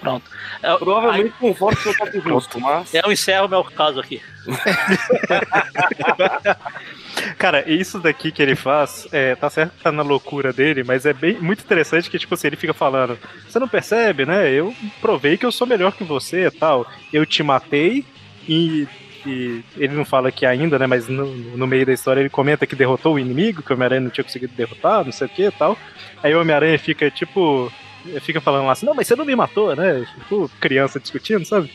[0.00, 0.30] Pronto.
[0.62, 2.94] É, Provavelmente com forte sotaque rosto, mas...
[2.94, 4.20] aí eu encerro meu caso aqui.
[7.36, 11.04] Cara, isso daqui que ele faz, é, tá certo que tá na loucura dele, mas
[11.04, 13.18] é bem muito interessante que, tipo assim, ele fica falando,
[13.48, 14.50] você não percebe, né?
[14.50, 16.86] Eu provei que eu sou melhor que você e tal.
[17.12, 18.04] Eu te matei
[18.48, 18.86] e,
[19.26, 20.86] e ele não fala aqui ainda, né?
[20.86, 24.00] Mas no, no meio da história ele comenta que derrotou o inimigo, que o Homem-Aranha
[24.00, 25.76] não tinha conseguido derrotar, não sei o que e tal.
[26.22, 27.72] Aí o Homem-Aranha fica, tipo,
[28.20, 30.06] fica falando lá assim, não, mas você não me matou, né?
[30.18, 31.70] Tipo, criança discutindo, sabe?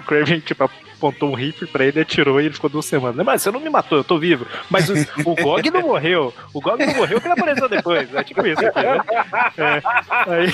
[0.00, 0.64] O Craven, tipo,
[1.02, 3.24] apontou um rifle pra ele, atirou e ele ficou duas semanas.
[3.24, 4.46] Mas você não me matou, eu tô vivo.
[4.70, 4.94] Mas o,
[5.24, 6.32] o Gog não morreu.
[6.52, 8.14] O Gog não morreu, que ele apareceu depois.
[8.14, 8.70] É tipo isso né?
[9.56, 9.82] É,
[10.28, 10.52] aí,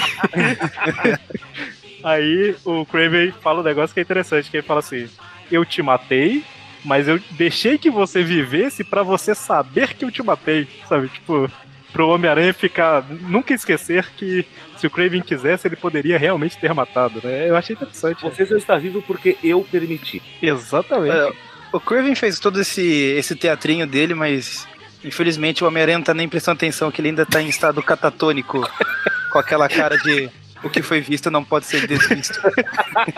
[2.05, 5.09] aí o Craven fala um negócio que é interessante, que ele fala assim,
[5.51, 6.45] eu te matei,
[6.85, 11.09] mas eu deixei que você vivesse pra você saber que eu te matei, sabe?
[11.09, 11.51] Tipo,
[11.93, 14.47] pro Homem-Aranha ficar, nunca esquecer que
[14.77, 17.49] se o Craven quisesse, ele poderia realmente ter matado, né?
[17.49, 18.23] Eu achei interessante.
[18.23, 20.23] Você só está vivo porque eu permiti.
[20.41, 21.17] Exatamente.
[21.17, 21.33] É,
[21.73, 24.67] o Craven fez todo esse, esse teatrinho dele, mas
[25.05, 28.69] infelizmente o Homem-Aranha não tá nem prestando atenção, que ele ainda tá em estado catatônico,
[29.33, 30.31] com aquela cara de
[30.63, 32.41] o que foi visto não pode ser desvisto.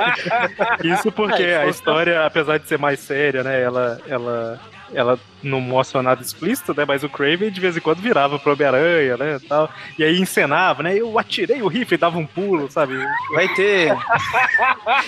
[0.84, 3.62] Isso porque a história, apesar de ser mais séria, né?
[3.62, 4.60] Ela, ela
[4.92, 6.84] ela não mostra nada explícito, né?
[6.86, 9.40] Mas o Craven de vez em quando virava pro Homem-Aranha, né?
[9.48, 10.96] Tal, e aí encenava, né?
[10.96, 12.94] Eu atirei o rifle e dava um pulo, sabe?
[13.34, 13.96] Vai ter.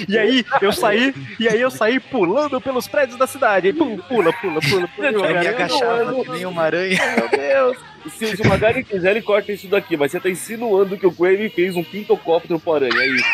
[0.09, 3.67] E aí eu saí, e aí eu saí pulando pelos prédios da cidade.
[3.67, 5.09] Aí, pum, pula, pula, pula, pula.
[5.09, 6.99] e Vai me agachava que nem uma aranha.
[7.17, 7.92] Meu Deus.
[8.11, 11.13] Se, se o Magari quiser, ele corta isso daqui, mas você tá insinuando que o
[11.13, 13.25] Craven fez um pintocóptero pro aranha, é isso.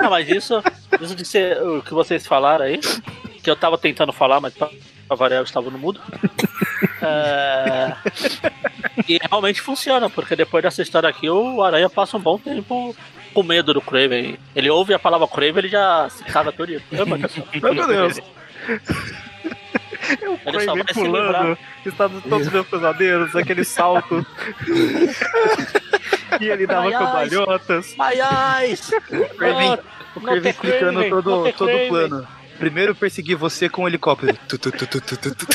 [0.00, 0.62] Não, mas isso,
[1.00, 2.78] isso de ser o que vocês falaram aí,
[3.42, 4.68] que eu tava tentando falar, mas pra,
[5.08, 6.00] pra variar eu estava no mudo.
[7.02, 7.96] É,
[9.08, 12.94] E realmente funciona, porque depois dessa história aqui, o Aranha passa um bom tempo
[13.32, 14.38] com medo do Craven.
[14.54, 16.82] Ele ouve a palavra Craven, ele já se caga todo dia.
[16.90, 18.20] Meu Deus.
[20.44, 24.24] O Ele pulando, está todos os meus pesadelos, aquele salto.
[26.40, 26.98] e ele dava Ai, ai.
[26.98, 27.94] cambalhotas.
[27.96, 28.12] My
[28.62, 28.90] eyes!
[30.16, 32.26] O o explicando todo, todo o plano.
[32.58, 34.38] Primeiro persegui você com um helicóptero.
[34.48, 35.46] Tu, tu, tu, tu, tu, tu, tu.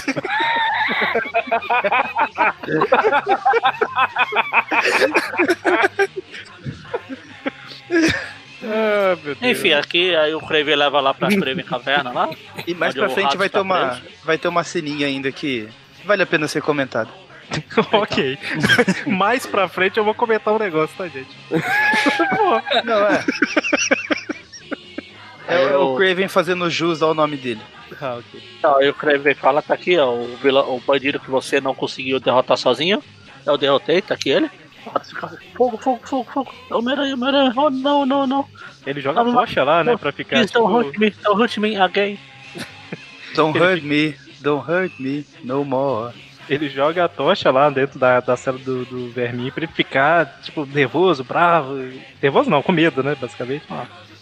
[8.63, 9.17] Ah.
[9.41, 12.29] Enfim, aqui aí o Craven leva lá pra Craven Caverna lá.
[12.67, 14.01] E mais pra frente rato vai ter, tá uma, preso.
[14.23, 15.67] vai ter uma ceninha ainda que
[16.05, 17.09] vale a pena ser comentado.
[17.93, 18.37] ok.
[19.07, 21.29] Mais pra frente eu vou comentar um negócio, tá, gente?
[21.49, 23.25] Pô, Não, é.
[25.47, 27.61] É o Craven fazendo jus ao nome dele.
[27.99, 28.41] ah, ok.
[28.59, 31.73] Então, aí o Craven fala, tá aqui, ó, o, vilão, o bandido que você não
[31.73, 33.03] conseguiu derrotar sozinho.
[33.45, 34.49] Eu derrotei, tá aqui ele.
[34.87, 34.99] Ah,
[35.55, 36.53] Fogo, fogo, fogo, fogo.
[36.71, 37.53] Homem-Aranha, Homem-Aranha.
[37.55, 38.45] Oh, não, não, não.
[38.85, 40.37] Ele joga a tocha lá, né, pra ficar.
[40.37, 42.19] Please don't tipo, hurt me, don't hurt me again.
[43.35, 46.11] Don't hurt me, don't hurt me, no more.
[46.49, 50.39] Ele joga a tocha lá dentro da, da cela do, do verminho pra ele ficar,
[50.41, 51.75] tipo, nervoso, bravo.
[52.19, 53.65] Nervoso não, com medo, né, basicamente.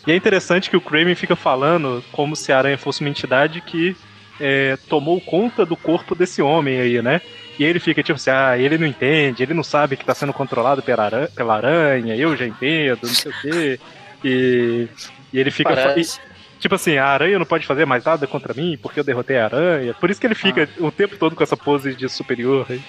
[0.05, 3.61] E é interessante que o Kraven fica falando como se a aranha fosse uma entidade
[3.61, 3.95] que
[4.39, 7.21] é, tomou conta do corpo desse homem aí, né?
[7.59, 10.33] E ele fica tipo assim, ah, ele não entende, ele não sabe que tá sendo
[10.33, 13.79] controlado pela aranha, pela aranha eu já entendo, não sei o quê.
[14.23, 14.87] E,
[15.33, 15.73] e ele fica.
[15.73, 16.19] Parece.
[16.19, 19.37] e, tipo assim, a aranha não pode fazer mais nada contra mim porque eu derrotei
[19.37, 19.93] a aranha.
[19.93, 22.81] Por isso que ele fica o tempo todo com essa pose de superior aí.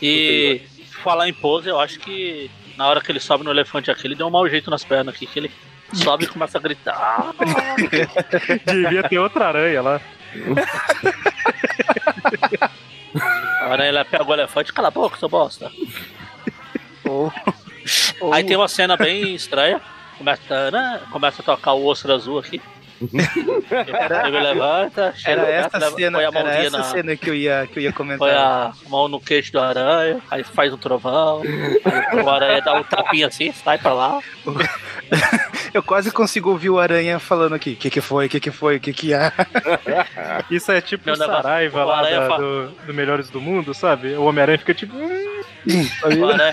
[0.00, 0.62] E
[1.02, 4.14] falar em pose, eu acho que na hora que ele sobe no elefante aqui, ele
[4.14, 5.50] deu um mau jeito nas pernas aqui, que ele
[5.92, 7.34] sobe e começa a gritar.
[8.64, 10.00] Devia ter outra aranha lá.
[13.72, 15.70] Aranha ela pega o elefante, cala a boca, seu bosta.
[17.04, 17.32] Ou,
[18.32, 19.80] Aí tem uma cena bem estranha.
[20.16, 22.60] Começa, tarã, começa a tocar o ostra azul aqui.
[23.12, 27.78] Ele levanta, chega era essa leva- cena, era essa na, cena que eu ia, que
[27.78, 28.18] eu ia comentar.
[28.18, 32.74] põe a mão no queixo do aranha, aí faz um trovão, aí o aranha dá
[32.74, 34.20] um tapinha assim, sai pra lá.
[35.72, 37.70] Eu quase consigo ouvir o Aranha falando aqui.
[37.72, 38.26] O que, que foi?
[38.26, 38.76] O que, que foi?
[38.76, 39.32] O que, que há?
[40.50, 43.40] Isso é tipo Meu o negócio- Saraiva o lá da- fa- do, do Melhores do
[43.40, 44.12] Mundo, sabe?
[44.14, 44.94] O Homem-Aranha fica tipo.
[46.04, 46.52] O aranha,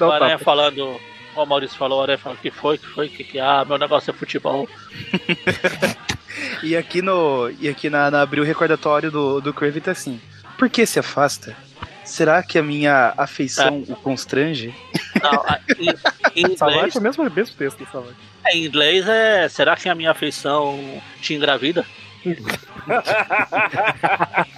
[0.00, 1.00] o aranha falando,
[1.36, 4.10] como o Maurício falou, o falando, que foi, que foi, que que ah, meu negócio
[4.10, 4.66] é futebol.
[6.62, 7.50] E aqui no.
[7.60, 10.20] E aqui na, na abril recordatório do, do Craven tá assim.
[10.58, 11.56] Por que se afasta?
[12.04, 14.74] Será que a minha afeição o constrange?
[15.22, 15.44] Não,
[15.78, 15.88] em,
[16.36, 18.16] em inglês, é o mesmo, texto do Salvate.
[18.52, 21.84] em inglês é, será que a minha afeição te engravida?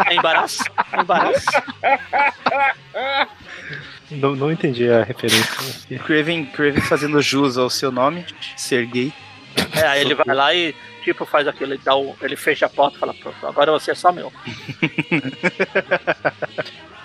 [0.07, 0.65] É embaraço?
[0.93, 1.47] É embaraço?
[4.11, 5.99] Não, não entendi a referência.
[6.05, 8.25] Craven, Craven fazendo jus ao seu nome,
[8.57, 9.13] ser gay.
[9.75, 12.69] É, aí ele vai lá e tipo faz aquilo, ele, dá um, ele fecha a
[12.69, 14.33] porta e fala, pronto, agora você é só meu.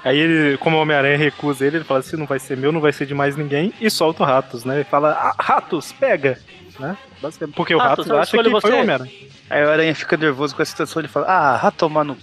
[0.03, 2.81] Aí ele, como o Homem-Aranha recusa ele, ele fala assim: não vai ser meu, não
[2.81, 4.75] vai ser de mais ninguém, e solta o Ratos, né?
[4.75, 6.37] Ele fala: ah, Ratos, pega!
[6.77, 6.97] Né?
[7.21, 8.75] Basicamente, porque o Ratos, Ratos acha que escolho foi você.
[8.75, 9.11] o Homem-Aranha.
[9.49, 12.17] Aí o Aranha fica nervoso com a situação ele fala: Ah, rato tomar no.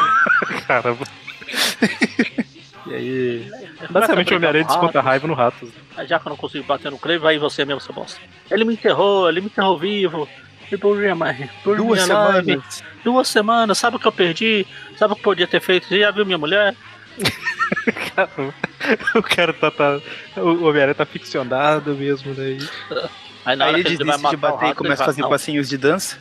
[0.66, 1.04] Caramba.
[2.86, 3.50] e aí.
[3.90, 5.70] Basicamente o Homem-Aranha desconta raiva no Ratos.
[5.96, 8.20] Aí já que eu não consigo bater no Crave, vai você mesmo, seu bosta.
[8.50, 10.28] Ele me enterrou, ele me enterrou vivo.
[10.72, 12.46] E por minha mãe, por Duas minha live.
[12.46, 12.84] semanas.
[13.04, 14.66] Duas semanas, sabe o que eu perdi?
[14.96, 15.86] Sabe o que podia ter feito?
[15.86, 16.74] Você já viu minha mulher?
[18.14, 18.54] Caramba.
[19.14, 19.70] O cara tá.
[19.70, 19.98] tá
[20.36, 22.50] o Homem-Aranha tá ficcionado mesmo, né?
[22.50, 22.68] E-
[23.46, 25.68] Aí na Aí ele ele desiste de bater e rato, começa a fazer fala, passinhos
[25.70, 26.18] de dança.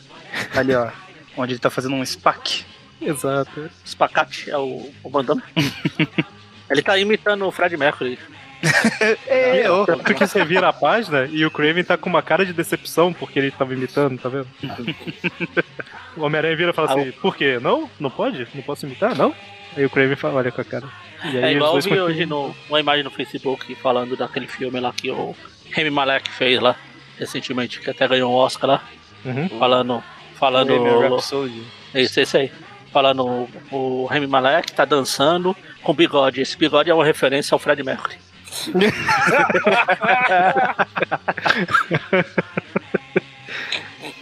[0.56, 0.90] Ali, ó.
[1.35, 2.64] Onde ele tá fazendo um spac.
[3.02, 3.52] Exato.
[3.60, 5.41] não, Spacate é o, o Van Damme.
[6.74, 8.18] ele tá imitando o Fred Mercury.
[9.28, 9.86] É, ô.
[9.86, 13.12] Tanto que você vira a página e o Craven tá com uma cara de decepção
[13.12, 14.48] porque ele tava imitando, tá vendo?
[16.16, 17.60] o Homem-Aranha vira e fala assim: por quê?
[17.62, 17.90] Não?
[18.00, 18.48] Não pode?
[18.56, 19.18] Não posso imitar?
[19.18, 19.36] Não?
[19.76, 20.88] Aí o Craven fala: olha com a cara.
[21.26, 24.80] E aí É igual eu vi hoje no, uma imagem no Facebook falando daquele filme
[24.80, 25.36] lá que o
[25.72, 26.78] Remy Malek fez lá,
[27.20, 28.84] recentemente, que até ganhou um Oscar lá,
[29.26, 29.50] Uhum.
[29.60, 30.04] falando
[30.44, 30.68] falando.
[30.68, 31.64] Bohemian Rhapsody.
[31.95, 32.52] Isso, esse aí.
[32.94, 36.40] Falando o, o Remy Malek tá dançando com bigode.
[36.40, 38.18] Esse bigode é uma referência ao Fred Mercury.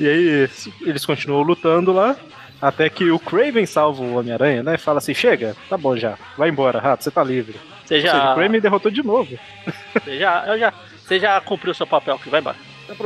[0.02, 0.50] E aí
[0.82, 2.16] eles continuam lutando lá,
[2.60, 4.74] até que o Craven salva o Homem-Aranha, né?
[4.74, 7.56] E fala assim: chega, tá bom já, vai embora, rato, você tá livre.
[7.86, 9.38] Você Ou seja, já, o Craven derrotou de novo.
[9.94, 12.58] você já, eu já, você já cumpriu seu papel aqui, vai embora.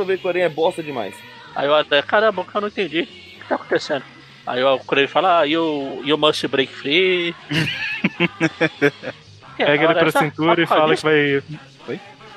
[0.06, 1.14] Ver que o Aranha é bosta demais.
[1.54, 3.02] Aí eu até, caramba, eu não entendi.
[3.02, 4.02] O que tá acontecendo?
[4.46, 7.34] Aí o Craven fala, ah, you, you must break free.
[9.56, 11.42] Pega ele pra cintura e fala que vai.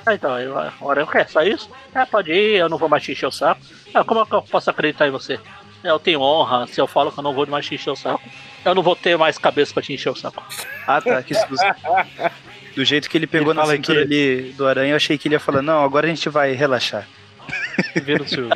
[0.05, 1.69] Ah, então, eu quero só isso?
[1.93, 3.61] É, pode ir, eu não vou mais te encher o saco.
[3.93, 5.39] Ah, como é que eu posso acreditar em você?
[5.83, 8.21] Eu tenho honra, se eu falo que eu não vou mais te encher o saco,
[8.65, 10.43] eu não vou ter mais cabeça pra te encher o saco.
[10.87, 11.55] Ah, tá, que susto.
[12.75, 15.27] Do jeito que ele pegou Ele na cintura que- ali do aranha, eu achei que
[15.27, 17.05] ele ia falar, não, agora a gente vai relaxar.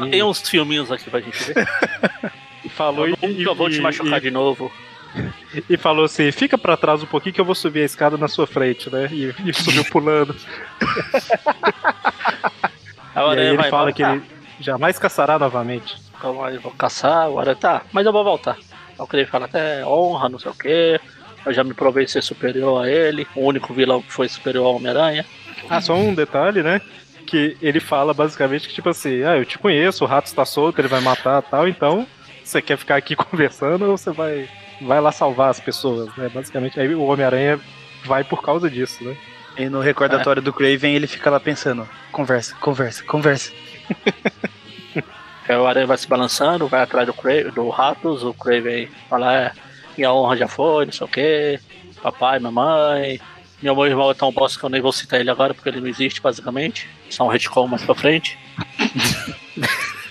[0.09, 1.67] Tem uns filminhos aqui pra gente ver.
[2.63, 4.71] E falou Eu e, nunca vou te e- machucar de novo.
[5.53, 8.17] e, e falou assim: fica pra trás um pouquinho que eu vou subir a escada
[8.17, 9.07] na sua frente, né?
[9.11, 10.35] E, e subiu pulando.
[13.15, 14.21] O e aí Aranha ele fala embora, que ele
[14.59, 15.95] jamais caçará novamente.
[16.17, 18.57] Então eu vou caçar, agora tá, mas eu vou voltar.
[18.97, 20.99] Eu queria falar até honra, não sei o que.
[21.45, 24.75] Eu já me provei ser superior a ele, o único vilão que foi superior ao
[24.77, 25.25] Homem-Aranha.
[25.69, 26.81] Ah, só um detalhe, né?
[27.27, 30.79] Que ele fala basicamente que, tipo assim, ah, eu te conheço, o rato está solto,
[30.79, 32.07] ele vai matar tal, então
[32.49, 34.49] você quer ficar aqui conversando ou você vai,
[34.81, 36.29] vai lá salvar as pessoas, né?
[36.29, 37.59] Basicamente, aí o Homem-Aranha
[38.05, 39.15] vai por causa disso, né?
[39.57, 43.51] E no recordatório do Craven, ele fica lá pensando, conversa, conversa, conversa.
[45.47, 49.33] Aí o Aranha vai se balançando, vai atrás do, Cra do Ratos, o Craven fala,
[49.35, 49.51] é,
[49.95, 51.59] minha honra já foi, não sei o que,
[52.01, 53.19] papai, mamãe.
[53.61, 55.79] Meu meu irmão é tão bosta que eu nem vou citar ele agora porque ele
[55.79, 56.89] não existe, basicamente.
[57.09, 58.37] Só um retcon mais pra frente.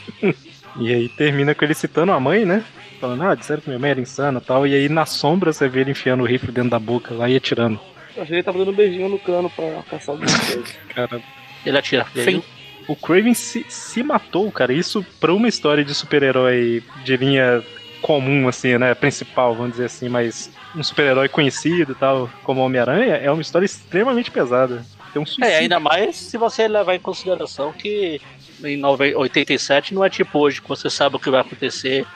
[0.77, 2.65] E aí termina com ele citando a mãe, né?
[3.01, 4.66] Falando, ah, disseram que minha mãe era insana e tal.
[4.66, 7.36] E aí na sombra você vê ele enfiando o rifle dentro da boca lá e
[7.36, 7.81] atirando.
[8.16, 10.65] Eu achei que ele tava dando um beijinho no cano pra caçar alguma coisa.
[10.94, 11.20] Cara,
[11.65, 12.05] Ele atira.
[12.05, 12.43] Fim.
[12.86, 14.73] o Craven se, se matou, cara.
[14.73, 17.62] Isso pra uma história de super-herói de linha
[18.03, 18.94] comum, assim, né?
[18.94, 23.65] Principal, vamos dizer assim, mas um super-herói conhecido e tal, como Homem-Aranha, é uma história
[23.65, 24.85] extremamente pesada.
[25.12, 25.51] Tem um suicídio.
[25.51, 28.20] É, ainda mais se você levar em consideração que
[28.64, 32.06] em nove- 87 não é tipo hoje, que você sabe o que vai acontecer.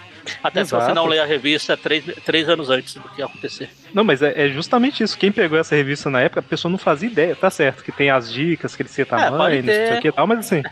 [0.43, 0.95] Até se você Exato.
[0.97, 3.71] não ler a revista é três, três anos antes do que ia acontecer.
[3.95, 5.17] Não, mas é, é justamente isso.
[5.17, 7.37] Quem pegou essa revista na época, a pessoa não fazia ideia.
[7.37, 9.87] Tá certo, que tem as dicas, que ele cita a É, mãe, pode não sei
[9.89, 9.99] ter.
[9.99, 10.63] o que e tal, mas assim.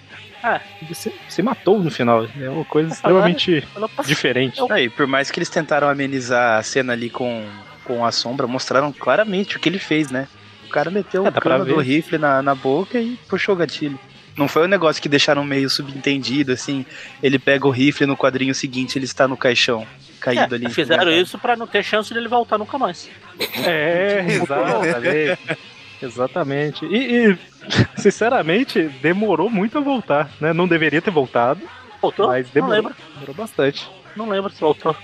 [0.83, 2.27] Ele se, se matou no final.
[2.39, 3.65] É uma coisa extremamente
[4.05, 4.59] diferente.
[4.59, 7.47] Eu- Aí, por mais que eles tentaram amenizar a cena ali com,
[7.85, 10.27] com a sombra, mostraram claramente o que ele fez, né?
[10.67, 13.99] O cara meteu É, o cano do rifle na, na boca e puxou o gatilho.
[14.37, 16.85] Não foi um negócio que deixaram meio subentendido, assim.
[17.23, 19.87] Ele pega o rifle no quadrinho seguinte, ele está no caixão,
[20.21, 20.71] caído É, ali.
[20.71, 21.23] fizeram ensanguentado.
[21.27, 23.09] isso pra não ter chance dele voltar nunca mais.
[23.65, 25.59] É, exatamente.
[26.03, 26.87] exatamente.
[26.87, 27.39] E, e,
[27.97, 30.53] sinceramente, demorou muito a voltar, né?
[30.53, 31.61] Não deveria ter voltado,
[32.03, 32.27] Voltou?
[32.29, 32.95] mas não demorou, lembro.
[33.15, 33.89] demorou bastante.
[34.17, 34.95] Não lembro se voltou.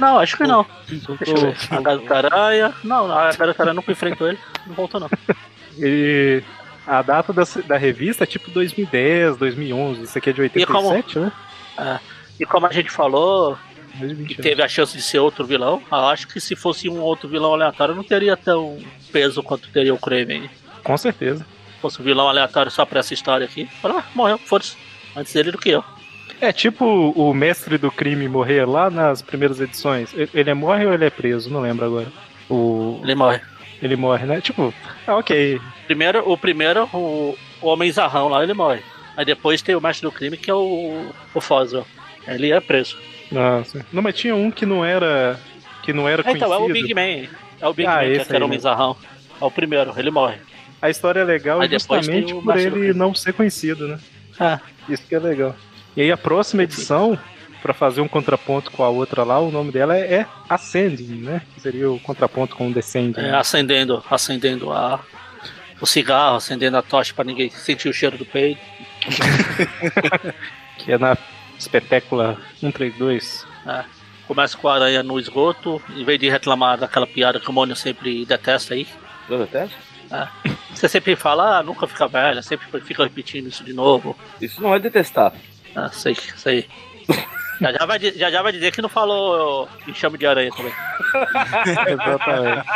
[0.00, 0.66] Não, acho que não.
[0.88, 1.56] Deixa eu ver.
[1.70, 2.74] A Garota Aranha.
[2.82, 4.38] Não, a Garota Aranha nunca enfrentou ele.
[4.66, 5.08] Não voltou, não.
[5.78, 6.42] E
[6.86, 10.02] a data da, da revista é tipo 2010, 2011.
[10.02, 11.32] Isso aqui é de 87, né?
[12.38, 13.58] E como a gente falou,
[13.98, 17.00] 2020, que teve a chance de ser outro vilão, eu acho que se fosse um
[17.00, 18.78] outro vilão aleatório, não teria tão
[19.12, 20.48] peso quanto teria o Kraven.
[20.84, 21.44] Com certeza.
[21.74, 24.76] Se fosse um vilão aleatório só pra essa história aqui, fala, ah, morreu, foda-se.
[25.14, 25.82] Antes dele do que eu.
[26.40, 30.12] É tipo o mestre do crime morrer lá nas primeiras edições.
[30.14, 31.48] Ele- é morre ou ele é preso?
[31.50, 32.12] Não lembro agora.
[32.50, 33.00] O...
[33.02, 33.40] Ele morre.
[33.82, 34.40] Ele morre, né?
[34.40, 34.72] Tipo,
[35.06, 35.60] ah, ok.
[35.86, 38.80] Primeiro, o primeiro, o, o Homem Zarrão lá, ele morre.
[39.16, 41.86] Aí depois tem o mestre do crime, que é o, o Foswell.
[42.26, 42.96] Ele é preso.
[43.30, 43.84] Nossa.
[43.92, 45.38] Não, mas tinha um que não era.
[45.82, 46.88] Que não era É, então, é o conhecido.
[46.88, 47.28] Big Man.
[47.60, 48.58] É o Big Ah, Man, que era o Homem.
[48.58, 48.96] Zarrão.
[49.40, 50.36] É o primeiro, ele morre.
[50.80, 53.98] A história é legal Aí justamente por ele não ser conhecido, né?
[54.38, 55.54] Ah, Isso que é legal.
[55.96, 57.18] E aí a próxima edição,
[57.66, 61.42] pra fazer um contraponto com a outra lá, o nome dela é, é Ascending, né?
[61.54, 63.20] Que seria o contraponto com o Descending.
[63.20, 65.00] é, acendendo, acendendo a,
[65.80, 68.60] o cigarro, acendendo a tocha pra ninguém sentir o cheiro do peito.
[70.78, 71.16] Que é na
[71.58, 73.44] espetácula 132.
[74.28, 77.74] Começa com a aranha no esgoto, em vez de reclamar daquela piada que o Mônio
[77.74, 78.86] sempre detesta aí.
[79.28, 79.76] Não detesta?
[80.72, 84.16] Você sempre fala, ah, nunca fica velha, sempre fica repetindo isso de novo.
[84.40, 85.32] Isso não é detestar.
[85.74, 86.68] Ah, sei, sei.
[87.60, 90.72] Já já, vai, já já vai dizer que não falou enxame de aranha também.
[91.88, 92.66] Exatamente.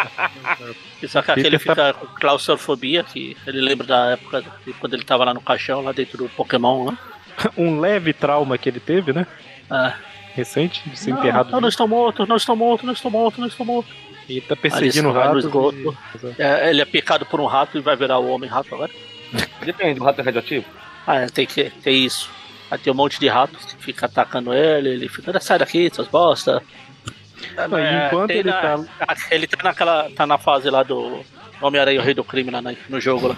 [1.09, 5.05] Só que aquele tá- fica com claustrofobia, que ele lembra da época de quando ele
[5.05, 6.99] tava lá no caixão, lá dentro do Pokémon, né?
[7.57, 9.27] um leve trauma que ele teve, né?
[9.71, 9.95] Ah,
[10.35, 11.51] recente de ser Não, enterrado.
[11.51, 13.91] não, não estou morto, não estou morto, não estou morto, não estou morto.
[14.29, 15.95] E tá perseguindo ele vai no e-
[16.39, 18.93] É, ele é picado por um rato e vai virar o homem rato agora.
[19.65, 20.65] Depende, o rato é radioativo?
[21.07, 22.31] Ah, é, tem que ter isso.
[22.71, 26.07] Aí tem um monte de ratos que fica atacando ele, ele fica, sai daqui, suas
[26.09, 26.63] bosta.
[27.69, 29.17] Não, e enquanto tem ele na- tá.
[29.31, 30.11] Ele tá naquela.
[30.11, 31.23] tá na fase lá do
[31.61, 33.37] Homem-Aranha o Rei do Crime lá no jogo lá.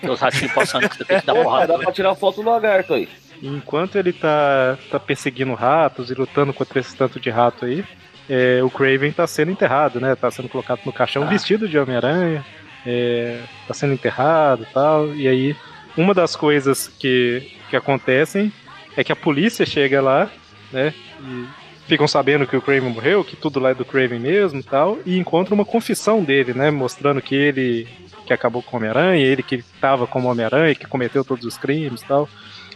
[0.00, 1.78] Tem os ratinhos passando que você tem que dar Dá porrada.
[1.78, 3.08] pra tirar foto do lagarto aí.
[3.42, 7.82] Enquanto ele tá, tá perseguindo ratos e lutando contra esse tanto de rato aí,
[8.28, 10.14] é, o Craven tá sendo enterrado, né?
[10.14, 11.26] Tá sendo colocado no caixão Ah.
[11.26, 12.44] vestido de Homem-Aranha,
[12.86, 15.14] é, tá sendo enterrado e tal.
[15.14, 15.56] E aí,
[15.96, 18.52] uma das coisas que, que acontecem
[19.00, 20.30] é que a polícia chega lá,
[20.72, 20.94] né?
[21.22, 21.46] E
[21.88, 25.18] ficam sabendo que o Craven morreu, que tudo lá é do Craven mesmo tal, e
[25.18, 26.70] encontram uma confissão dele, né?
[26.70, 27.88] Mostrando que ele
[28.26, 32.02] que acabou com o Homem-Aranha, ele que tava como Homem-Aranha, que cometeu todos os crimes
[32.02, 32.28] tal.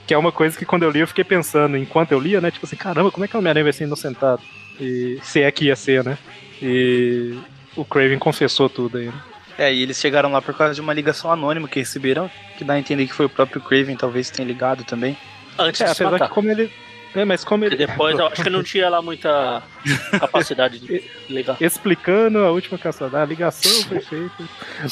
[0.05, 2.51] Que é uma coisa que quando eu li eu fiquei pensando, enquanto eu lia, né?
[2.51, 4.43] Tipo assim, caramba, como é que o Homem-Aranha vai ser inocentado?
[4.81, 6.19] E se é que ia ser, né?
[6.61, 7.39] E
[7.77, 9.23] o Craven confessou tudo aí, né?
[9.57, 12.29] É, e eles chegaram lá por causa de uma ligação anônima que receberam,
[12.59, 15.17] que dá a entender que foi o próprio Craven, talvez tenha ligado também.
[15.59, 16.29] Antes É, de apesar matar.
[16.29, 16.71] que como ele.
[17.15, 17.77] É, mas como ele.
[17.77, 19.63] depois eu acho que não tinha lá muita
[20.19, 21.57] capacidade de ligar.
[21.61, 24.45] Explicando a última caçada, a ligação foi feita.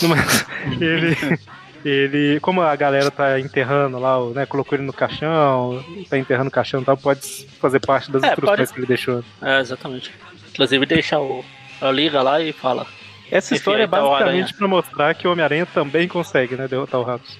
[0.08, 0.46] Mas
[0.80, 1.16] ele.
[1.84, 6.52] Ele, como a galera tá enterrando lá, né, colocou ele no caixão, tá enterrando o
[6.52, 9.24] caixão e tal, pode fazer parte das É, instruções pode- que ele deixou.
[9.42, 10.12] É, exatamente.
[10.52, 11.44] Inclusive deixa o.
[11.92, 12.86] Liga lá e fala.
[13.28, 17.02] Essa história é tá basicamente pra mostrar que o Homem-Aranha também consegue, né, derrotar o
[17.02, 17.36] Ratos.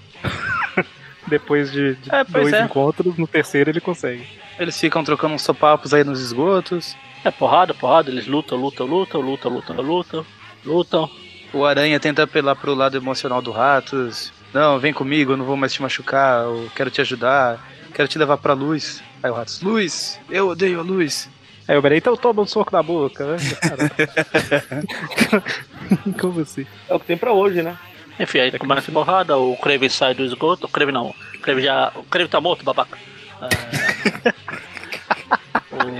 [1.27, 2.62] Depois de, de É, dois é.
[2.62, 4.27] encontros, no terceiro ele consegue.
[4.59, 6.97] Eles ficam trocando uns sopapos aí nos esgotos.
[7.24, 10.27] É porrada, porrada, eles lutam, lutam, lutam, lutam, lutam, lutam,
[10.65, 11.11] lutam.
[11.53, 14.32] O Aranha tenta apelar pro lado emocional do Ratos.
[14.53, 18.19] Não, vem comigo, eu não vou mais te machucar, eu quero te ajudar, quero te
[18.19, 19.03] levar pra luz.
[19.23, 21.31] Aí o Ratos, luz, eu odeio a luz.
[21.69, 23.36] Aí o Homem-Aranha, então toma um soco na boca, né?
[26.20, 26.66] Como assim?
[26.89, 27.77] É o que tem pra hoje, né?
[28.18, 30.66] Enfim, aí começa a porrada, o Kraven sai do esgoto.
[30.66, 31.93] O Kraven não, o Kraven já.
[31.94, 32.98] O Kraven tá morto, babaca.
[33.40, 34.34] É,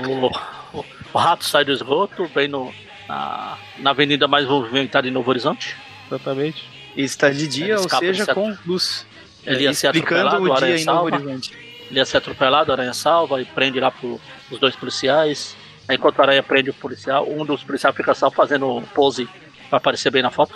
[0.09, 0.27] o,
[0.79, 2.73] o, o rato sai do esgoto, vem no,
[3.09, 5.77] na, na avenida mais movimentada em Novo Horizonte.
[6.07, 6.69] Exatamente.
[6.97, 9.07] E está de dia, ou seja, se com luz.
[9.45, 11.17] Ele ia ser explicando atropelado, o o Aranha salva.
[11.17, 14.21] Ele ia ser atropelado, a Aranha salva e prende lá pro,
[14.51, 15.57] os dois policiais.
[15.89, 19.29] Aí, enquanto a Aranha prende o policial, um dos policiais fica só fazendo pose
[19.73, 20.55] pra aparecer bem na foto.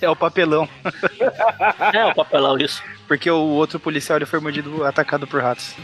[0.00, 0.68] É o papelão.
[1.92, 2.82] É o papelão isso.
[3.06, 5.76] Porque o outro policial ele foi mordido, atacado por ratos.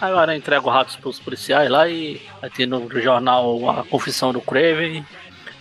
[0.00, 3.84] Aí o Aranha entrega os ratos pros policiais lá e vai ter no jornal a
[3.84, 5.04] confissão do Craven.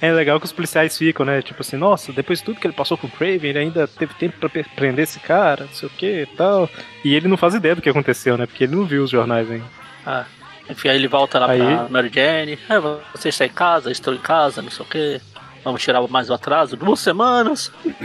[0.01, 1.41] É legal que os policiais ficam, né?
[1.41, 4.13] Tipo assim, nossa, depois de tudo que ele passou com o Craven, ele ainda teve
[4.15, 6.69] tempo pra prender esse cara, não sei o que e tal.
[7.03, 8.45] E ele não faz ideia do que aconteceu, né?
[8.45, 9.65] Porque ele não viu os jornais ainda.
[10.05, 10.25] Ah,
[10.69, 12.57] enfim, aí ele volta lá Aí- pra Mary Jane.
[12.69, 12.79] É,
[13.15, 15.21] você está em casa, estou em casa, não sei o que.
[15.63, 16.75] Vamos tirar mais o atraso.
[16.75, 17.71] Duas semanas.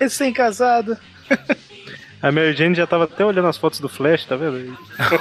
[0.00, 0.96] Recém-casado.
[2.20, 4.76] A Mary Jane já tava até olhando as fotos do Flash, tá vendo?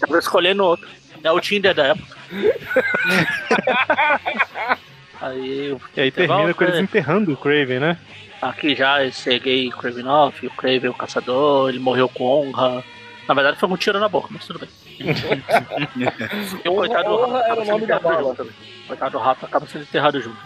[0.00, 0.88] Tava escolhendo outro.
[1.24, 2.16] É o Tinder da época.
[5.20, 6.80] aí E aí termina volta, com eles é.
[6.80, 7.98] enterrando o Craven, né?
[8.42, 12.84] Aqui já esse gay Kravinoff, o Craven o caçador, ele morreu com honra.
[13.26, 14.68] Na verdade foi com um tiro na boca, mas tudo bem.
[16.64, 18.22] e o coitado do Honra rato era acaba o sendo nome da enterrado bala.
[18.22, 18.52] junto também.
[18.84, 20.36] O coitado do rato acaba sendo enterrado junto.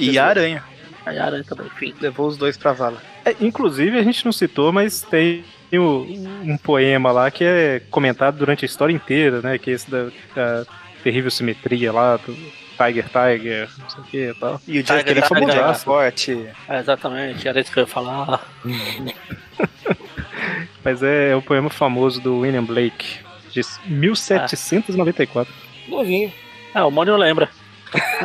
[0.00, 0.64] E a aranha.
[1.04, 1.94] A aranha também, enfim.
[2.00, 3.02] Levou os dois pra vala.
[3.24, 5.42] É, inclusive, a gente não citou, mas tem
[5.72, 6.06] o-
[6.44, 9.58] um poema lá que é comentado durante a história inteira, né?
[9.58, 10.04] Que é esse da,
[10.34, 10.66] da
[11.02, 12.36] terrível simetria lá, do
[12.78, 14.60] Tiger Tiger, não sei o que e tal.
[14.66, 16.48] E o Tiger, Jack ele é Tiger, famoso, forte.
[16.68, 18.40] É, exatamente, era isso que eu ia falar.
[20.84, 23.18] Mas é, o poema famoso do William Blake,
[23.50, 25.52] de 1794.
[25.88, 26.32] Novinho.
[26.74, 27.48] É, o Mônio lembra.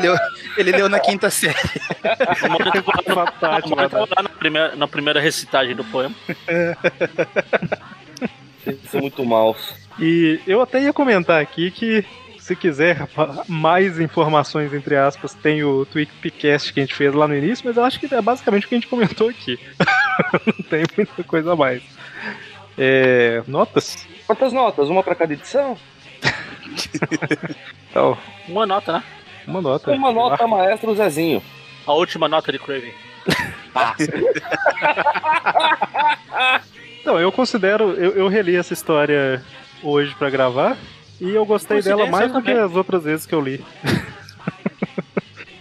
[0.02, 0.16] Leu-
[0.58, 1.58] ele leu na quinta série.
[2.46, 2.72] O Mônio
[3.40, 6.14] tava lá na, primeira, na primeira recitagem do poema.
[8.64, 9.76] Vocês são muito maus.
[10.00, 12.06] E eu até ia comentar aqui que,
[12.44, 13.08] se quiser
[13.48, 17.78] mais informações, entre aspas, tem o Tweakcast que a gente fez lá no início, mas
[17.78, 19.58] eu acho que é basicamente o que a gente comentou aqui.
[20.46, 21.82] Não tem muita coisa a mais.
[22.78, 24.06] É, notas?
[24.28, 24.90] Quantas notas?
[24.90, 25.78] Uma pra cada edição?
[27.90, 28.18] Então,
[28.48, 29.04] Uma nota, né?
[29.46, 29.92] uma nota.
[29.92, 31.44] Uma nota maestro Zezinho.
[31.86, 32.92] A última nota de Craven.
[37.00, 37.92] Então, eu considero.
[37.92, 39.44] Eu, eu reli essa história
[39.84, 40.76] hoje pra gravar.
[41.20, 43.64] E eu gostei dela mais eu do que as outras vezes que eu li.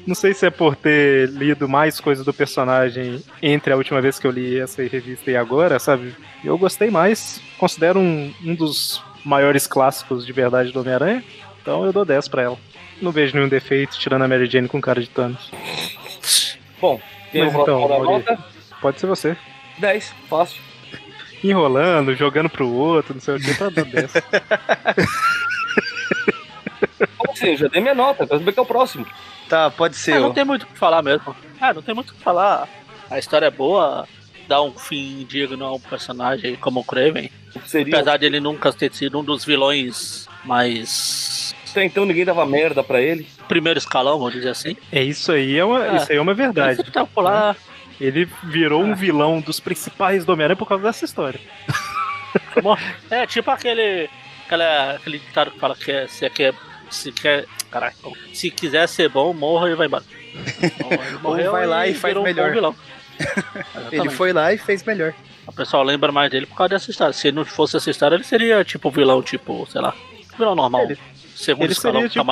[0.05, 4.19] Não sei se é por ter lido mais coisas do personagem entre a última vez
[4.19, 6.15] que eu li essa revista e agora, sabe?
[6.45, 7.41] Eu gostei mais.
[7.57, 11.23] Considero um, um dos maiores clássicos de verdade do Homem-Aranha.
[11.61, 12.59] Então eu dou 10 pra ela.
[13.01, 15.53] Não vejo nenhum defeito, tirando a Mary Jane com cara de Thanos.
[16.81, 17.01] Bom,
[17.31, 18.39] quem Mas é então, da Maurício.
[18.81, 19.37] Pode ser você.
[19.79, 20.61] 10, fácil.
[21.43, 24.12] Enrolando, jogando pro outro, não sei o que, tá dando 10.
[27.19, 27.48] Como assim?
[27.48, 29.06] Eu já dei minha nota, quero saber que é o próximo.
[29.48, 31.35] Tá, pode ser Ah, não tem muito o que falar mesmo.
[31.60, 32.69] Ah, não tem muito o que falar.
[33.10, 34.06] A história é boa,
[34.48, 37.31] dá um fim digno a um personagem como o Kraven.
[37.66, 37.94] Seria?
[37.97, 41.55] Apesar de ele nunca ter sido um dos vilões mais.
[41.70, 43.27] Até então ninguém dava merda pra ele.
[43.48, 44.77] primeiro escalão, vamos dizer assim.
[44.90, 45.97] É isso aí, é uma, É.
[45.97, 46.77] isso aí é uma Ele verdade.
[46.77, 47.55] sempre tava por lá.
[48.05, 51.41] Ele virou um vilão dos principais do Homem-Aranha por causa dessa história.
[53.11, 54.09] É tipo aquele.
[54.47, 56.55] Aquela, aquele ditado que fala que é, se quer.
[56.91, 57.47] Se quer.
[57.70, 57.97] Caraca,
[58.35, 60.05] se quiser ser bom, morra e vai embora.
[60.35, 62.49] Ele morreu vai lá e faz virou um melhor.
[62.49, 62.74] bom vilão.
[63.91, 65.15] Ele foi lá e fez melhor.
[65.47, 67.12] O pessoal lembra mais dele por causa dessa história.
[67.12, 69.95] Se não fosse essa história, ele seria tipo vilão, tipo, sei lá.
[70.37, 70.83] Vilão normal.
[70.85, 70.99] Ele-
[71.35, 72.24] Segundo ele escalão, seria, tipo.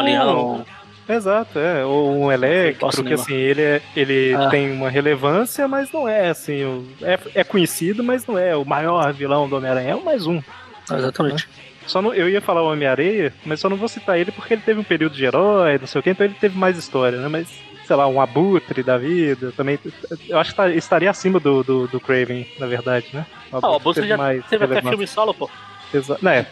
[1.14, 1.84] Exato, é.
[1.84, 4.48] Ou um Electro, que assim, ele, é, ele Ah.
[4.48, 6.64] tem uma relevância, mas não é assim.
[6.64, 9.90] o- é, é conhecido, mas não é o maior vilão do Homem-Aranha.
[9.90, 10.40] É o mais um.
[10.92, 11.48] Exatamente.
[11.86, 14.62] Só não, eu ia falar o Homem-Areia, mas só não vou citar ele porque ele
[14.64, 17.26] teve um período de herói, não sei o que, então ele teve mais história, né?
[17.28, 17.48] Mas,
[17.86, 19.78] sei lá, um abutre da vida também.
[20.28, 23.26] Eu acho que tá- estaria acima do, do, do Craven, na verdade, né?
[23.52, 24.90] Ah, o Abutre já mais teve até relevância.
[24.90, 25.50] filme solo, pô.
[25.92, 26.46] Exa não, é,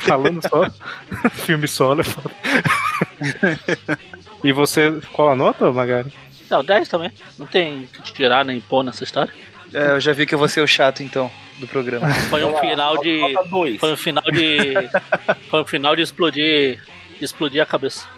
[0.00, 0.68] falando só,
[1.30, 2.30] filme solo é foda.
[4.42, 6.12] E você, qual a nota, Magari?
[6.48, 7.12] Não, 10 também.
[7.38, 9.32] Não tem que tirar nem pôr nessa história.
[9.72, 12.12] É, eu já vi que eu vou ser o chato, então, do programa.
[12.28, 13.20] Foi um final de.
[13.20, 13.78] Nota 2.
[13.78, 14.74] Foi um final de.
[15.48, 16.82] Foi um final de explodir.
[17.18, 18.08] De explodir a cabeça.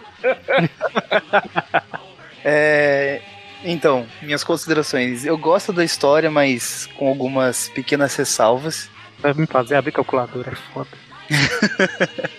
[2.45, 3.21] É,
[3.65, 5.25] então, minhas considerações.
[5.25, 8.89] Eu gosto da história, mas com algumas pequenas ressalvas.
[9.23, 10.89] Vai me fazer abrir calculadora, é foda.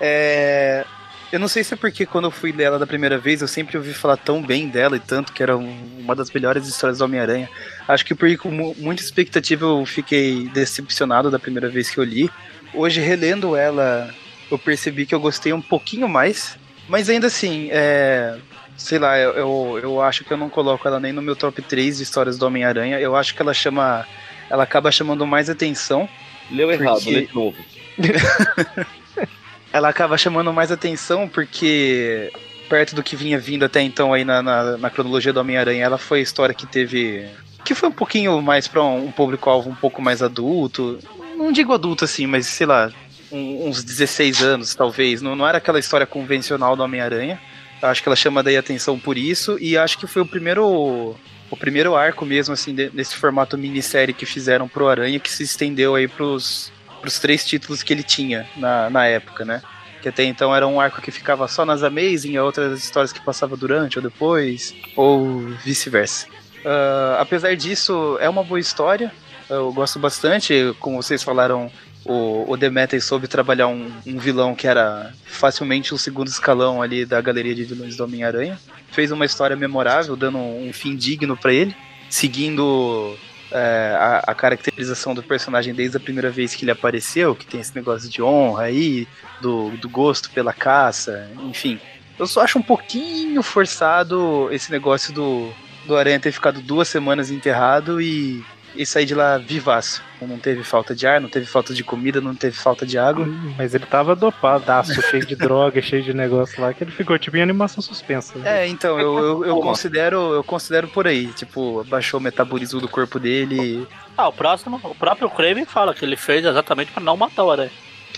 [0.00, 0.84] É,
[1.30, 3.48] eu não sei se é porque quando eu fui ler ela da primeira vez, eu
[3.48, 6.98] sempre ouvi falar tão bem dela e tanto que era um- uma das melhores histórias
[6.98, 7.48] do Homem-Aranha.
[7.86, 12.04] Acho que por com mu- muita expectativa eu fiquei decepcionado da primeira vez que eu
[12.04, 12.30] li.
[12.74, 14.12] Hoje, relendo ela,
[14.50, 16.58] eu percebi que eu gostei um pouquinho mais.
[16.88, 18.36] Mas ainda assim, é,
[18.76, 21.62] sei lá, eu, eu, eu acho que eu não coloco ela nem no meu top
[21.62, 22.98] 3 de histórias do Homem-Aranha.
[22.98, 24.06] Eu acho que ela chama.
[24.52, 26.06] Ela acaba chamando mais atenção
[26.50, 27.56] Leu errado, Porque- lê de novo.
[29.72, 32.30] ela acaba chamando mais atenção porque
[32.68, 35.98] perto do que vinha vindo até então aí na, na, na cronologia do Homem-Aranha, ela
[35.98, 37.26] foi a história que teve.
[37.64, 40.98] que foi um pouquinho mais pra um, um público-alvo um pouco mais adulto.
[41.36, 42.90] Não digo adulto assim, mas sei lá,
[43.30, 45.20] um- uns 16 anos talvez.
[45.22, 47.40] Não, não era aquela história convencional do Homem-Aranha.
[47.80, 51.16] Acho que ela chama daí atenção por isso, e acho que foi o primeiro.
[51.52, 55.42] O primeiro arco mesmo, assim, de- desse formato minissérie que fizeram pro Aranha, que se
[55.42, 56.72] estendeu aí pros,
[57.02, 59.60] pros três títulos que ele tinha na, na época, né?
[60.00, 63.54] Que até então era um arco que ficava só nas Amazing, outras histórias que passava
[63.54, 66.26] durante ou depois, ou vice-versa.
[66.64, 69.12] Ah, apesar disso, é uma boa história.
[69.50, 71.70] Eu gosto bastante, como vocês falaram,
[72.04, 77.04] o, o Demeter soube trabalhar um, um vilão que era facilmente o segundo escalão ali
[77.04, 78.58] da galeria de vilões do Homem-Aranha.
[78.90, 81.74] Fez uma história memorável, dando um, fim digno pra ele,
[82.10, 83.16] seguindo
[83.50, 87.60] é, a, a caracterização do personagem desde a primeira vez que ele apareceu, que tem
[87.60, 89.06] esse negócio de honra aí,
[89.40, 91.80] do, do gosto pela caça, enfim.
[92.18, 95.50] Eu só acho um pouquinho forçado esse negócio do,
[95.86, 100.02] do Aranha ter ficado duas semanas enterrado e, e sair de lá vivaço.
[100.20, 103.26] Não teve falta de ar, não teve falta de comida, não teve falta de água.
[103.58, 107.36] Mas ele tava dopadaço, cheio de droga, cheio de negócio lá, que ele ficou tipo
[107.36, 108.38] em animação suspensa.
[108.38, 108.62] né?
[108.62, 111.26] É, então, eu, eu, eu considero eu considero por aí.
[111.28, 113.86] Tipo, baixou o metabolismo do corpo dele.
[114.16, 117.50] Ah, o próximo, o próprio Kraven fala que ele fez exatamente pra não matar o
[117.50, 117.70] Aranha.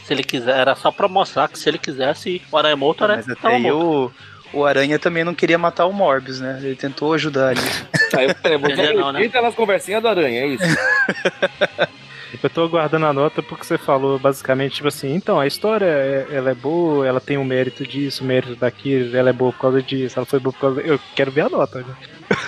[0.04, 3.04] Se ele quiser, era só pra mostrar que se ele quisesse, o Aranha morto, o
[3.04, 4.12] Aranha Mas até aí morto.
[4.12, 4.12] o,
[4.54, 6.58] o Aranha também não queria matar o Morbius, né?
[6.62, 7.60] Ele tentou ajudar ali.
[8.16, 9.24] Aí eu você não, né?
[9.24, 10.64] entra nas conversinhas do Aranha, é isso.
[12.42, 16.26] Eu tô aguardando a nota porque você falou basicamente, tipo assim, então, a história, é-
[16.32, 19.60] ela é boa, ela tem um mérito disso, um mérito daquilo, ela é boa por
[19.60, 20.80] causa disso, ela foi boa por causa...
[20.82, 21.94] Eu quero ver a nota, né?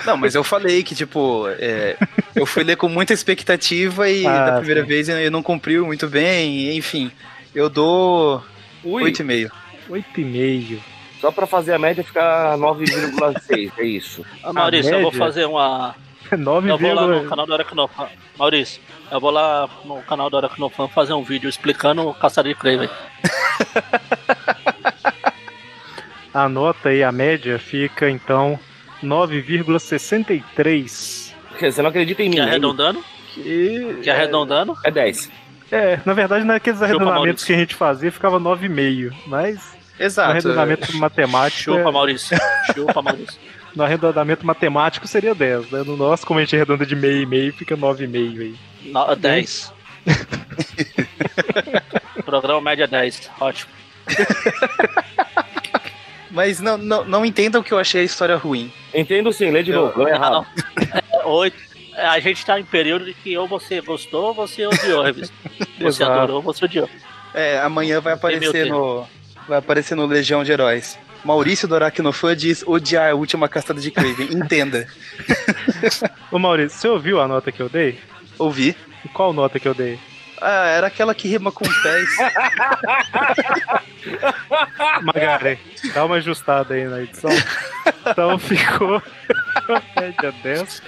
[0.05, 1.95] Não, mas eu falei que, tipo, é,
[2.35, 4.87] eu fui ler com muita expectativa e Ah, da primeira sim.
[4.87, 7.09] vez ele não cumpriu muito bem, enfim.
[7.55, 8.43] Eu dou
[8.83, 9.49] Ui, 8,5.
[9.89, 10.79] 8,5.
[11.19, 14.25] Só pra fazer a média ficar 9,6, é isso.
[14.43, 15.25] Ah, Maurício, eu vou média?
[15.25, 15.95] fazer uma.
[16.37, 18.07] 9, Eu vou lá no canal do Aracnofan.
[18.37, 22.59] Maurício, eu vou lá no canal do Aracnofan fazer um vídeo explicando o caçador de
[22.59, 22.89] Kraven.
[26.33, 28.59] A nota e a média fica então
[29.03, 31.33] 9,63.
[31.59, 32.35] Você não acredita em mim?
[32.35, 32.47] Que né?
[32.47, 33.03] arredondando?
[33.33, 34.75] Que Que arredondando?
[34.83, 35.31] É 10.
[35.71, 37.47] é, na verdade, naqueles arredondamentos Maurício.
[37.47, 39.13] que a gente fazia, ficava 9,5.
[39.27, 40.31] Mas no Exato.
[40.31, 41.63] arredondamento matemático.
[41.75, 42.37] Chupa, é- Maurício.
[42.75, 43.39] Chupa, Maurício.
[43.75, 45.83] no arredondamento matemático seria 10, né?
[45.85, 48.55] No nosso, como a gente arredonda de meio e meio, fica 9,5 aí.
[48.91, 49.73] No, 10.
[52.25, 53.29] Programa média 10.
[53.39, 53.71] Ótimo.
[56.31, 58.71] Mas não, não, não entendam que eu achei a história ruim.
[58.93, 60.05] Entendo sim, lê de Eu- novo.
[60.05, 60.31] Ah, errado.
[60.33, 60.45] não.
[61.21, 61.57] É, oito.
[61.95, 65.05] É, A gente tá em período de que ou você gostou ou você odiou a
[65.05, 65.33] revista.
[65.79, 66.11] Você Exato.
[66.11, 66.89] adorou ou você odiou.
[67.33, 69.07] É, amanhã vai aparecer no.
[69.47, 70.99] Vai aparecer no Legião de Heróis.
[71.23, 74.31] Maurício do Aracnofã diz odiar a última castada de Craven.
[74.31, 74.87] Entenda.
[76.31, 77.99] Ô Maurício, você ouviu a nota que eu dei?
[78.37, 78.75] Ouvi.
[79.03, 79.99] E qual nota que eu dei?
[80.39, 82.09] Ah, era aquela que rima com pés.
[85.01, 85.59] Magari,
[85.93, 87.31] dá uma ajustada aí na edição.
[88.05, 89.01] Então ficou
[89.95, 90.81] média 10.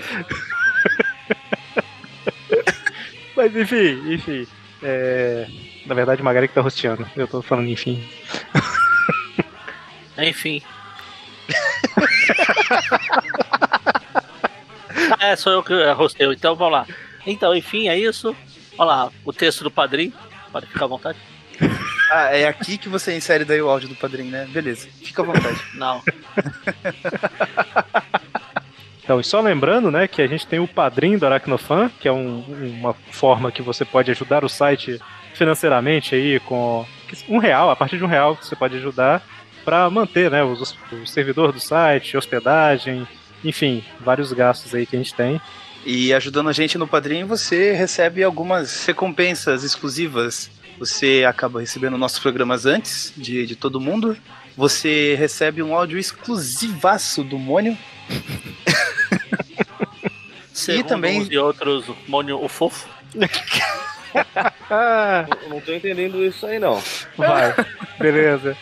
[3.36, 4.48] Mas enfim, enfim.
[4.84, 5.48] É...
[5.90, 7.10] Na verdade, Magari que tá rosteando.
[7.16, 8.08] Eu tô falando enfim.
[10.20, 10.62] Enfim.
[15.20, 16.86] é, sou eu que rosteio, então vamos lá.
[17.26, 18.36] Então, enfim, é isso.
[18.78, 20.14] Olha lá, o texto do padrinho.
[20.52, 21.18] Pode ficar à vontade.
[22.12, 24.48] Ah, é aqui que você insere daí o áudio do padrinho, né?
[24.50, 24.88] Beleza.
[25.04, 25.62] Fica à vontade.
[25.78, 26.02] Não.
[29.04, 32.12] Então, e só lembrando, né, que a gente tem o padrinho do Aracnofan, que é
[32.12, 32.40] um-
[32.80, 35.00] uma forma que você pode ajudar o site
[35.40, 36.86] financeiramente aí com
[37.28, 39.26] um real, a partir de um real que você pode ajudar
[39.64, 43.08] para manter, né, os, o servidor do site, hospedagem,
[43.44, 45.42] enfim, vários gastos aí que a gente tem.
[45.86, 50.52] E ajudando a gente no padrinho, você recebe algumas recompensas exclusivas.
[50.78, 54.18] Você acaba recebendo nossos programas antes de, de todo mundo.
[54.58, 57.78] Você recebe um áudio exclusivaço do Mônio.
[60.54, 62.88] Segundo também- uns e outros, Mônio o Fofo.
[64.70, 66.82] Ah, Eu não tô entendendo isso aí, não.
[67.18, 67.56] vai,
[68.00, 68.56] beleza.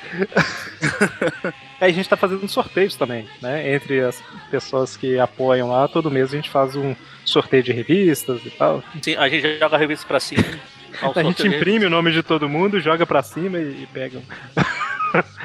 [1.82, 3.74] Aí a gente tá fazendo sorteios também, né?
[3.74, 8.40] Entre as pessoas que apoiam lá, todo mês a gente faz um sorteio de revistas
[8.46, 8.84] e tal.
[9.02, 10.44] Sim, a gente joga a revista pra cima.
[11.16, 14.20] A gente imprime o nome de todo mundo, joga pra cima e, e pega.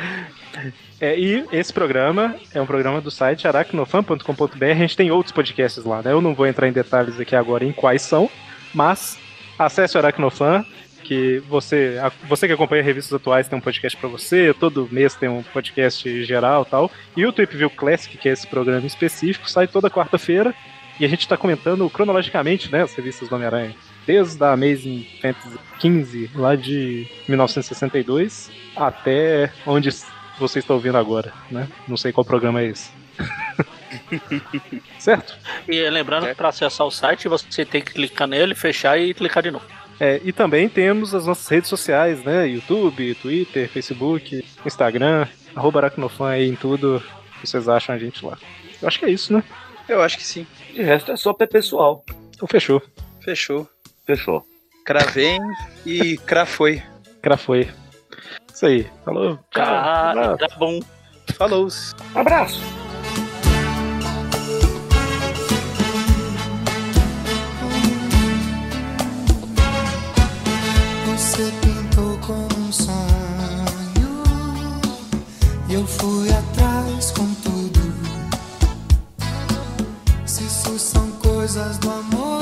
[1.00, 4.64] É, e esse programa é um programa do site aracnofan.com.br.
[4.64, 6.12] A gente tem outros podcasts lá, né?
[6.12, 8.30] Eu não vou entrar em detalhes aqui agora em quais são,
[8.72, 9.18] mas
[9.64, 10.64] acesse o Aracnofan,
[11.02, 11.96] que você,
[12.28, 16.24] você que acompanha revistas atuais tem um podcast pra você, todo mês tem um podcast
[16.24, 16.90] geral tal.
[17.16, 20.54] E o Trip Classic, que é esse programa específico, sai toda quarta-feira.
[21.00, 23.74] E a gente tá comentando cronologicamente, né, as revistas do Homem-Aranha
[24.06, 29.90] desde a Amazing Fantasy 15, lá de 1962, até onde
[30.38, 31.68] você está ouvindo agora, né?
[31.86, 32.90] Não sei qual programa é esse.
[34.98, 35.36] certo?
[35.68, 39.42] E lembrando que pra acessar o site você tem que clicar nele, fechar e clicar
[39.42, 39.64] de novo.
[40.00, 42.48] É, e também temos as nossas redes sociais, né?
[42.48, 47.02] YouTube, Twitter, Facebook, Instagram, arroba Aracnofan aí em tudo.
[47.42, 48.36] Vocês acham a gente lá.
[48.80, 49.44] Eu acho que é isso, né?
[49.88, 50.46] Eu acho que sim.
[50.72, 52.04] De resto é só pé pessoal.
[52.34, 52.82] Então fechou.
[53.20, 53.68] Fechou.
[54.04, 54.44] Fechou.
[54.84, 55.38] Cravei
[55.86, 56.82] e crafoi.
[57.20, 57.68] Cra foi.
[58.52, 58.90] Isso aí.
[59.04, 59.38] Falou.
[59.52, 59.64] Tchau.
[59.64, 60.36] Ah, Tchau.
[60.38, 60.80] tá bom.
[61.36, 61.68] Falou.
[62.14, 62.81] Abraço!
[71.42, 72.94] Você pintou como um sonho
[75.68, 77.80] e eu fui atrás com tudo.
[80.24, 82.41] Se isso são coisas do amor,